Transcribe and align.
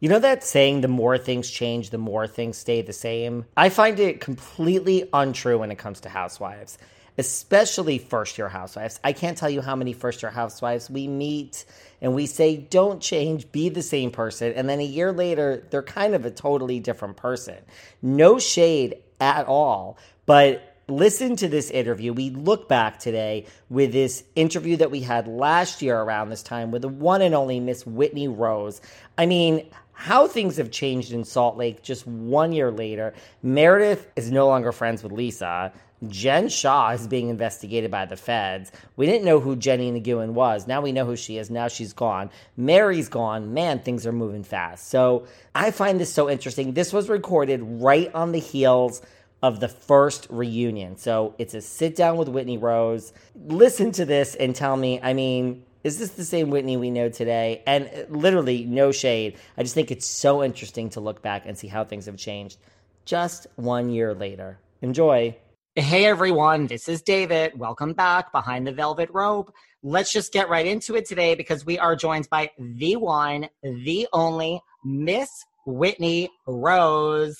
You 0.00 0.08
know 0.08 0.18
that 0.18 0.42
saying, 0.42 0.80
the 0.80 0.88
more 0.88 1.18
things 1.18 1.50
change, 1.50 1.90
the 1.90 1.98
more 1.98 2.26
things 2.26 2.56
stay 2.56 2.80
the 2.80 2.94
same? 2.94 3.44
I 3.54 3.68
find 3.68 4.00
it 4.00 4.18
completely 4.18 5.06
untrue 5.12 5.58
when 5.58 5.70
it 5.70 5.76
comes 5.76 6.00
to 6.00 6.08
housewives, 6.08 6.78
especially 7.18 7.98
first 7.98 8.38
year 8.38 8.48
housewives. 8.48 8.98
I 9.04 9.12
can't 9.12 9.36
tell 9.36 9.50
you 9.50 9.60
how 9.60 9.76
many 9.76 9.92
first 9.92 10.22
year 10.22 10.32
housewives 10.32 10.88
we 10.88 11.06
meet 11.06 11.66
and 12.00 12.14
we 12.14 12.24
say, 12.24 12.56
don't 12.56 13.02
change, 13.02 13.52
be 13.52 13.68
the 13.68 13.82
same 13.82 14.10
person. 14.10 14.54
And 14.54 14.70
then 14.70 14.80
a 14.80 14.84
year 14.84 15.12
later, 15.12 15.66
they're 15.68 15.82
kind 15.82 16.14
of 16.14 16.24
a 16.24 16.30
totally 16.30 16.80
different 16.80 17.18
person. 17.18 17.58
No 18.00 18.38
shade 18.38 19.02
at 19.20 19.46
all, 19.48 19.98
but 20.24 20.78
listen 20.88 21.36
to 21.36 21.48
this 21.48 21.70
interview. 21.70 22.14
We 22.14 22.30
look 22.30 22.70
back 22.70 22.98
today 23.00 23.44
with 23.68 23.92
this 23.92 24.24
interview 24.34 24.78
that 24.78 24.90
we 24.90 25.00
had 25.00 25.28
last 25.28 25.82
year 25.82 26.00
around 26.00 26.30
this 26.30 26.42
time 26.42 26.70
with 26.70 26.80
the 26.82 26.88
one 26.88 27.20
and 27.20 27.34
only 27.34 27.60
Miss 27.60 27.86
Whitney 27.86 28.28
Rose. 28.28 28.80
I 29.18 29.26
mean, 29.26 29.68
how 30.00 30.26
things 30.26 30.56
have 30.56 30.70
changed 30.70 31.12
in 31.12 31.24
Salt 31.24 31.58
Lake 31.58 31.82
just 31.82 32.06
one 32.06 32.52
year 32.52 32.70
later. 32.70 33.12
Meredith 33.42 34.10
is 34.16 34.32
no 34.32 34.46
longer 34.46 34.72
friends 34.72 35.02
with 35.02 35.12
Lisa. 35.12 35.74
Jen 36.08 36.48
Shaw 36.48 36.92
is 36.92 37.06
being 37.06 37.28
investigated 37.28 37.90
by 37.90 38.06
the 38.06 38.16
feds. 38.16 38.72
We 38.96 39.04
didn't 39.04 39.26
know 39.26 39.40
who 39.40 39.56
Jenny 39.56 39.92
Nguyen 39.92 40.30
was. 40.30 40.66
Now 40.66 40.80
we 40.80 40.92
know 40.92 41.04
who 41.04 41.16
she 41.16 41.36
is. 41.36 41.50
Now 41.50 41.68
she's 41.68 41.92
gone. 41.92 42.30
Mary's 42.56 43.10
gone. 43.10 43.52
Man, 43.52 43.80
things 43.80 44.06
are 44.06 44.12
moving 44.12 44.42
fast. 44.42 44.88
So 44.88 45.26
I 45.54 45.70
find 45.70 46.00
this 46.00 46.10
so 46.10 46.30
interesting. 46.30 46.72
This 46.72 46.94
was 46.94 47.10
recorded 47.10 47.60
right 47.62 48.10
on 48.14 48.32
the 48.32 48.40
heels 48.40 49.02
of 49.42 49.60
the 49.60 49.68
first 49.68 50.26
reunion. 50.30 50.96
So 50.96 51.34
it's 51.36 51.52
a 51.52 51.60
sit 51.60 51.94
down 51.94 52.16
with 52.16 52.30
Whitney 52.30 52.56
Rose. 52.56 53.12
Listen 53.34 53.92
to 53.92 54.06
this 54.06 54.34
and 54.34 54.56
tell 54.56 54.78
me, 54.78 54.98
I 55.02 55.12
mean, 55.12 55.62
is 55.82 55.98
this 55.98 56.10
the 56.10 56.24
same 56.24 56.50
Whitney 56.50 56.76
we 56.76 56.90
know 56.90 57.08
today? 57.08 57.62
And 57.66 57.86
uh, 57.86 58.02
literally, 58.08 58.64
no 58.64 58.92
shade. 58.92 59.38
I 59.56 59.62
just 59.62 59.74
think 59.74 59.90
it's 59.90 60.06
so 60.06 60.42
interesting 60.42 60.90
to 60.90 61.00
look 61.00 61.22
back 61.22 61.44
and 61.46 61.56
see 61.56 61.68
how 61.68 61.84
things 61.84 62.06
have 62.06 62.16
changed 62.16 62.58
just 63.04 63.46
one 63.56 63.88
year 63.90 64.14
later. 64.14 64.58
Enjoy. 64.82 65.36
Hey 65.76 66.04
everyone, 66.04 66.66
this 66.66 66.88
is 66.88 67.00
David. 67.00 67.58
Welcome 67.58 67.92
back 67.92 68.32
behind 68.32 68.66
the 68.66 68.72
velvet 68.72 69.08
rope. 69.12 69.54
Let's 69.82 70.12
just 70.12 70.32
get 70.32 70.48
right 70.48 70.66
into 70.66 70.96
it 70.96 71.06
today 71.06 71.34
because 71.34 71.64
we 71.64 71.78
are 71.78 71.94
joined 71.96 72.28
by 72.28 72.50
the 72.58 72.96
one, 72.96 73.48
the 73.62 74.08
only 74.12 74.60
Miss 74.84 75.30
Whitney 75.66 76.28
Rose. 76.46 77.38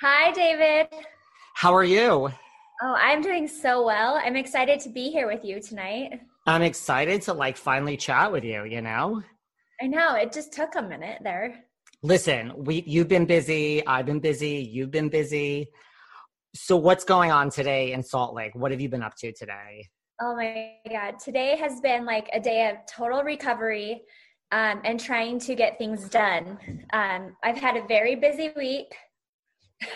Hi, 0.00 0.30
David. 0.32 0.88
How 1.54 1.74
are 1.74 1.84
you? 1.84 2.30
Oh, 2.82 2.96
I'm 2.98 3.20
doing 3.20 3.48
so 3.48 3.84
well. 3.84 4.20
I'm 4.22 4.36
excited 4.36 4.80
to 4.80 4.88
be 4.88 5.10
here 5.10 5.26
with 5.26 5.44
you 5.44 5.60
tonight. 5.60 6.20
I'm 6.46 6.62
excited 6.62 7.22
to 7.22 7.32
like 7.32 7.56
finally 7.56 7.96
chat 7.96 8.30
with 8.30 8.44
you, 8.44 8.64
you 8.64 8.80
know? 8.80 9.22
I 9.80 9.86
know, 9.86 10.14
it 10.14 10.32
just 10.32 10.52
took 10.52 10.76
a 10.76 10.82
minute 10.82 11.18
there. 11.22 11.64
Listen, 12.02 12.52
we 12.56 12.84
you've 12.86 13.08
been 13.08 13.26
busy, 13.26 13.84
I've 13.86 14.06
been 14.06 14.20
busy, 14.20 14.68
you've 14.70 14.90
been 14.90 15.08
busy. 15.08 15.68
So 16.54 16.76
what's 16.76 17.04
going 17.04 17.32
on 17.32 17.50
today 17.50 17.92
in 17.92 18.02
Salt 18.02 18.34
Lake? 18.34 18.54
What 18.54 18.70
have 18.70 18.80
you 18.80 18.88
been 18.88 19.02
up 19.02 19.16
to 19.18 19.32
today? 19.32 19.88
Oh 20.20 20.34
my 20.36 20.74
god, 20.88 21.18
today 21.18 21.56
has 21.56 21.80
been 21.80 22.06
like 22.06 22.28
a 22.32 22.40
day 22.40 22.70
of 22.70 22.76
total 22.86 23.22
recovery 23.22 24.02
um, 24.52 24.80
and 24.84 25.00
trying 25.00 25.38
to 25.40 25.54
get 25.54 25.78
things 25.78 26.08
done. 26.08 26.58
Um, 26.92 27.36
I've 27.42 27.58
had 27.58 27.76
a 27.76 27.86
very 27.86 28.14
busy 28.14 28.50
week. 28.56 28.94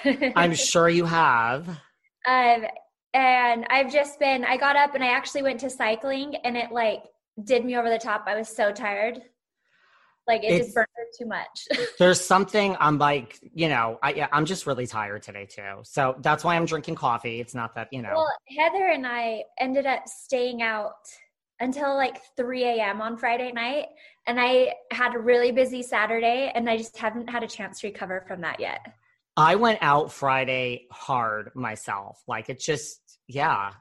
I'm 0.37 0.55
sure 0.55 0.89
you 0.89 1.05
have. 1.05 1.69
Um, 2.29 2.67
and 3.15 3.67
I've 3.71 3.93
just 3.93 4.19
been 4.19 4.45
I 4.45 4.57
got 4.57 4.77
up 4.77 4.95
and 4.95 5.03
I 5.03 5.09
actually 5.09 5.43
went 5.43 5.61
to 5.61 5.71
cycling 5.71 6.37
and 6.45 6.57
it 6.57 6.71
like 6.71 7.05
did 7.43 7.65
me 7.65 7.77
over 7.77 7.89
the 7.89 7.99
top. 7.99 8.25
I 8.27 8.37
was 8.37 8.49
so 8.49 8.73
tired. 8.73 9.21
Like 10.27 10.45
it 10.45 10.53
it's, 10.53 10.67
just 10.67 10.75
burned 10.75 10.87
too 11.19 11.27
much. 11.27 11.67
there's 11.99 12.21
something 12.21 12.77
I'm 12.79 12.99
like, 12.99 13.41
you 13.55 13.69
know, 13.69 13.99
I 14.03 14.13
yeah, 14.13 14.29
I'm 14.33 14.45
just 14.45 14.67
really 14.67 14.87
tired 14.87 15.23
today 15.23 15.47
too. 15.47 15.81
So 15.83 16.17
that's 16.21 16.45
why 16.45 16.57
I'm 16.57 16.67
drinking 16.67 16.95
coffee. 16.95 17.41
It's 17.41 17.55
not 17.55 17.75
that, 17.75 17.89
you 17.93 18.03
know. 18.03 18.13
Well, 18.15 18.33
Heather 18.57 18.89
and 18.89 19.07
I 19.07 19.45
ended 19.59 19.87
up 19.87 20.07
staying 20.07 20.63
out 20.63 20.95
until 21.59 21.95
like 21.95 22.19
3 22.37 22.65
a.m. 22.65 23.01
on 23.01 23.17
Friday 23.17 23.53
night. 23.53 23.87
And 24.27 24.41
I 24.41 24.75
had 24.91 25.15
a 25.15 25.19
really 25.19 25.53
busy 25.53 25.83
Saturday 25.83 26.53
and 26.55 26.69
I 26.69 26.77
just 26.77 26.97
haven't 26.97 27.29
had 27.29 27.43
a 27.43 27.49
chance 27.49 27.81
to 27.81 27.89
recover 27.89 28.25
from 28.27 28.41
that 28.43 28.61
yet. 28.61 28.81
I 29.41 29.55
went 29.55 29.79
out 29.81 30.13
Friday 30.13 30.87
hard 30.93 31.51
myself. 31.55 32.23
Like 32.29 32.51
it's 32.51 32.65
just, 32.65 33.01
yeah. 33.27 33.73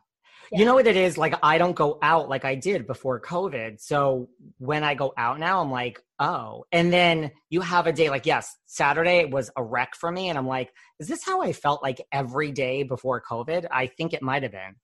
yeah. 0.51 0.59
You 0.59 0.65
know 0.65 0.75
what 0.75 0.87
it 0.87 0.95
is? 0.95 1.17
Like 1.17 1.35
I 1.43 1.57
don't 1.57 1.75
go 1.75 1.99
out 2.01 2.29
like 2.29 2.45
I 2.45 2.55
did 2.55 2.87
before 2.87 3.19
COVID. 3.19 3.81
So 3.81 4.29
when 4.57 4.85
I 4.85 4.94
go 4.95 5.13
out 5.17 5.38
now, 5.38 5.61
I'm 5.61 5.69
like, 5.69 6.00
oh. 6.19 6.63
And 6.71 6.94
then 6.94 7.31
you 7.50 7.59
have 7.59 7.88
a 7.88 7.91
day 7.91 8.09
like, 8.09 8.25
yes, 8.25 8.56
Saturday 8.67 9.25
was 9.25 9.51
a 9.57 9.63
wreck 9.63 9.95
for 9.95 10.09
me. 10.09 10.29
And 10.29 10.38
I'm 10.38 10.47
like, 10.47 10.71
is 11.00 11.09
this 11.09 11.25
how 11.25 11.41
I 11.41 11.51
felt 11.51 11.83
like 11.83 12.01
every 12.12 12.53
day 12.53 12.83
before 12.83 13.21
COVID? 13.21 13.67
I 13.69 13.88
think 13.88 14.13
it 14.13 14.21
might 14.21 14.44
have 14.44 14.53
been. 14.53 14.75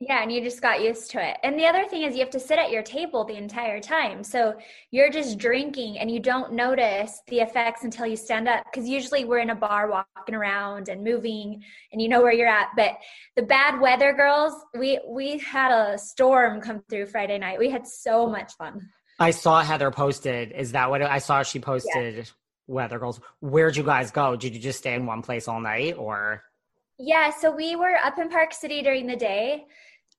Yeah, 0.00 0.22
and 0.22 0.30
you 0.30 0.42
just 0.42 0.60
got 0.60 0.82
used 0.82 1.10
to 1.12 1.26
it. 1.26 1.36
And 1.44 1.58
the 1.58 1.66
other 1.66 1.86
thing 1.86 2.02
is 2.02 2.14
you 2.14 2.20
have 2.20 2.30
to 2.30 2.40
sit 2.40 2.58
at 2.58 2.70
your 2.70 2.82
table 2.82 3.24
the 3.24 3.36
entire 3.36 3.80
time. 3.80 4.24
So 4.24 4.54
you're 4.90 5.10
just 5.10 5.38
drinking 5.38 5.98
and 5.98 6.10
you 6.10 6.18
don't 6.18 6.52
notice 6.52 7.22
the 7.28 7.40
effects 7.40 7.84
until 7.84 8.04
you 8.04 8.16
stand 8.16 8.48
up 8.48 8.64
because 8.64 8.88
usually 8.88 9.24
we're 9.24 9.38
in 9.38 9.50
a 9.50 9.54
bar 9.54 9.88
walking 9.88 10.34
around 10.34 10.88
and 10.88 11.04
moving 11.04 11.62
and 11.92 12.02
you 12.02 12.08
know 12.08 12.22
where 12.22 12.32
you're 12.32 12.48
at. 12.48 12.70
But 12.76 12.98
the 13.36 13.42
bad 13.42 13.80
weather 13.80 14.12
girls, 14.12 14.52
we 14.76 14.98
we 15.08 15.38
had 15.38 15.70
a 15.70 15.96
storm 15.96 16.60
come 16.60 16.82
through 16.90 17.06
Friday 17.06 17.38
night. 17.38 17.60
We 17.60 17.70
had 17.70 17.86
so 17.86 18.28
much 18.28 18.52
fun. 18.54 18.88
I 19.20 19.30
saw 19.30 19.62
Heather 19.62 19.92
posted. 19.92 20.50
Is 20.52 20.72
that 20.72 20.90
what 20.90 21.02
I 21.02 21.18
saw 21.18 21.44
she 21.44 21.60
posted 21.60 22.16
yeah. 22.16 22.24
weather 22.66 22.98
girls? 22.98 23.20
Where'd 23.40 23.76
you 23.76 23.84
guys 23.84 24.10
go? 24.10 24.34
Did 24.34 24.54
you 24.54 24.60
just 24.60 24.80
stay 24.80 24.94
in 24.94 25.06
one 25.06 25.22
place 25.22 25.46
all 25.46 25.60
night 25.60 25.94
or 25.96 26.42
yeah, 26.98 27.30
so 27.30 27.50
we 27.50 27.76
were 27.76 27.96
up 28.02 28.18
in 28.18 28.28
Park 28.28 28.52
City 28.52 28.82
during 28.82 29.06
the 29.06 29.16
day 29.16 29.66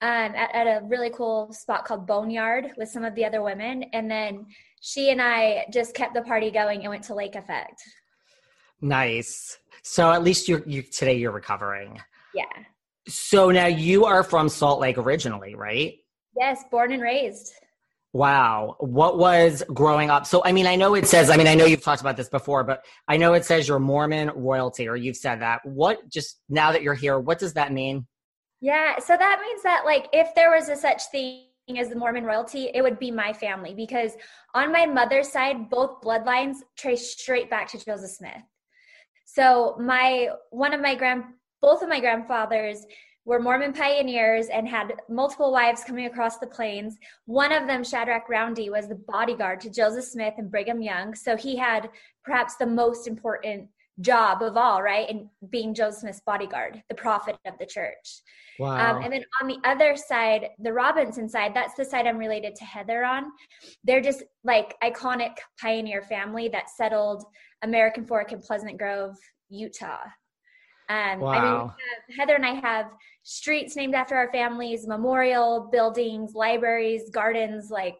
um, 0.02 0.10
at, 0.36 0.54
at 0.54 0.68
a 0.68 0.86
really 0.86 1.10
cool 1.10 1.52
spot 1.54 1.86
called 1.86 2.06
Boneyard 2.06 2.72
with 2.78 2.90
some 2.90 3.06
of 3.06 3.16
the 3.16 3.26
other 3.26 3.42
women. 3.42 3.84
And 3.94 4.12
then 4.12 4.46
she 4.82 5.10
and 5.10 5.22
I 5.22 5.66
just 5.72 5.96
kept 5.96 6.14
the 6.14 6.22
party 6.22 6.52
going 6.52 6.82
and 6.82 6.90
went 6.90 7.04
to 7.06 7.16
Lake 7.16 7.36
Effect. 7.36 7.82
Nice. 8.82 9.58
So 9.84 10.12
at 10.12 10.24
least 10.24 10.48
you're 10.50 10.64
you 10.66 10.82
today 10.82 11.16
you're 11.16 11.32
recovering. 11.32 12.00
Yeah. 12.34 12.44
So 13.08 13.52
now 13.52 13.68
you 13.68 14.06
are 14.06 14.24
from 14.24 14.50
Salt 14.50 14.80
Lake 14.80 14.98
originally, 14.98 15.56
right? 15.56 15.96
Yes, 16.38 16.64
born 16.70 16.92
and 16.92 17.02
raised. 17.02 17.54
Wow. 18.16 18.78
What 18.80 19.18
was 19.18 19.62
growing 19.74 20.10
up? 20.10 20.26
So, 20.26 20.42
I 20.46 20.54
mean, 20.54 20.68
I 20.68 20.78
know 20.78 20.96
it 20.96 21.06
says, 21.06 21.30
I 21.30 21.36
mean, 21.36 21.48
I 21.48 21.54
know 21.54 21.66
you've 21.66 21.84
talked 21.84 22.00
about 22.00 22.16
this 22.16 22.30
before, 22.30 22.64
but 22.64 22.86
I 23.10 23.18
know 23.18 23.34
it 23.34 23.44
says 23.44 23.68
you're 23.68 23.78
Mormon 23.78 24.32
royalty, 24.34 24.88
or 24.88 24.96
you've 24.96 25.18
said 25.18 25.42
that. 25.42 25.60
What, 25.66 26.08
just 26.08 26.40
now 26.48 26.72
that 26.72 26.82
you're 26.82 26.94
here, 26.94 27.20
what 27.20 27.40
does 27.40 27.52
that 27.56 27.74
mean? 27.74 28.08
Yeah. 28.62 29.00
So 29.00 29.18
that 29.18 29.40
means 29.42 29.62
that, 29.64 29.82
like, 29.84 30.08
if 30.14 30.34
there 30.34 30.52
was 30.52 30.70
a 30.70 30.78
such 30.78 31.04
thing 31.12 31.42
as 31.78 31.90
the 31.90 31.98
Mormon 31.98 32.24
royalty, 32.24 32.72
it 32.74 32.82
would 32.82 33.00
be 33.00 33.12
my 33.12 33.34
family 33.34 33.74
because 33.74 34.14
on 34.54 34.72
my 34.72 34.86
mother's 34.86 35.30
side, 35.30 35.70
both 35.70 36.02
bloodlines 36.02 36.60
trace 36.78 37.12
straight 37.12 37.50
back 37.50 37.68
to 37.72 37.86
Joseph 37.86 38.12
Smith. 38.12 38.44
So, 39.26 39.76
my 39.78 40.30
one 40.52 40.74
of 40.74 40.80
my 40.80 40.96
grand, 40.96 41.26
both 41.62 41.82
of 41.82 41.90
my 41.90 42.00
grandfathers 42.00 42.86
were 43.26 43.40
Mormon 43.40 43.74
pioneers 43.74 44.48
and 44.48 44.68
had 44.68 44.94
multiple 45.10 45.52
wives 45.52 45.84
coming 45.84 46.06
across 46.06 46.38
the 46.38 46.48
plains. 46.48 46.96
One 47.26 47.52
of 47.52 47.68
them, 47.68 47.84
Shadrach 47.84 48.30
Roundy, 48.30 48.70
was 48.70 48.88
the 48.88 48.96
bodyguard 49.08 49.60
to 49.62 49.70
Joseph 49.70 50.06
Smith 50.06 50.36
and 50.38 50.50
Brigham 50.50 50.82
Young. 50.82 51.16
So 51.16 51.36
he 51.36 51.58
had 51.58 51.90
perhaps 52.24 52.56
the 52.56 52.68
most 52.68 53.08
important 53.08 53.70
job 54.02 54.42
of 54.42 54.58
all, 54.58 54.84
right? 54.84 55.10
And 55.10 55.28
being 55.50 55.74
Joseph 55.74 56.02
Smith's 56.02 56.22
bodyguard, 56.26 56.84
the 56.90 56.96
prophet 56.96 57.38
of 57.46 57.58
the 57.58 57.66
church. 57.66 58.22
Wow. 58.60 58.98
Um, 58.98 59.04
and 59.04 59.12
then 59.12 59.24
on 59.42 59.48
the 59.48 59.58
other 59.64 59.96
side, 59.96 60.50
the 60.60 60.72
Robinson 60.72 61.28
side, 61.28 61.54
that's 61.54 61.76
the 61.76 61.86
side 61.86 62.08
I'm 62.08 62.18
related 62.18 62.56
to 62.56 62.66
Heather 62.66 63.04
on. 63.04 63.32
They're 63.84 64.02
just 64.02 64.24
like 64.44 64.76
iconic 64.84 65.38
pioneer 65.60 66.02
family 66.02 66.48
that 66.50 66.70
settled 66.70 67.24
American 67.64 68.06
Fork 68.06 68.32
and 68.32 68.42
Pleasant 68.42 68.78
Grove, 68.78 69.16
Utah. 69.50 70.04
Um, 70.90 71.20
wow. 71.20 71.32
I 71.32 71.42
mean, 71.42 72.20
Heather 72.20 72.36
and 72.36 72.46
I 72.46 72.54
have 72.56 72.92
streets 73.26 73.76
named 73.76 73.96
after 73.96 74.16
our 74.16 74.32
families, 74.32 74.88
memorial 74.88 75.68
buildings, 75.72 76.36
libraries, 76.36 77.10
gardens. 77.10 77.72
Like, 77.72 77.98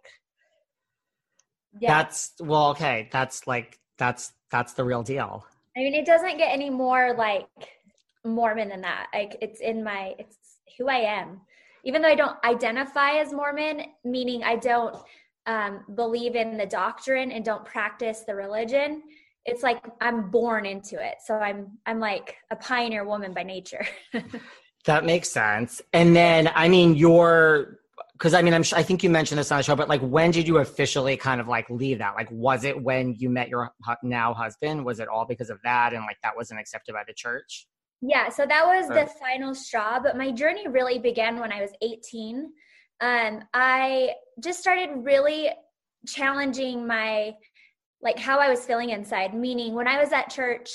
yeah. 1.82 1.96
That's 1.96 2.34
well, 2.40 2.70
okay. 2.70 3.10
That's 3.12 3.48
like 3.48 3.80
that's 3.98 4.34
that's 4.52 4.74
the 4.74 4.84
real 4.84 5.04
deal. 5.04 5.46
I 5.76 5.82
mean, 5.82 5.96
it 5.96 6.06
doesn't 6.06 6.38
get 6.38 6.54
any 6.54 6.70
more 6.70 7.14
like 7.18 7.48
Mormon 8.24 8.70
than 8.70 8.82
that. 8.82 9.08
Like, 9.14 9.36
it's 9.42 9.60
in 9.60 9.84
my, 9.84 10.16
it's 10.18 10.38
who 10.78 10.88
I 10.88 10.98
am. 10.98 11.42
Even 11.84 12.02
though 12.02 12.08
I 12.08 12.16
don't 12.16 12.38
identify 12.46 13.18
as 13.18 13.34
Mormon, 13.34 13.82
meaning 14.06 14.44
I 14.44 14.56
don't 14.56 14.96
um, 15.48 15.84
believe 15.96 16.36
in 16.36 16.56
the 16.56 16.66
doctrine 16.66 17.32
and 17.32 17.44
don't 17.44 17.66
practice 17.66 18.22
the 18.26 18.36
religion, 18.36 19.04
it's 19.46 19.64
like 19.64 19.84
I'm 20.02 20.30
born 20.32 20.66
into 20.66 21.04
it. 21.04 21.16
So 21.24 21.36
I'm 21.36 21.78
I'm 21.86 22.00
like 22.00 22.38
a 22.52 22.56
pioneer 22.56 23.06
woman 23.06 23.34
by 23.34 23.44
nature. 23.44 23.86
that 24.86 25.06
makes 25.06 25.30
sense. 25.30 25.82
And 25.94 26.16
then 26.16 26.52
I 26.54 26.70
mean 26.70 26.96
you're 26.96 27.80
because 28.14 28.34
I 28.34 28.42
mean 28.42 28.54
I'm 28.54 28.64
I 28.74 28.84
think 28.84 29.04
you 29.04 29.10
mentioned 29.10 29.40
this 29.40 29.52
on 29.52 29.58
the 29.58 29.64
show, 29.64 29.76
but 29.76 29.90
like 29.90 30.02
when 30.02 30.32
did 30.32 30.48
you 30.48 30.58
officially 30.58 31.18
kind 31.18 31.42
of 31.42 31.48
like 31.48 31.70
leave 31.70 32.00
that? 32.00 32.16
Like 32.16 32.30
was 32.32 32.64
it 32.64 32.82
when 32.82 33.16
you 33.16 33.30
met 33.30 33.50
your 33.50 33.72
now 34.04 34.34
husband? 34.34 34.86
Was 34.86 35.00
it 35.00 35.08
all 35.08 35.26
because 35.26 35.50
of 35.50 35.60
that 35.64 35.94
and 35.94 36.04
like 36.04 36.18
that 36.24 36.36
wasn't 36.36 36.60
accepted 36.60 36.94
by 36.94 37.04
the 37.08 37.14
church? 37.14 37.68
Yeah, 38.02 38.30
so 38.30 38.46
that 38.46 38.66
was 38.66 38.88
the 38.88 39.10
final 39.20 39.56
straw, 39.56 40.00
but 40.00 40.18
my 40.18 40.32
journey 40.32 40.68
really 40.68 41.00
began 41.00 41.40
when 41.40 41.52
I 41.52 41.62
was 41.62 41.72
18. 41.82 42.52
Um 43.02 43.44
I 43.54 44.12
just 44.42 44.60
started 44.60 44.90
really 45.04 45.50
challenging 46.08 46.86
my 46.86 47.34
like 48.06 48.20
how 48.20 48.40
I 48.40 48.50
was 48.50 48.64
feeling 48.66 48.92
inside. 48.92 49.34
Meaning, 49.34 49.74
when 49.74 49.88
I 49.88 50.00
was 50.00 50.14
at 50.14 50.30
church, 50.30 50.70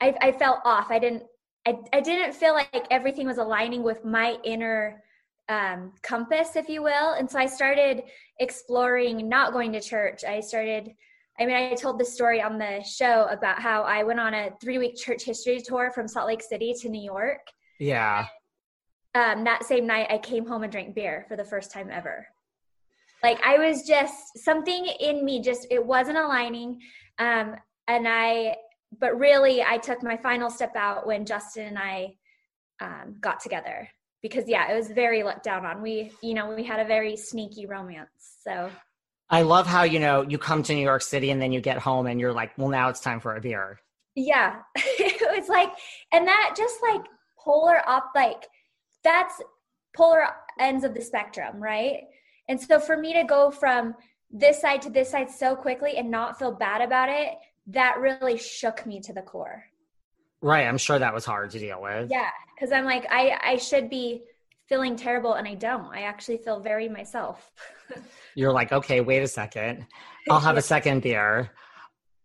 I, 0.00 0.14
I 0.20 0.32
felt 0.32 0.60
off. 0.64 0.86
I 0.90 0.98
didn't. 0.98 1.22
I, 1.66 1.76
I 1.92 2.00
didn't 2.00 2.34
feel 2.34 2.54
like 2.54 2.86
everything 2.90 3.26
was 3.26 3.38
aligning 3.38 3.82
with 3.82 4.04
my 4.04 4.36
inner 4.44 5.02
um, 5.48 5.92
compass, 6.02 6.56
if 6.56 6.68
you 6.68 6.82
will. 6.82 7.12
And 7.12 7.30
so 7.30 7.38
I 7.38 7.46
started 7.46 8.04
exploring 8.40 9.28
not 9.28 9.52
going 9.52 9.72
to 9.72 9.80
church. 9.80 10.24
I 10.24 10.40
started. 10.40 10.90
I 11.40 11.46
mean, 11.46 11.56
I 11.56 11.74
told 11.74 11.98
the 11.98 12.04
story 12.04 12.42
on 12.42 12.58
the 12.58 12.82
show 12.82 13.26
about 13.30 13.60
how 13.60 13.82
I 13.82 14.02
went 14.02 14.20
on 14.20 14.34
a 14.34 14.50
three 14.60 14.78
week 14.78 14.96
church 14.96 15.24
history 15.24 15.60
tour 15.60 15.90
from 15.90 16.06
Salt 16.06 16.26
Lake 16.26 16.42
City 16.42 16.74
to 16.80 16.88
New 16.88 17.02
York. 17.02 17.46
Yeah. 17.80 18.26
Um, 19.14 19.44
that 19.44 19.64
same 19.64 19.86
night, 19.86 20.08
I 20.10 20.18
came 20.18 20.46
home 20.46 20.62
and 20.62 20.72
drank 20.72 20.94
beer 20.94 21.24
for 21.28 21.36
the 21.36 21.44
first 21.44 21.70
time 21.70 21.90
ever 21.90 22.26
like 23.22 23.40
i 23.44 23.58
was 23.58 23.82
just 23.82 24.38
something 24.38 24.86
in 25.00 25.24
me 25.24 25.40
just 25.40 25.66
it 25.70 25.84
wasn't 25.84 26.16
aligning 26.16 26.80
um 27.18 27.54
and 27.88 28.06
i 28.08 28.54
but 28.98 29.18
really 29.18 29.62
i 29.62 29.78
took 29.78 30.02
my 30.02 30.16
final 30.16 30.50
step 30.50 30.74
out 30.76 31.06
when 31.06 31.24
justin 31.24 31.66
and 31.66 31.78
i 31.78 32.12
um, 32.80 33.16
got 33.20 33.40
together 33.40 33.88
because 34.22 34.48
yeah 34.48 34.70
it 34.70 34.76
was 34.76 34.88
very 34.88 35.22
let 35.22 35.42
down 35.42 35.66
on. 35.66 35.82
We 35.82 36.12
you 36.22 36.34
know 36.34 36.54
we 36.54 36.64
had 36.64 36.80
a 36.80 36.84
very 36.84 37.16
sneaky 37.16 37.66
romance 37.66 38.38
so. 38.42 38.70
I 39.30 39.42
love 39.42 39.66
how 39.66 39.84
you 39.84 39.98
know 39.98 40.22
you 40.22 40.36
come 40.36 40.62
to 40.62 40.74
new 40.74 40.82
york 40.82 41.02
city 41.02 41.30
and 41.30 41.40
then 41.40 41.52
you 41.52 41.60
get 41.60 41.78
home 41.78 42.06
and 42.06 42.20
you're 42.20 42.32
like 42.32 42.56
well 42.58 42.68
now 42.68 42.88
it's 42.88 43.00
time 43.00 43.20
for 43.20 43.36
a 43.36 43.40
beer. 43.40 43.78
Yeah. 44.14 44.60
It 45.04 45.38
was 45.38 45.48
like 45.48 45.70
and 46.12 46.26
that 46.26 46.54
just 46.56 46.76
like 46.82 47.02
polar 47.38 47.80
up 47.88 48.10
like 48.14 48.46
that's 49.02 49.40
polar 49.96 50.26
ends 50.60 50.84
of 50.84 50.94
the 50.94 51.00
spectrum 51.00 51.62
right? 51.62 52.02
And 52.48 52.60
so 52.60 52.78
for 52.78 52.96
me 52.96 53.14
to 53.14 53.24
go 53.24 53.50
from 53.50 53.94
this 54.30 54.60
side 54.60 54.82
to 54.82 54.90
this 54.90 55.10
side 55.10 55.30
so 55.30 55.54
quickly 55.54 55.96
and 55.96 56.10
not 56.10 56.38
feel 56.38 56.52
bad 56.52 56.82
about 56.82 57.08
it, 57.08 57.34
that 57.68 57.98
really 58.00 58.38
shook 58.38 58.84
me 58.86 59.00
to 59.00 59.12
the 59.12 59.22
core. 59.22 59.64
Right. 60.40 60.66
I'm 60.66 60.78
sure 60.78 60.98
that 60.98 61.14
was 61.14 61.24
hard 61.24 61.50
to 61.50 61.58
deal 61.58 61.80
with. 61.80 62.10
Yeah. 62.10 62.30
Cause 62.58 62.72
I'm 62.72 62.84
like, 62.84 63.06
I, 63.10 63.38
I 63.42 63.56
should 63.56 63.88
be 63.88 64.22
feeling 64.68 64.96
terrible 64.96 65.34
and 65.34 65.46
I 65.46 65.54
don't. 65.54 65.94
I 65.94 66.02
actually 66.02 66.38
feel 66.38 66.60
very 66.60 66.88
myself. 66.88 67.52
You're 68.34 68.52
like, 68.52 68.72
okay, 68.72 69.00
wait 69.00 69.22
a 69.22 69.28
second. 69.28 69.86
I'll 70.28 70.40
have 70.40 70.56
a 70.56 70.62
second 70.74 71.02
beer. 71.02 71.50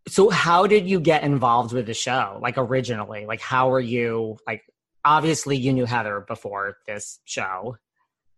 So 0.07 0.29
how 0.29 0.65
did 0.67 0.87
you 0.87 0.99
get 0.99 1.23
involved 1.23 1.73
with 1.73 1.85
the 1.85 1.93
show? 1.93 2.39
Like 2.41 2.57
originally? 2.57 3.25
Like 3.25 3.41
how 3.41 3.69
were 3.69 3.79
you 3.79 4.37
like 4.47 4.63
obviously 5.07 5.55
you 5.55 5.73
knew 5.73 5.85
Heather 5.85 6.25
before 6.27 6.77
this 6.85 7.19
show. 7.25 7.77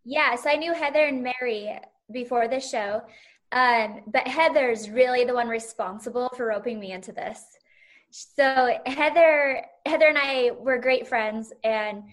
Yes, 0.05 0.45
I 0.45 0.55
knew 0.55 0.73
Heather 0.73 1.05
and 1.05 1.23
Mary 1.23 1.77
before 2.11 2.47
the 2.47 2.59
show. 2.59 3.01
Um, 3.51 4.01
but 4.07 4.27
Heather's 4.27 4.89
really 4.89 5.23
the 5.23 5.33
one 5.33 5.47
responsible 5.47 6.29
for 6.35 6.47
roping 6.47 6.79
me 6.79 6.91
into 6.91 7.11
this. 7.11 7.43
So 8.11 8.77
Heather, 8.85 9.63
Heather 9.85 10.07
and 10.07 10.17
I 10.17 10.51
were 10.57 10.77
great 10.79 11.07
friends, 11.07 11.53
and 11.63 12.03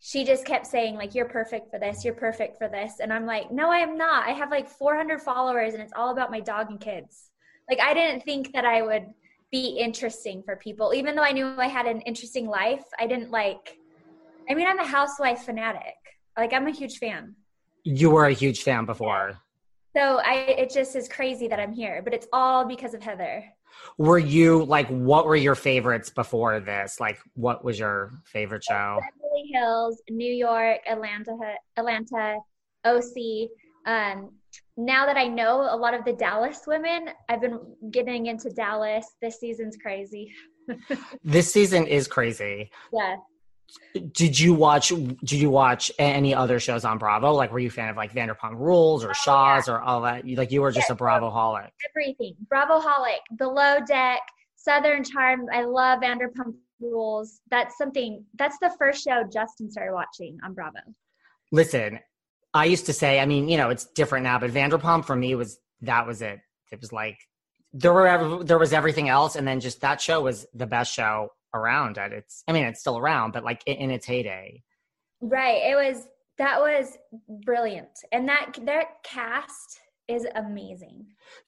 she 0.00 0.24
just 0.24 0.44
kept 0.44 0.66
saying 0.66 0.96
like, 0.96 1.14
"You're 1.14 1.28
perfect 1.28 1.70
for 1.70 1.78
this. 1.78 2.04
You're 2.04 2.14
perfect 2.14 2.58
for 2.58 2.68
this." 2.68 3.00
And 3.00 3.12
I'm 3.12 3.26
like, 3.26 3.50
"No, 3.50 3.70
I 3.70 3.78
am 3.78 3.96
not. 3.96 4.26
I 4.26 4.32
have 4.32 4.50
like 4.50 4.68
400 4.68 5.20
followers, 5.20 5.74
and 5.74 5.82
it's 5.82 5.92
all 5.94 6.10
about 6.10 6.30
my 6.30 6.40
dog 6.40 6.70
and 6.70 6.80
kids." 6.80 7.30
Like, 7.68 7.80
I 7.80 7.94
didn't 7.94 8.22
think 8.22 8.52
that 8.52 8.64
I 8.64 8.82
would 8.82 9.06
be 9.50 9.78
interesting 9.78 10.42
for 10.42 10.56
people, 10.56 10.92
even 10.94 11.14
though 11.14 11.22
I 11.22 11.32
knew 11.32 11.46
I 11.58 11.68
had 11.68 11.86
an 11.86 12.00
interesting 12.02 12.46
life. 12.46 12.84
I 12.98 13.06
didn't 13.06 13.30
like. 13.30 13.78
I 14.48 14.54
mean, 14.54 14.66
I'm 14.66 14.78
a 14.78 14.86
housewife 14.86 15.40
fanatic. 15.40 15.96
Like, 16.36 16.52
I'm 16.52 16.66
a 16.66 16.70
huge 16.70 16.98
fan. 16.98 17.34
You 17.82 18.10
were 18.10 18.26
a 18.26 18.32
huge 18.32 18.62
fan 18.62 18.84
before. 18.84 19.40
So 19.96 20.20
I 20.22 20.34
it 20.58 20.70
just 20.70 20.94
is 20.94 21.08
crazy 21.08 21.48
that 21.48 21.58
I'm 21.58 21.72
here, 21.72 22.02
but 22.04 22.12
it's 22.12 22.26
all 22.30 22.66
because 22.66 22.92
of 22.92 23.02
Heather. 23.02 23.42
Were 23.96 24.18
you 24.18 24.62
like 24.64 24.88
what 24.88 25.24
were 25.24 25.36
your 25.36 25.54
favorites 25.54 26.10
before 26.10 26.60
this? 26.60 27.00
Like 27.00 27.18
what 27.32 27.64
was 27.64 27.78
your 27.78 28.10
favorite 28.26 28.62
show? 28.62 29.00
Beverly 29.00 29.50
Hills, 29.54 30.02
New 30.10 30.30
York, 30.30 30.80
Atlanta, 30.86 31.34
Atlanta, 31.78 32.36
OC. 32.84 33.48
Um, 33.86 34.32
now 34.76 35.06
that 35.06 35.16
I 35.16 35.28
know 35.28 35.62
a 35.62 35.76
lot 35.76 35.94
of 35.94 36.04
the 36.04 36.12
Dallas 36.12 36.60
women, 36.66 37.08
I've 37.30 37.40
been 37.40 37.58
getting 37.90 38.26
into 38.26 38.50
Dallas. 38.50 39.06
This 39.22 39.40
season's 39.40 39.78
crazy. 39.78 40.30
this 41.24 41.50
season 41.50 41.86
is 41.86 42.06
crazy. 42.06 42.70
Yeah 42.92 43.16
did 44.12 44.38
you 44.38 44.54
watch 44.54 44.88
did 44.88 45.32
you 45.32 45.50
watch 45.50 45.90
any 45.98 46.34
other 46.34 46.60
shows 46.60 46.84
on 46.84 46.98
bravo? 46.98 47.32
Like 47.32 47.52
were 47.52 47.58
you 47.58 47.68
a 47.68 47.70
fan 47.70 47.88
of 47.88 47.96
like 47.96 48.12
vanderpump 48.12 48.54
rules 48.54 49.04
or 49.04 49.10
oh, 49.10 49.14
shaw's 49.14 49.68
yeah. 49.68 49.74
or 49.74 49.80
all 49.80 50.02
that? 50.02 50.26
Like 50.26 50.50
you 50.50 50.62
were 50.62 50.72
just 50.72 50.88
yeah, 50.88 50.94
a 50.94 50.96
bravo 50.96 51.30
holic. 51.30 51.70
everything. 51.90 52.34
Bravo 52.48 52.80
holic 52.80 53.18
below 53.36 53.78
deck 53.86 54.20
southern 54.56 55.04
charm. 55.04 55.46
I 55.52 55.64
love 55.64 56.00
vanderpump 56.00 56.54
rules. 56.80 57.40
That's 57.50 57.76
something 57.78 58.24
that's 58.38 58.58
the 58.60 58.74
first 58.78 59.02
show 59.02 59.24
justin 59.32 59.70
started 59.70 59.94
watching 59.94 60.38
on 60.44 60.54
bravo. 60.54 60.78
Listen 61.52 62.00
i 62.54 62.64
used 62.64 62.86
to 62.86 62.92
say 62.92 63.18
i 63.18 63.26
mean 63.26 63.48
you 63.48 63.56
know 63.56 63.70
it's 63.70 63.86
different 63.86 64.22
now 64.22 64.38
but 64.38 64.50
vanderpump 64.50 65.04
for 65.04 65.16
me 65.16 65.34
was 65.34 65.58
that 65.82 66.06
was 66.06 66.22
it. 66.22 66.40
It 66.72 66.80
was 66.80 66.92
like 66.92 67.18
there 67.72 67.92
were 67.92 68.42
there 68.42 68.58
was 68.58 68.72
everything 68.72 69.08
else 69.08 69.36
and 69.36 69.46
then 69.46 69.60
just 69.60 69.80
that 69.82 70.00
show 70.00 70.22
was 70.22 70.46
the 70.54 70.66
best 70.66 70.92
show 70.92 71.28
around 71.56 71.98
at 71.98 72.12
its 72.12 72.44
i 72.48 72.52
mean 72.52 72.64
it's 72.64 72.80
still 72.80 72.98
around 72.98 73.32
but 73.32 73.44
like 73.44 73.62
in, 73.66 73.90
its 73.90 74.06
heyday 74.06 74.62
right 75.20 75.62
it 75.64 75.74
was 75.74 76.06
That 76.38 76.60
was 76.60 76.98
brilliant. 77.46 78.04
And 78.12 78.28
that 78.28 78.52
that 78.64 79.02
cast 79.04 79.80
is 80.06 80.26
amazing. 80.34 81.06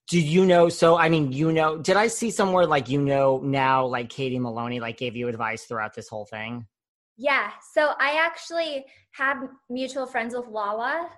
Do 0.08 0.18
you 0.18 0.46
know? 0.46 0.70
So, 0.70 0.96
I 0.96 1.08
mean, 1.10 1.30
you 1.30 1.52
know, 1.52 1.76
did 1.76 1.96
I 1.96 2.08
see 2.08 2.30
somewhere 2.30 2.66
like 2.66 2.88
you 2.88 3.00
know 3.00 3.38
now, 3.44 3.86
like 3.86 4.08
Katie 4.08 4.38
Maloney, 4.38 4.80
like 4.80 4.96
gave 4.96 5.14
you 5.14 5.28
advice 5.28 5.64
throughout 5.64 5.94
this 5.94 6.08
whole 6.08 6.24
thing? 6.24 6.66
Yeah. 7.18 7.50
So 7.74 7.92
I 7.98 8.16
actually 8.24 8.86
have 9.12 9.36
mutual 9.68 10.06
friends 10.06 10.34
with 10.34 10.46
Lala. 10.48 11.10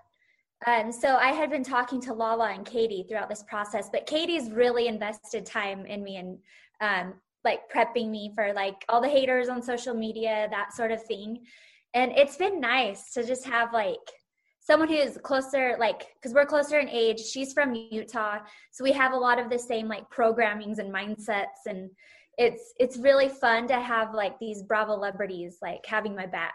And 0.66 0.94
so 0.94 1.16
I 1.16 1.32
had 1.32 1.48
been 1.48 1.64
talking 1.64 2.00
to 2.02 2.12
Lala 2.12 2.50
and 2.50 2.66
Katie 2.66 3.06
throughout 3.08 3.30
this 3.30 3.44
process, 3.44 3.88
but 3.90 4.06
Katie's 4.06 4.50
really 4.50 4.88
invested 4.88 5.46
time 5.46 5.86
in 5.86 6.02
me 6.02 6.16
and 6.16 6.38
um, 6.80 7.14
like 7.44 7.60
prepping 7.74 8.10
me 8.10 8.32
for 8.34 8.52
like 8.52 8.84
all 8.88 9.00
the 9.00 9.08
haters 9.08 9.48
on 9.48 9.62
social 9.62 9.94
media, 9.94 10.48
that 10.50 10.72
sort 10.72 10.92
of 10.92 11.02
thing. 11.04 11.40
And 11.94 12.12
it's 12.12 12.36
been 12.36 12.60
nice 12.60 13.12
to 13.14 13.24
just 13.24 13.46
have 13.46 13.72
like 13.72 13.98
someone 14.60 14.88
who's 14.88 15.18
closer 15.22 15.76
like 15.78 16.06
because 16.14 16.34
we're 16.34 16.46
closer 16.46 16.78
in 16.78 16.88
age. 16.88 17.20
She's 17.20 17.52
from 17.52 17.74
utah. 17.74 18.38
So 18.70 18.84
we 18.84 18.92
have 18.92 19.12
a 19.12 19.16
lot 19.16 19.38
of 19.38 19.50
the 19.50 19.58
same 19.58 19.88
like 19.88 20.08
programmings 20.10 20.78
and 20.78 20.92
mindsets. 20.92 21.66
And 21.66 21.90
it's 22.38 22.74
it's 22.78 22.96
really 22.98 23.28
fun 23.28 23.66
to 23.68 23.80
have 23.80 24.14
like 24.14 24.38
these 24.38 24.62
bravo 24.62 24.94
celebrities 24.94 25.58
like 25.60 25.84
having 25.86 26.14
my 26.14 26.26
back. 26.26 26.54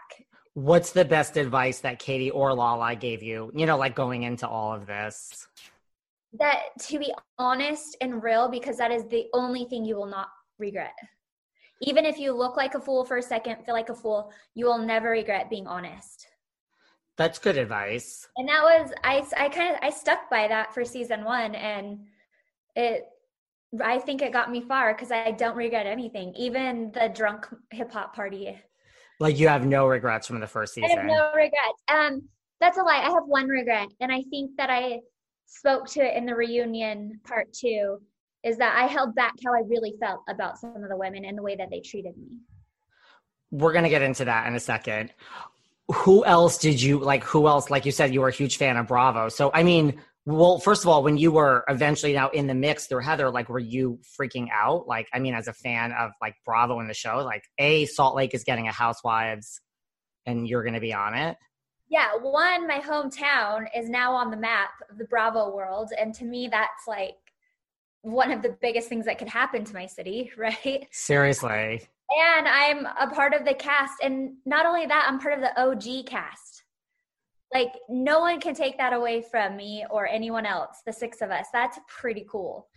What's 0.54 0.92
the 0.92 1.04
best 1.04 1.36
advice 1.36 1.80
that 1.80 1.98
katie 1.98 2.30
or 2.30 2.54
lala 2.54 2.96
gave 2.96 3.22
you? 3.22 3.50
You 3.54 3.66
know 3.66 3.76
like 3.76 3.94
going 3.94 4.22
into 4.22 4.48
all 4.48 4.72
of 4.72 4.86
this. 4.86 5.46
That 6.38 6.60
to 6.88 6.98
be 6.98 7.12
honest 7.38 7.96
and 8.00 8.22
real 8.22 8.48
because 8.48 8.78
that 8.78 8.90
is 8.90 9.04
the 9.06 9.26
only 9.34 9.64
thing 9.66 9.84
you 9.84 9.96
will 9.96 10.06
not 10.06 10.28
regret 10.58 10.94
even 11.82 12.04
if 12.06 12.18
you 12.18 12.32
look 12.32 12.56
like 12.56 12.74
a 12.74 12.80
fool 12.80 13.04
for 13.04 13.18
a 13.18 13.22
second 13.22 13.64
feel 13.64 13.74
like 13.74 13.88
a 13.88 13.94
fool 13.94 14.32
you 14.54 14.66
will 14.66 14.78
never 14.78 15.10
regret 15.10 15.50
being 15.50 15.66
honest 15.66 16.26
that's 17.16 17.38
good 17.38 17.56
advice. 17.56 18.28
And 18.36 18.48
that 18.48 18.62
was 18.62 18.92
I 19.02 19.26
I 19.36 19.48
kind 19.48 19.74
of 19.74 19.80
I 19.82 19.90
stuck 19.90 20.28
by 20.30 20.48
that 20.48 20.74
for 20.74 20.84
season 20.84 21.24
1 21.24 21.54
and 21.54 22.06
it 22.74 23.06
I 23.82 23.98
think 23.98 24.22
it 24.22 24.32
got 24.32 24.50
me 24.50 24.60
far 24.60 24.94
cuz 24.94 25.10
I 25.10 25.30
don't 25.30 25.56
regret 25.56 25.86
anything, 25.86 26.34
even 26.34 26.92
the 26.92 27.08
drunk 27.08 27.46
hip 27.70 27.90
hop 27.90 28.14
party. 28.14 28.60
Like 29.18 29.38
you 29.38 29.48
have 29.48 29.66
no 29.66 29.86
regrets 29.86 30.26
from 30.26 30.40
the 30.40 30.46
first 30.46 30.74
season. 30.74 30.90
I 30.90 31.00
have 31.00 31.06
no 31.06 31.32
regrets. 31.34 31.82
Um 31.88 32.28
that's 32.60 32.78
a 32.78 32.82
lie. 32.82 32.98
I 32.98 33.10
have 33.10 33.24
one 33.26 33.48
regret 33.48 33.88
and 34.00 34.12
I 34.12 34.22
think 34.30 34.56
that 34.58 34.70
I 34.70 35.00
spoke 35.46 35.88
to 35.88 36.00
it 36.00 36.16
in 36.16 36.26
the 36.26 36.34
reunion 36.34 37.20
part 37.24 37.52
2 37.54 37.98
is 38.46 38.56
that 38.58 38.76
I 38.76 38.86
held 38.86 39.14
back 39.16 39.34
how 39.44 39.52
I 39.52 39.62
really 39.66 39.94
felt 40.00 40.22
about 40.28 40.56
some 40.56 40.76
of 40.76 40.88
the 40.88 40.96
women 40.96 41.24
and 41.24 41.36
the 41.36 41.42
way 41.42 41.56
that 41.56 41.68
they 41.68 41.80
treated 41.80 42.16
me. 42.16 42.38
We're 43.50 43.72
going 43.72 43.84
to 43.84 43.90
get 43.90 44.02
into 44.02 44.24
that 44.24 44.46
in 44.46 44.54
a 44.54 44.60
second. 44.60 45.12
Who 45.88 46.24
else 46.24 46.56
did 46.56 46.80
you 46.80 47.00
like 47.00 47.24
who 47.24 47.48
else 47.48 47.70
like 47.70 47.84
you 47.84 47.92
said 47.92 48.14
you 48.14 48.20
were 48.20 48.28
a 48.28 48.32
huge 48.32 48.56
fan 48.56 48.76
of 48.76 48.86
bravo. 48.88 49.28
So 49.28 49.50
i 49.54 49.62
mean 49.62 50.00
well 50.24 50.58
first 50.58 50.82
of 50.82 50.88
all 50.88 51.04
when 51.04 51.16
you 51.16 51.30
were 51.30 51.64
eventually 51.68 52.12
now 52.12 52.28
in 52.30 52.48
the 52.48 52.54
mix 52.54 52.86
through 52.86 53.02
heather 53.02 53.30
like 53.30 53.48
were 53.48 53.60
you 53.60 54.00
freaking 54.18 54.48
out? 54.52 54.88
Like 54.88 55.08
i 55.12 55.18
mean 55.20 55.34
as 55.34 55.46
a 55.46 55.52
fan 55.52 55.92
of 55.92 56.10
like 56.20 56.34
bravo 56.44 56.80
in 56.80 56.88
the 56.88 56.94
show 56.94 57.18
like 57.18 57.44
a 57.58 57.86
salt 57.86 58.16
lake 58.16 58.34
is 58.34 58.42
getting 58.44 58.66
a 58.66 58.72
housewives 58.72 59.60
and 60.24 60.48
you're 60.48 60.62
going 60.62 60.74
to 60.74 60.80
be 60.80 60.92
on 60.92 61.14
it. 61.14 61.36
Yeah 61.88 62.16
one 62.20 62.66
my 62.66 62.78
hometown 62.78 63.66
is 63.76 63.88
now 63.88 64.12
on 64.12 64.32
the 64.32 64.36
map 64.36 64.70
of 64.90 64.98
the 64.98 65.04
bravo 65.04 65.54
world 65.54 65.90
and 66.00 66.12
to 66.14 66.24
me 66.24 66.48
that's 66.50 66.86
like 66.88 67.14
one 68.06 68.30
of 68.30 68.42
the 68.42 68.56
biggest 68.60 68.88
things 68.88 69.06
that 69.06 69.18
could 69.18 69.28
happen 69.28 69.64
to 69.64 69.74
my 69.74 69.86
city 69.86 70.30
right 70.36 70.86
seriously 70.90 71.88
and 72.10 72.46
I'm 72.46 72.86
a 72.86 73.12
part 73.12 73.34
of 73.34 73.44
the 73.44 73.54
cast. 73.54 73.94
And 74.02 74.34
not 74.44 74.66
only 74.66 74.86
that, 74.86 75.06
I'm 75.08 75.18
part 75.18 75.34
of 75.34 75.40
the 75.40 75.60
OG 75.60 76.06
cast. 76.06 76.62
Like, 77.52 77.72
no 77.88 78.20
one 78.20 78.40
can 78.40 78.54
take 78.54 78.78
that 78.78 78.92
away 78.92 79.22
from 79.22 79.56
me 79.56 79.84
or 79.90 80.06
anyone 80.06 80.46
else, 80.46 80.82
the 80.84 80.92
six 80.92 81.20
of 81.22 81.30
us. 81.30 81.46
That's 81.52 81.78
pretty 81.88 82.26
cool. 82.28 82.68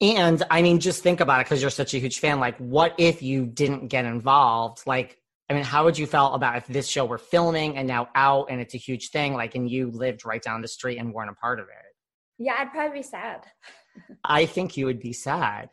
And 0.00 0.42
I 0.50 0.62
mean, 0.62 0.80
just 0.80 1.02
think 1.02 1.20
about 1.20 1.40
it 1.40 1.46
because 1.46 1.60
you're 1.60 1.70
such 1.70 1.94
a 1.94 1.98
huge 1.98 2.18
fan. 2.18 2.40
Like, 2.40 2.56
what 2.58 2.94
if 2.98 3.22
you 3.22 3.46
didn't 3.46 3.88
get 3.88 4.04
involved? 4.04 4.82
Like, 4.86 5.18
I 5.48 5.54
mean, 5.54 5.64
how 5.64 5.84
would 5.84 5.98
you 5.98 6.06
feel 6.06 6.34
about 6.34 6.56
if 6.56 6.66
this 6.66 6.88
show 6.88 7.04
were 7.04 7.18
filming 7.18 7.76
and 7.76 7.86
now 7.86 8.08
out 8.14 8.46
and 8.50 8.60
it's 8.60 8.74
a 8.74 8.78
huge 8.78 9.10
thing, 9.10 9.34
like, 9.34 9.54
and 9.54 9.70
you 9.70 9.90
lived 9.90 10.24
right 10.24 10.42
down 10.42 10.60
the 10.62 10.68
street 10.68 10.98
and 10.98 11.12
weren't 11.12 11.30
a 11.30 11.34
part 11.34 11.60
of 11.60 11.66
it? 11.66 11.94
Yeah, 12.38 12.54
I'd 12.58 12.72
probably 12.72 12.98
be 12.98 13.02
sad. 13.02 13.46
I 14.24 14.46
think 14.46 14.76
you 14.76 14.86
would 14.86 15.00
be 15.00 15.12
sad. 15.12 15.70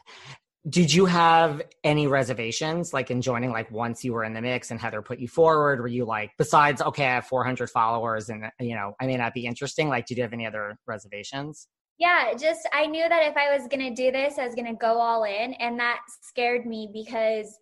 Did 0.67 0.93
you 0.93 1.05
have 1.05 1.61
any 1.83 2.07
reservations 2.07 2.93
like 2.93 3.11
in 3.11 3.21
joining 3.21 3.51
like 3.51 3.71
once 3.71 4.03
you 4.03 4.13
were 4.13 4.23
in 4.23 4.33
the 4.33 4.41
mix 4.41 4.71
and 4.71 4.79
heather 4.79 5.01
put 5.01 5.19
you 5.19 5.27
forward? 5.27 5.79
Were 5.79 5.87
you 5.87 6.05
like 6.05 6.31
besides 6.37 6.81
okay 6.81 7.05
i 7.05 7.15
have 7.15 7.25
400 7.25 7.69
followers 7.69 8.29
and 8.29 8.51
you 8.59 8.75
know 8.75 8.93
i 8.99 9.05
may 9.05 9.15
not 9.15 9.33
be 9.33 9.45
interesting 9.45 9.87
like 9.87 10.05
did 10.05 10.17
you 10.17 10.23
have 10.23 10.33
any 10.33 10.45
other 10.45 10.77
reservations? 10.85 11.67
Yeah 11.97 12.33
just 12.37 12.67
i 12.73 12.85
knew 12.85 13.07
that 13.07 13.23
if 13.25 13.37
i 13.37 13.55
was 13.57 13.67
gonna 13.69 13.95
do 13.95 14.11
this 14.11 14.37
i 14.37 14.45
was 14.45 14.53
gonna 14.53 14.75
go 14.75 14.99
all 14.99 15.23
in 15.23 15.53
and 15.53 15.79
that 15.79 16.01
scared 16.23 16.65
me 16.65 16.89
because 16.93 17.57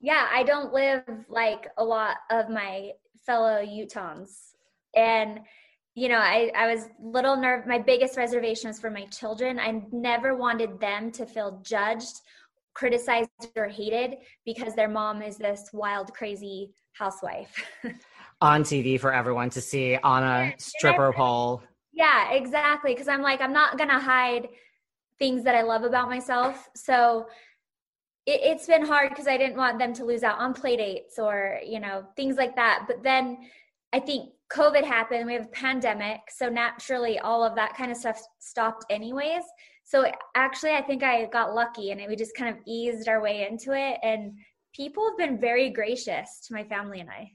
yeah 0.00 0.28
i 0.32 0.42
don't 0.42 0.74
live 0.74 1.04
like 1.30 1.68
a 1.78 1.84
lot 1.84 2.16
of 2.30 2.50
my 2.50 2.92
fellow 3.24 3.62
utahns. 3.64 4.30
And 4.94 5.40
you 5.94 6.08
know 6.08 6.18
i 6.18 6.50
i 6.56 6.72
was 6.72 6.88
little 7.00 7.36
nerve 7.36 7.66
my 7.66 7.78
biggest 7.78 8.16
reservation 8.16 8.68
was 8.68 8.80
for 8.80 8.90
my 8.90 9.04
children 9.06 9.58
i 9.58 9.82
never 9.92 10.34
wanted 10.34 10.80
them 10.80 11.10
to 11.10 11.26
feel 11.26 11.60
judged 11.62 12.20
criticized 12.74 13.28
or 13.56 13.68
hated 13.68 14.18
because 14.44 14.74
their 14.74 14.88
mom 14.88 15.22
is 15.22 15.36
this 15.36 15.70
wild, 15.72 16.12
crazy 16.12 16.72
housewife. 16.92 17.54
on 18.40 18.62
TV 18.62 18.98
for 18.98 19.12
everyone 19.12 19.50
to 19.50 19.60
see 19.60 19.96
on 20.02 20.22
a 20.22 20.54
stripper 20.58 21.12
pole. 21.12 21.62
Yeah, 21.92 22.32
exactly. 22.32 22.92
Because 22.92 23.08
I'm 23.08 23.22
like, 23.22 23.40
I'm 23.40 23.52
not 23.52 23.76
going 23.76 23.90
to 23.90 23.98
hide 23.98 24.48
things 25.18 25.44
that 25.44 25.54
I 25.54 25.62
love 25.62 25.84
about 25.84 26.08
myself. 26.08 26.68
So 26.74 27.26
it, 28.26 28.58
has 28.58 28.66
been 28.66 28.86
hard 28.86 29.10
because 29.10 29.26
I 29.26 29.36
didn't 29.36 29.56
want 29.56 29.78
them 29.78 29.92
to 29.94 30.04
lose 30.04 30.22
out 30.22 30.38
on 30.38 30.54
play 30.54 30.76
dates 30.76 31.18
or, 31.18 31.58
you 31.64 31.80
know, 31.80 32.04
things 32.16 32.36
like 32.36 32.56
that. 32.56 32.84
But 32.86 33.02
then 33.02 33.38
I 33.92 34.00
think 34.00 34.30
COVID 34.52 34.84
happened, 34.84 35.26
we 35.26 35.34
have 35.34 35.46
a 35.46 35.48
pandemic. 35.48 36.20
So 36.30 36.48
naturally, 36.48 37.18
all 37.18 37.42
of 37.44 37.54
that 37.54 37.76
kind 37.76 37.90
of 37.90 37.96
stuff 37.96 38.20
stopped, 38.38 38.84
anyways. 38.90 39.42
So 39.84 40.10
actually, 40.34 40.72
I 40.72 40.82
think 40.82 41.02
I 41.02 41.26
got 41.26 41.54
lucky 41.54 41.90
and 41.90 42.00
we 42.08 42.16
just 42.16 42.36
kind 42.36 42.54
of 42.54 42.62
eased 42.66 43.08
our 43.08 43.20
way 43.20 43.46
into 43.50 43.72
it. 43.72 43.98
And 44.02 44.32
people 44.74 45.08
have 45.08 45.18
been 45.18 45.40
very 45.40 45.70
gracious 45.70 46.46
to 46.46 46.54
my 46.54 46.64
family 46.64 47.00
and 47.00 47.10
I. 47.10 47.30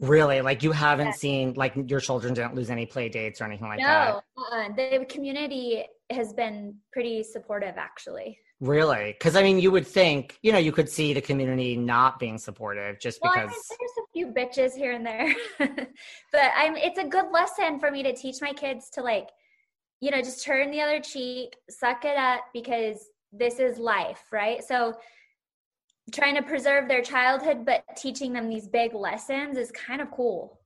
Really? 0.00 0.40
Like 0.40 0.62
you 0.62 0.72
haven't 0.72 1.06
yeah. 1.06 1.12
seen, 1.12 1.54
like 1.54 1.74
your 1.86 2.00
children 2.00 2.34
didn't 2.34 2.54
lose 2.54 2.70
any 2.70 2.86
play 2.86 3.08
dates 3.08 3.40
or 3.40 3.44
anything 3.44 3.68
like 3.68 3.78
no, 3.78 3.84
that? 3.84 4.22
No, 4.36 4.42
uh-uh. 4.42 4.98
the 4.98 5.06
community 5.06 5.84
has 6.10 6.32
been 6.32 6.74
pretty 6.92 7.22
supportive 7.22 7.76
actually. 7.76 8.38
Really? 8.62 9.12
Because 9.18 9.36
I 9.36 9.42
mean, 9.42 9.58
you 9.58 9.70
would 9.72 9.86
think, 9.86 10.38
you 10.40 10.52
know, 10.52 10.58
you 10.58 10.72
could 10.72 10.88
see 10.88 11.12
the 11.12 11.20
community 11.20 11.76
not 11.76 12.18
being 12.18 12.38
supportive 12.38 12.98
just 12.98 13.20
well, 13.20 13.32
because. 13.34 13.50
I 13.50 13.50
mean, 13.50 13.78
there's 13.80 13.98
a 13.98 14.06
few 14.12 14.26
bitches 14.28 14.76
here 14.76 14.92
and 14.92 15.04
there, 15.04 15.34
but 16.32 16.50
I'm. 16.56 16.76
It's 16.76 16.98
a 16.98 17.04
good 17.04 17.32
lesson 17.32 17.80
for 17.80 17.90
me 17.90 18.02
to 18.04 18.14
teach 18.14 18.36
my 18.40 18.52
kids 18.52 18.88
to 18.90 19.02
like 19.02 19.28
you 20.02 20.10
know, 20.10 20.20
just 20.20 20.44
turn 20.44 20.72
the 20.72 20.80
other 20.80 20.98
cheek, 20.98 21.56
suck 21.70 22.04
it 22.04 22.16
up 22.16 22.40
because 22.52 23.08
this 23.32 23.60
is 23.60 23.78
life, 23.78 24.24
right? 24.32 24.62
So 24.62 24.94
trying 26.12 26.34
to 26.34 26.42
preserve 26.42 26.88
their 26.88 27.02
childhood 27.02 27.64
but 27.64 27.84
teaching 27.96 28.32
them 28.32 28.48
these 28.48 28.66
big 28.66 28.94
lessons 28.94 29.56
is 29.56 29.70
kind 29.70 30.02
of 30.02 30.10
cool. 30.10 30.58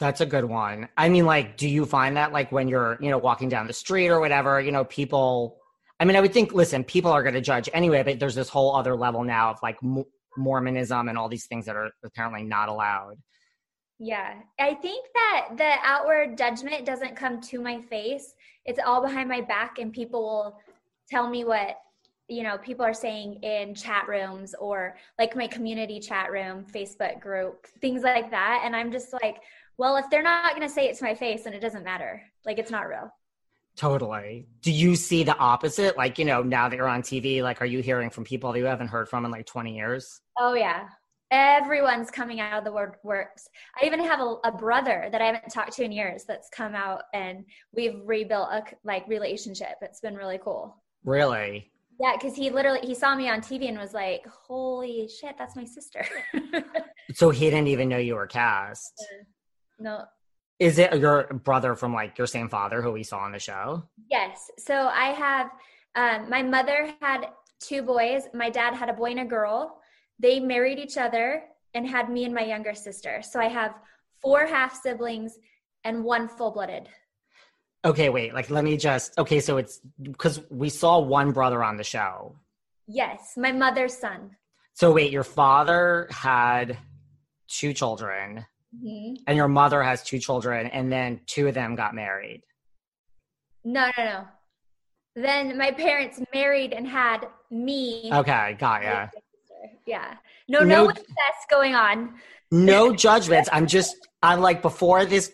That's 0.00 0.20
a 0.20 0.26
good 0.26 0.44
one. 0.44 0.88
I 0.96 1.08
mean, 1.08 1.26
like, 1.26 1.56
do 1.56 1.68
you 1.68 1.86
find 1.86 2.16
that 2.16 2.32
like 2.32 2.50
when 2.50 2.66
you're, 2.66 2.98
you 3.00 3.08
know, 3.08 3.18
walking 3.18 3.48
down 3.48 3.68
the 3.68 3.72
street 3.72 4.08
or 4.08 4.18
whatever, 4.18 4.60
you 4.60 4.72
know, 4.72 4.84
people, 4.84 5.58
I 5.98 6.04
mean, 6.04 6.16
I 6.16 6.20
would 6.20 6.32
think, 6.32 6.52
listen, 6.52 6.84
people 6.84 7.10
are 7.10 7.22
going 7.22 7.34
to 7.34 7.40
judge 7.40 7.68
anyway, 7.72 8.02
but 8.02 8.18
there's 8.18 8.34
this 8.34 8.48
whole 8.48 8.76
other 8.76 8.94
level 8.94 9.24
now 9.24 9.50
of 9.50 9.58
like 9.62 9.78
Mormonism 10.36 11.08
and 11.08 11.16
all 11.16 11.28
these 11.28 11.46
things 11.46 11.64
that 11.66 11.76
are 11.76 11.90
apparently 12.04 12.42
not 12.42 12.68
allowed. 12.68 13.16
Yeah. 13.98 14.34
I 14.58 14.74
think 14.74 15.06
that 15.14 15.48
the 15.56 15.74
outward 15.82 16.36
judgment 16.36 16.84
doesn't 16.84 17.16
come 17.16 17.40
to 17.42 17.60
my 17.60 17.80
face 17.80 18.34
it's 18.66 18.80
all 18.84 19.00
behind 19.00 19.28
my 19.28 19.40
back 19.40 19.78
and 19.78 19.92
people 19.92 20.22
will 20.22 20.60
tell 21.08 21.28
me 21.28 21.44
what 21.44 21.78
you 22.28 22.42
know 22.42 22.58
people 22.58 22.84
are 22.84 22.92
saying 22.92 23.34
in 23.42 23.74
chat 23.74 24.06
rooms 24.08 24.54
or 24.58 24.96
like 25.18 25.36
my 25.36 25.46
community 25.46 26.00
chat 26.00 26.30
room 26.30 26.64
facebook 26.72 27.20
group 27.20 27.66
things 27.80 28.02
like 28.02 28.30
that 28.30 28.62
and 28.64 28.74
i'm 28.74 28.90
just 28.90 29.12
like 29.12 29.36
well 29.78 29.96
if 29.96 30.04
they're 30.10 30.22
not 30.22 30.54
going 30.54 30.66
to 30.66 30.72
say 30.72 30.88
it 30.88 30.96
to 30.96 31.04
my 31.04 31.14
face 31.14 31.44
then 31.44 31.54
it 31.54 31.60
doesn't 31.60 31.84
matter 31.84 32.20
like 32.44 32.58
it's 32.58 32.70
not 32.70 32.88
real 32.88 33.08
totally 33.76 34.46
do 34.62 34.72
you 34.72 34.96
see 34.96 35.22
the 35.22 35.36
opposite 35.36 35.96
like 35.96 36.18
you 36.18 36.24
know 36.24 36.42
now 36.42 36.68
that 36.68 36.76
you're 36.76 36.88
on 36.88 37.02
tv 37.02 37.42
like 37.42 37.60
are 37.60 37.66
you 37.66 37.80
hearing 37.80 38.10
from 38.10 38.24
people 38.24 38.52
that 38.52 38.58
you 38.58 38.64
haven't 38.64 38.88
heard 38.88 39.08
from 39.08 39.24
in 39.24 39.30
like 39.30 39.46
20 39.46 39.76
years 39.76 40.20
oh 40.38 40.54
yeah 40.54 40.86
everyone's 41.30 42.10
coming 42.10 42.40
out 42.40 42.58
of 42.58 42.64
the 42.64 42.72
word 42.72 42.94
works. 43.02 43.48
I 43.80 43.86
even 43.86 44.00
have 44.00 44.20
a, 44.20 44.36
a, 44.44 44.52
brother 44.52 45.08
that 45.10 45.20
I 45.20 45.26
haven't 45.26 45.52
talked 45.52 45.72
to 45.72 45.84
in 45.84 45.92
years 45.92 46.24
that's 46.26 46.48
come 46.50 46.74
out 46.74 47.02
and 47.14 47.44
we've 47.74 48.00
rebuilt 48.04 48.48
a 48.52 48.62
like 48.84 49.06
relationship. 49.08 49.74
It's 49.80 50.00
been 50.00 50.14
really 50.14 50.38
cool. 50.42 50.82
Really? 51.04 51.70
Yeah, 52.00 52.12
because 52.16 52.36
he 52.36 52.50
literally 52.50 52.80
he 52.82 52.94
saw 52.94 53.14
me 53.14 53.28
on 53.28 53.40
TV 53.40 53.68
and 53.68 53.78
was 53.78 53.94
like, 53.94 54.26
"Holy 54.26 55.08
shit, 55.08 55.36
that's 55.38 55.56
my 55.56 55.64
sister." 55.64 56.04
so 57.14 57.30
he 57.30 57.46
didn't 57.46 57.68
even 57.68 57.88
know 57.88 57.96
you 57.96 58.16
were 58.16 58.26
cast. 58.26 58.92
no, 59.78 60.04
Is 60.58 60.78
it 60.78 60.98
your 60.98 61.24
brother 61.44 61.74
from 61.74 61.92
like 61.92 62.16
your 62.16 62.26
same 62.26 62.48
father 62.48 62.80
who 62.80 62.92
we 62.92 63.02
saw 63.02 63.18
on 63.18 63.32
the 63.32 63.38
show? 63.38 63.84
Yes. 64.10 64.50
So 64.58 64.74
I 64.74 65.08
have 65.08 65.50
um, 65.94 66.30
my 66.30 66.42
mother 66.42 66.94
had 67.00 67.28
two 67.60 67.82
boys. 67.82 68.24
My 68.34 68.50
dad 68.50 68.74
had 68.74 68.88
a 68.88 68.92
boy 68.92 69.10
and 69.10 69.20
a 69.20 69.24
girl. 69.24 69.80
They 70.18 70.40
married 70.40 70.78
each 70.78 70.96
other 70.96 71.44
and 71.74 71.86
had 71.86 72.10
me 72.10 72.24
and 72.24 72.34
my 72.34 72.44
younger 72.44 72.74
sister. 72.74 73.22
So 73.22 73.38
I 73.40 73.48
have 73.48 73.74
four 74.20 74.46
half 74.46 74.80
siblings 74.80 75.38
and 75.84 76.04
one 76.04 76.28
full 76.28 76.50
blooded. 76.50 76.88
Okay, 77.84 78.08
wait. 78.08 78.34
Like, 78.34 78.50
let 78.50 78.64
me 78.64 78.76
just. 78.76 79.16
Okay, 79.18 79.40
so 79.40 79.58
it's 79.58 79.80
because 80.02 80.40
we 80.50 80.68
saw 80.68 80.98
one 80.98 81.32
brother 81.32 81.62
on 81.62 81.76
the 81.76 81.84
show. 81.84 82.34
Yes, 82.88 83.34
my 83.36 83.52
mother's 83.52 83.96
son. 83.96 84.36
So 84.74 84.92
wait, 84.92 85.12
your 85.12 85.24
father 85.24 86.08
had 86.10 86.76
two 87.48 87.72
children, 87.72 88.44
mm-hmm. 88.76 89.14
and 89.26 89.36
your 89.36 89.48
mother 89.48 89.82
has 89.82 90.02
two 90.02 90.18
children, 90.18 90.66
and 90.68 90.92
then 90.92 91.20
two 91.26 91.48
of 91.48 91.54
them 91.54 91.74
got 91.74 91.94
married. 91.94 92.42
No, 93.64 93.90
no, 93.96 94.04
no. 94.04 94.24
Then 95.16 95.56
my 95.56 95.72
parents 95.72 96.20
married 96.34 96.72
and 96.72 96.86
had 96.86 97.26
me. 97.50 98.10
Okay, 98.12 98.56
got 98.58 98.84
ya. 98.84 99.08
Yeah. 99.86 100.14
No, 100.48 100.60
no, 100.60 100.84
no 100.84 100.90
incest 100.90 101.48
going 101.50 101.74
on. 101.74 102.14
No 102.50 102.94
judgments. 102.94 103.48
I'm 103.52 103.66
just, 103.66 103.96
I'm 104.22 104.40
like, 104.40 104.62
before 104.62 105.04
this 105.04 105.32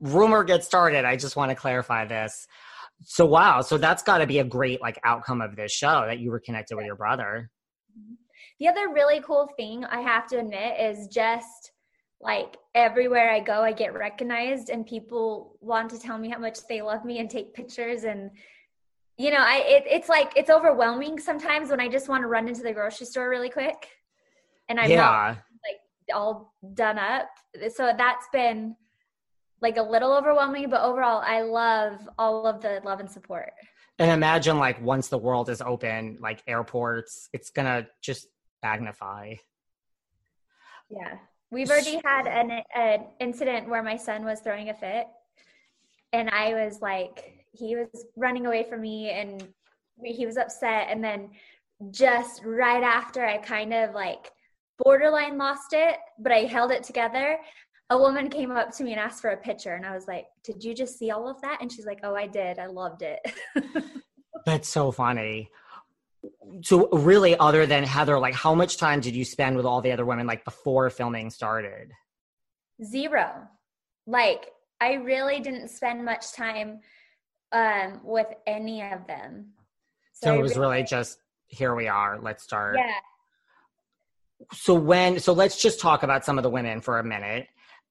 rumor 0.00 0.42
gets 0.42 0.66
started, 0.66 1.04
I 1.04 1.16
just 1.16 1.36
want 1.36 1.50
to 1.50 1.54
clarify 1.54 2.06
this. 2.06 2.46
So, 3.04 3.26
wow. 3.26 3.60
So 3.60 3.78
that's 3.78 4.02
got 4.02 4.18
to 4.18 4.26
be 4.26 4.38
a 4.38 4.44
great 4.44 4.80
like 4.80 4.98
outcome 5.04 5.40
of 5.40 5.54
this 5.54 5.70
show 5.70 6.04
that 6.06 6.18
you 6.18 6.30
were 6.30 6.40
connected 6.40 6.76
with 6.76 6.86
your 6.86 6.96
brother. 6.96 7.50
The 8.58 8.68
other 8.68 8.88
really 8.88 9.20
cool 9.20 9.48
thing 9.56 9.84
I 9.84 10.00
have 10.00 10.26
to 10.28 10.38
admit 10.38 10.80
is 10.80 11.08
just 11.08 11.72
like 12.20 12.56
everywhere 12.74 13.30
I 13.30 13.40
go, 13.40 13.62
I 13.62 13.72
get 13.72 13.94
recognized 13.94 14.68
and 14.68 14.86
people 14.86 15.56
want 15.60 15.90
to 15.90 15.98
tell 15.98 16.18
me 16.18 16.28
how 16.28 16.38
much 16.38 16.58
they 16.68 16.82
love 16.82 17.04
me 17.04 17.18
and 17.18 17.30
take 17.30 17.54
pictures 17.54 18.04
and 18.04 18.30
you 19.20 19.30
know, 19.30 19.38
I 19.38 19.56
it, 19.66 19.84
it's 19.86 20.08
like 20.08 20.32
it's 20.34 20.48
overwhelming 20.48 21.18
sometimes 21.18 21.68
when 21.68 21.78
I 21.78 21.88
just 21.88 22.08
want 22.08 22.22
to 22.22 22.26
run 22.26 22.48
into 22.48 22.62
the 22.62 22.72
grocery 22.72 23.06
store 23.06 23.28
really 23.28 23.50
quick, 23.50 23.86
and 24.70 24.80
I'm 24.80 24.90
yeah. 24.90 24.96
not 24.96 25.26
like 25.28 26.14
all 26.14 26.54
done 26.72 26.98
up. 26.98 27.28
So 27.74 27.92
that's 27.98 28.26
been 28.32 28.76
like 29.60 29.76
a 29.76 29.82
little 29.82 30.14
overwhelming, 30.14 30.70
but 30.70 30.80
overall, 30.80 31.22
I 31.22 31.42
love 31.42 32.08
all 32.18 32.46
of 32.46 32.62
the 32.62 32.80
love 32.82 33.00
and 33.00 33.10
support. 33.10 33.52
And 33.98 34.10
imagine 34.10 34.58
like 34.58 34.80
once 34.80 35.08
the 35.08 35.18
world 35.18 35.50
is 35.50 35.60
open, 35.60 36.16
like 36.22 36.42
airports, 36.46 37.28
it's 37.34 37.50
gonna 37.50 37.88
just 38.00 38.26
magnify. 38.62 39.34
Yeah, 40.88 41.18
we've 41.50 41.70
already 41.70 42.00
had 42.04 42.26
an 42.26 42.62
an 42.74 43.06
incident 43.18 43.68
where 43.68 43.82
my 43.82 43.96
son 43.96 44.24
was 44.24 44.40
throwing 44.40 44.70
a 44.70 44.74
fit, 44.74 45.06
and 46.12 46.30
I 46.30 46.54
was 46.54 46.80
like 46.80 47.44
he 47.52 47.76
was 47.76 48.06
running 48.16 48.46
away 48.46 48.64
from 48.68 48.80
me 48.80 49.10
and 49.10 49.48
he 50.04 50.24
was 50.24 50.36
upset 50.36 50.86
and 50.88 51.02
then 51.02 51.30
just 51.90 52.42
right 52.44 52.82
after 52.82 53.24
I 53.24 53.38
kind 53.38 53.74
of 53.74 53.94
like 53.94 54.30
borderline 54.78 55.38
lost 55.38 55.72
it, 55.72 55.96
but 56.18 56.32
I 56.32 56.40
held 56.40 56.70
it 56.70 56.82
together. 56.82 57.38
A 57.90 57.98
woman 57.98 58.28
came 58.28 58.50
up 58.50 58.70
to 58.76 58.84
me 58.84 58.92
and 58.92 59.00
asked 59.00 59.20
for 59.20 59.30
a 59.30 59.36
picture, 59.36 59.74
and 59.74 59.84
I 59.84 59.94
was 59.94 60.06
like, 60.06 60.26
Did 60.44 60.62
you 60.62 60.74
just 60.74 60.98
see 60.98 61.10
all 61.10 61.28
of 61.28 61.40
that? 61.42 61.58
And 61.60 61.72
she's 61.72 61.86
like, 61.86 62.00
Oh, 62.02 62.14
I 62.14 62.26
did. 62.26 62.58
I 62.58 62.66
loved 62.66 63.02
it. 63.02 63.20
That's 64.46 64.68
so 64.68 64.92
funny. 64.92 65.50
So, 66.62 66.88
really, 66.90 67.36
other 67.36 67.66
than 67.66 67.84
Heather, 67.84 68.18
like, 68.18 68.34
how 68.34 68.54
much 68.54 68.76
time 68.76 69.00
did 69.00 69.14
you 69.14 69.24
spend 69.24 69.56
with 69.56 69.64
all 69.64 69.80
the 69.80 69.92
other 69.92 70.04
women, 70.04 70.26
like, 70.26 70.44
before 70.44 70.90
filming 70.90 71.30
started? 71.30 71.92
Zero. 72.84 73.48
Like, 74.06 74.50
I 74.80 74.94
really 74.94 75.40
didn't 75.40 75.68
spend 75.68 76.04
much 76.04 76.32
time 76.32 76.80
um, 77.52 78.00
with 78.02 78.26
any 78.46 78.82
of 78.82 79.06
them. 79.06 79.52
So, 80.12 80.26
so 80.26 80.34
it 80.34 80.42
was 80.42 80.56
really, 80.56 80.76
really 80.76 80.84
just 80.84 81.18
here 81.50 81.74
we 81.74 81.88
are. 81.88 82.18
Let's 82.20 82.42
start. 82.42 82.76
Yeah. 82.78 82.92
So 84.54 84.74
when 84.74 85.18
so 85.20 85.32
let's 85.32 85.60
just 85.60 85.80
talk 85.80 86.02
about 86.02 86.24
some 86.24 86.38
of 86.38 86.42
the 86.42 86.50
women 86.50 86.80
for 86.80 86.98
a 86.98 87.04
minute. 87.04 87.48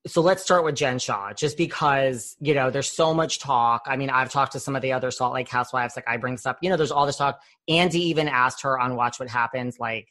So 0.07 0.21
let's 0.21 0.41
start 0.41 0.63
with 0.63 0.75
Jen 0.75 0.97
Shaw, 0.97 1.33
just 1.33 1.57
because 1.57 2.37
you 2.39 2.53
know 2.53 2.69
there's 2.69 2.91
so 2.91 3.13
much 3.13 3.39
talk. 3.39 3.83
I 3.85 3.97
mean, 3.97 4.09
I've 4.09 4.31
talked 4.31 4.53
to 4.53 4.59
some 4.59 4.75
of 4.75 4.81
the 4.81 4.93
other 4.93 5.11
Salt 5.11 5.33
Lake 5.33 5.49
housewives. 5.49 5.95
Like 5.95 6.07
I 6.07 6.17
bring 6.17 6.35
this 6.35 6.45
up, 6.45 6.57
you 6.61 6.69
know, 6.69 6.77
there's 6.77 6.91
all 6.91 7.05
this 7.05 7.17
talk. 7.17 7.41
Andy 7.67 7.99
even 8.03 8.29
asked 8.29 8.61
her 8.61 8.79
on 8.79 8.95
Watch 8.95 9.19
What 9.19 9.27
Happens, 9.29 9.77
like, 9.77 10.07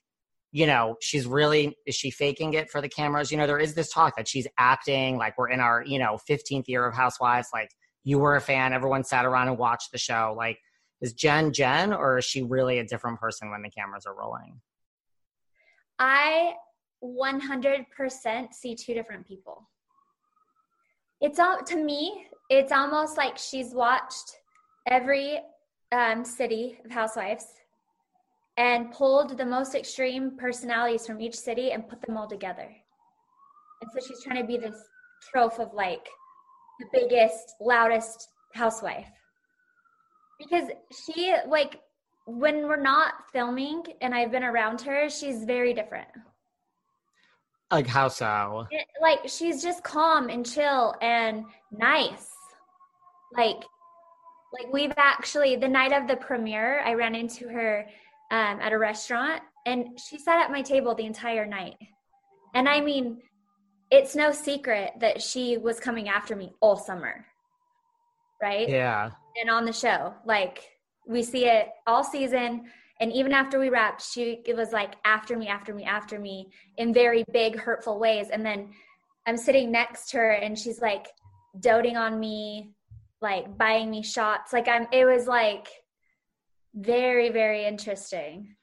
you 0.53 0.67
know, 0.67 0.97
she's 1.01 1.27
really 1.27 1.75
is 1.87 1.95
she 1.95 2.11
faking 2.11 2.53
it 2.53 2.71
for 2.71 2.83
the 2.83 2.89
cameras? 2.89 3.31
You 3.31 3.39
know, 3.39 3.47
there 3.47 3.59
is 3.59 3.75
this 3.75 3.91
talk 3.91 4.17
that 4.17 4.29
she's 4.29 4.47
acting 4.59 5.17
like 5.17 5.39
we're 5.39 5.49
in 5.49 5.61
our 5.61 5.83
you 5.83 5.99
know 5.99 6.19
15th 6.29 6.69
year 6.69 6.87
of 6.87 6.95
Housewives, 6.95 7.49
like 7.55 7.71
you 8.05 8.19
were 8.19 8.37
a 8.37 8.41
fan, 8.41 8.73
everyone 8.73 9.05
sat 9.05 9.25
around 9.25 9.49
and 9.49 9.59
watched 9.59 9.93
the 9.93 9.99
show. 9.99 10.35
Like, 10.37 10.59
is 11.01 11.13
Jen 11.13 11.53
Jen 11.53 11.93
or 11.93 12.19
is 12.19 12.25
she 12.25 12.43
really 12.43 12.79
a 12.79 12.85
different 12.85 13.21
person 13.21 13.51
when 13.51 13.63
the 13.63 13.71
cameras 13.71 14.07
are 14.07 14.15
rolling? 14.15 14.61
I 15.99 16.53
100% 17.03 18.53
see 18.53 18.75
two 18.75 18.95
different 18.95 19.27
people. 19.27 19.69
It's 21.21 21.39
all 21.39 21.59
to 21.67 21.77
me, 21.77 22.27
it's 22.49 22.73
almost 22.73 23.17
like 23.17 23.37
she's 23.37 23.75
watched 23.75 24.37
every 24.87 25.41
um, 25.93 26.25
city 26.25 26.79
of 26.85 26.91
housewives 26.91 27.47
and 28.57 28.93
pulled 28.93 29.37
the 29.37 29.47
most 29.47 29.75
extreme 29.75 30.37
personalities 30.37 31.07
from 31.07 31.21
each 31.21 31.37
city 31.37 31.73
and 31.73 31.89
put 31.89 32.03
them 32.03 32.17
all 32.17 32.29
together. 32.29 32.69
And 33.81 33.91
so 33.93 34.07
she's 34.07 34.23
trying 34.23 34.41
to 34.41 34.47
be 34.47 34.57
this 34.57 34.77
trope 35.31 35.59
of 35.59 35.73
like 35.75 36.09
the 36.81 36.87
biggest, 36.93 37.55
loudest 37.61 38.29
housewife. 38.55 39.09
Because 40.39 40.71
she, 41.05 41.35
like, 41.49 41.81
when 42.27 42.69
we're 42.69 42.81
not 42.81 43.15
filming 43.33 43.83
and 44.01 44.15
I've 44.15 44.31
been 44.31 44.45
around 44.45 44.81
her, 44.83 45.09
she's 45.09 45.45
very 45.45 45.75
different. 45.75 46.09
Like, 47.71 47.87
how 47.87 48.09
so? 48.09 48.67
It, 48.71 48.87
like, 49.01 49.21
she's 49.27 49.63
just 49.63 49.83
calm 49.85 50.29
and 50.29 50.45
chill 50.45 50.95
and 51.03 51.45
nice. 51.71 52.31
Like, 53.37 53.63
like 54.53 54.73
we've 54.73 54.93
actually 54.97 55.57
the 55.57 55.69
night 55.69 55.93
of 55.93 56.09
the 56.09 56.17
premiere, 56.17 56.81
I 56.81 56.95
ran 56.95 57.15
into 57.15 57.49
her 57.49 57.87
um, 58.31 58.61
at 58.61 58.73
a 58.73 58.79
restaurant, 58.79 59.43
and 59.67 59.99
she 59.99 60.19
sat 60.19 60.43
at 60.43 60.51
my 60.51 60.63
table 60.63 60.95
the 60.95 61.05
entire 61.05 61.47
night. 61.47 61.77
And 62.55 62.69
I 62.69 62.81
mean, 62.81 63.21
it's 63.91 64.15
no 64.17 64.33
secret 64.33 64.93
that 65.01 65.21
she 65.23 65.59
was 65.59 65.81
coming 65.81 66.09
after 66.09 66.35
me 66.37 66.53
all 66.61 66.77
summer. 66.77 67.27
Right? 68.41 68.69
Yeah. 68.69 69.11
And 69.41 69.51
on 69.51 69.65
the 69.65 69.73
show, 69.73 70.15
like 70.25 70.65
we 71.07 71.23
see 71.23 71.47
it 71.47 71.69
all 71.87 72.05
season. 72.05 72.67
And 73.01 73.13
even 73.13 73.33
after 73.33 73.59
we 73.59 73.69
wrapped, 73.69 74.03
she 74.03 74.43
it 74.45 74.57
was 74.57 74.73
like 74.73 74.95
after 75.05 75.37
me, 75.37 75.49
after 75.49 75.75
me, 75.75 75.85
after 75.85 76.19
me 76.19 76.51
in 76.77 76.93
very 76.93 77.25
big, 77.33 77.59
hurtful 77.59 77.99
ways. 77.99 78.29
And 78.31 78.45
then 78.45 78.71
I'm 79.27 79.37
sitting 79.37 79.71
next 79.71 80.11
to 80.11 80.19
her 80.19 80.31
and 80.31 80.59
she's 80.59 80.81
like 80.81 81.07
doting 81.61 81.97
on 81.97 82.19
me, 82.19 82.73
like 83.21 83.57
buying 83.57 83.91
me 83.91 84.03
shots. 84.03 84.53
Like 84.53 84.69
I'm 84.69 84.87
it 84.93 85.05
was 85.05 85.27
like 85.27 85.69
very, 86.75 87.31
very 87.31 87.65
interesting. 87.65 88.57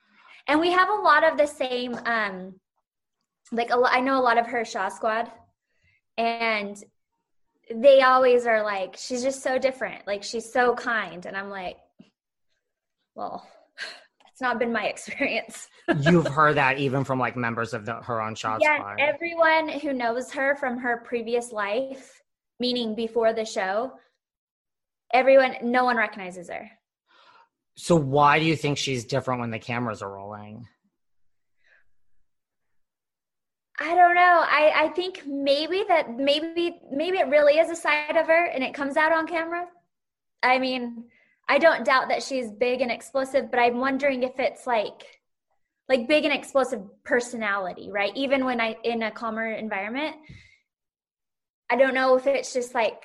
And 0.48 0.60
we 0.60 0.72
have 0.72 0.90
a 0.90 1.02
lot 1.02 1.24
of 1.24 1.38
the 1.38 1.48
same 1.48 1.96
um 2.06 2.56
like 3.52 3.70
a, 3.70 3.82
I 3.86 4.00
know 4.02 4.20
a 4.20 4.22
lot 4.22 4.38
of 4.38 4.48
her 4.48 4.66
Shaw 4.66 4.90
Squad, 4.90 5.32
and 6.18 6.76
they 7.74 8.02
always 8.02 8.46
are 8.46 8.64
like, 8.64 8.96
she's 8.98 9.24
just 9.24 9.44
so 9.44 9.58
different. 9.58 10.06
Like 10.08 10.24
she's 10.24 10.52
so 10.52 10.74
kind, 10.76 11.26
and 11.26 11.38
I'm 11.38 11.50
like, 11.50 11.78
well, 13.16 13.48
it's 14.36 14.42
not 14.42 14.60
been 14.60 14.74
my 14.74 14.88
experience. 14.88 15.70
You've 16.02 16.28
heard 16.28 16.58
that 16.58 16.78
even 16.78 17.06
from 17.06 17.20
like 17.20 17.38
members 17.38 17.74
of 17.74 17.86
the, 17.86 17.94
her 17.94 18.22
own 18.22 18.36
Shaw 18.36 18.58
yeah, 18.60 18.94
everyone 19.00 19.70
who 19.70 19.94
knows 19.94 20.30
her 20.34 20.58
from 20.58 20.78
her 20.78 20.98
previous 21.06 21.54
life, 21.54 22.22
meaning 22.60 22.96
before 22.96 23.32
the 23.32 23.46
show, 23.46 23.94
everyone, 25.14 25.56
no 25.62 25.86
one 25.86 25.96
recognizes 25.96 26.50
her. 26.50 26.70
So 27.78 27.96
why 27.96 28.40
do 28.40 28.44
you 28.44 28.58
think 28.58 28.78
she's 28.78 29.06
different 29.06 29.40
when 29.40 29.52
the 29.52 29.60
cameras 29.60 30.02
are 30.02 30.14
rolling? 30.14 30.68
I 33.80 33.96
don't 33.96 34.16
know. 34.16 34.44
I, 34.46 34.74
I 34.76 34.88
think 34.90 35.24
maybe 35.26 35.86
that 35.88 36.18
maybe 36.18 36.82
maybe 36.92 37.20
it 37.20 37.28
really 37.30 37.54
is 37.54 37.70
a 37.70 37.76
side 37.76 38.18
of 38.18 38.28
her 38.28 38.48
and 38.48 38.66
it 38.66 38.74
comes 38.74 38.98
out 38.98 39.14
on 39.14 39.28
camera. 39.28 39.66
I 40.44 40.60
mean, 40.60 41.06
I 41.48 41.58
don't 41.58 41.86
doubt 41.86 42.10
that 42.10 42.24
she's 42.24 42.52
big 42.52 42.82
and 42.82 42.92
explosive, 42.92 43.52
but 43.52 43.60
I'm 43.60 43.80
wondering 43.80 44.24
if 44.24 44.40
it's 44.40 44.66
like 44.66 45.22
like 45.88 46.08
big 46.08 46.26
and 46.26 46.34
explosive 46.34 46.82
personality, 47.04 47.92
right? 47.92 48.12
Even 48.16 48.46
when 48.46 48.60
I 48.60 48.76
in 48.84 49.04
a 49.04 49.12
calmer 49.12 49.52
environment. 49.52 50.16
I 51.70 51.76
don't 51.76 51.96
know 51.96 52.16
if 52.16 52.28
it's 52.28 52.54
just 52.54 52.76
like 52.76 53.04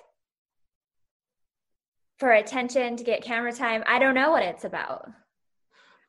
for 2.19 2.33
attention 2.33 2.97
to 2.97 3.05
get 3.05 3.23
camera 3.23 3.53
time. 3.53 3.83
I 3.87 3.99
don't 3.99 4.15
know 4.15 4.31
what 4.31 4.43
it's 4.43 4.65
about. 4.65 5.09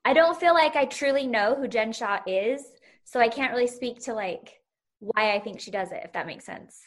I 0.04 0.14
don't 0.14 0.38
feel 0.38 0.54
like 0.54 0.76
I 0.76 0.86
truly 0.86 1.28
know 1.28 1.56
who 1.56 1.68
Jen 1.68 1.94
Shaw 1.94 2.20
is 2.28 2.62
so 3.06 3.20
I 3.20 3.28
can't 3.28 3.52
really 3.52 3.68
speak 3.68 4.02
to 4.04 4.14
like 4.14 4.62
why 5.00 5.34
I 5.34 5.40
think 5.40 5.60
she 5.60 5.72
does 5.72 5.92
it, 5.92 6.02
if 6.04 6.14
that 6.14 6.26
makes 6.26 6.46
sense. 6.46 6.80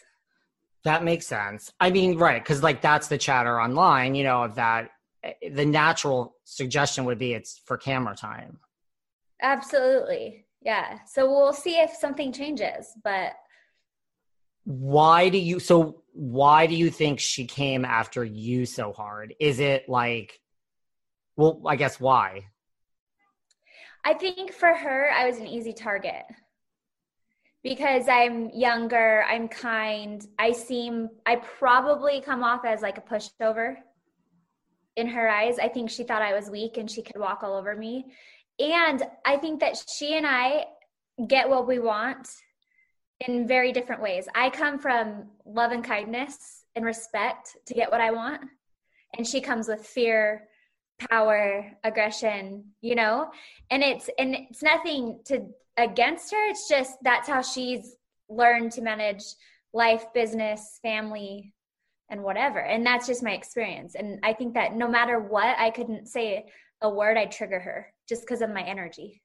That 0.84 1.02
makes 1.02 1.26
sense. 1.26 1.72
I 1.80 1.90
mean, 1.90 2.18
right, 2.18 2.42
because 2.42 2.62
like 2.62 2.80
that's 2.80 3.08
the 3.08 3.18
chatter 3.18 3.60
online, 3.60 4.14
you 4.14 4.24
know, 4.24 4.44
of 4.44 4.54
that 4.56 4.90
the 5.52 5.64
natural 5.64 6.36
suggestion 6.44 7.04
would 7.04 7.18
be 7.18 7.32
it's 7.32 7.60
for 7.64 7.76
camera 7.76 8.14
time. 8.14 8.58
Absolutely. 9.40 10.46
Yeah. 10.62 10.98
So 11.06 11.30
we'll 11.30 11.52
see 11.52 11.80
if 11.80 11.90
something 11.90 12.32
changes, 12.32 12.92
but 13.02 13.32
why 14.64 15.28
do 15.28 15.38
you 15.38 15.60
so 15.60 16.02
why 16.12 16.66
do 16.66 16.74
you 16.74 16.90
think 16.90 17.20
she 17.20 17.46
came 17.46 17.84
after 17.84 18.24
you 18.24 18.64
so 18.64 18.92
hard? 18.92 19.34
Is 19.38 19.60
it 19.60 19.88
like 19.88 20.40
well, 21.36 21.60
I 21.66 21.76
guess 21.76 22.00
why? 22.00 22.46
I 24.04 24.14
think 24.14 24.52
for 24.52 24.72
her 24.72 25.10
I 25.10 25.26
was 25.26 25.38
an 25.38 25.46
easy 25.46 25.72
target. 25.72 26.24
Because 27.62 28.08
I'm 28.08 28.50
younger, 28.50 29.24
I'm 29.26 29.48
kind, 29.48 30.26
I 30.38 30.52
seem 30.52 31.08
I 31.24 31.36
probably 31.36 32.20
come 32.20 32.44
off 32.44 32.64
as 32.66 32.82
like 32.82 32.98
a 32.98 33.00
pushover 33.00 33.76
in 34.96 35.08
her 35.08 35.28
eyes. 35.28 35.58
I 35.58 35.68
think 35.68 35.90
she 35.90 36.04
thought 36.04 36.22
I 36.22 36.34
was 36.34 36.50
weak 36.50 36.76
and 36.76 36.90
she 36.90 37.02
could 37.02 37.18
walk 37.18 37.42
all 37.42 37.56
over 37.56 37.74
me. 37.76 38.06
And 38.58 39.02
I 39.24 39.36
think 39.36 39.60
that 39.60 39.82
she 39.88 40.16
and 40.16 40.26
I 40.26 40.66
get 41.26 41.48
what 41.48 41.66
we 41.66 41.78
want 41.78 42.28
in 43.26 43.46
very 43.46 43.72
different 43.72 44.02
ways. 44.02 44.28
I 44.34 44.50
come 44.50 44.78
from 44.78 45.26
love 45.44 45.72
and 45.72 45.84
kindness 45.84 46.64
and 46.76 46.84
respect 46.84 47.56
to 47.66 47.74
get 47.74 47.90
what 47.90 48.00
I 48.00 48.10
want. 48.10 48.42
And 49.16 49.26
she 49.26 49.40
comes 49.40 49.68
with 49.68 49.86
fear, 49.86 50.48
power, 51.10 51.72
aggression, 51.84 52.64
you 52.80 52.94
know? 52.94 53.30
And 53.70 53.82
it's 53.82 54.10
and 54.18 54.34
it's 54.34 54.62
nothing 54.62 55.20
to 55.26 55.46
against 55.76 56.32
her. 56.32 56.50
It's 56.50 56.68
just 56.68 56.92
that's 57.02 57.28
how 57.28 57.42
she's 57.42 57.96
learned 58.28 58.72
to 58.72 58.82
manage 58.82 59.22
life, 59.72 60.04
business, 60.14 60.78
family, 60.82 61.53
and 62.10 62.22
whatever. 62.22 62.58
And 62.58 62.84
that's 62.84 63.06
just 63.06 63.22
my 63.22 63.32
experience. 63.32 63.94
And 63.94 64.20
I 64.22 64.32
think 64.32 64.54
that 64.54 64.74
no 64.74 64.88
matter 64.88 65.18
what, 65.18 65.56
I 65.58 65.70
couldn't 65.70 66.06
say 66.06 66.46
a 66.80 66.90
word, 66.90 67.16
I'd 67.16 67.32
trigger 67.32 67.60
her 67.60 67.92
just 68.08 68.22
because 68.22 68.42
of 68.42 68.50
my 68.50 68.62
energy. 68.62 69.22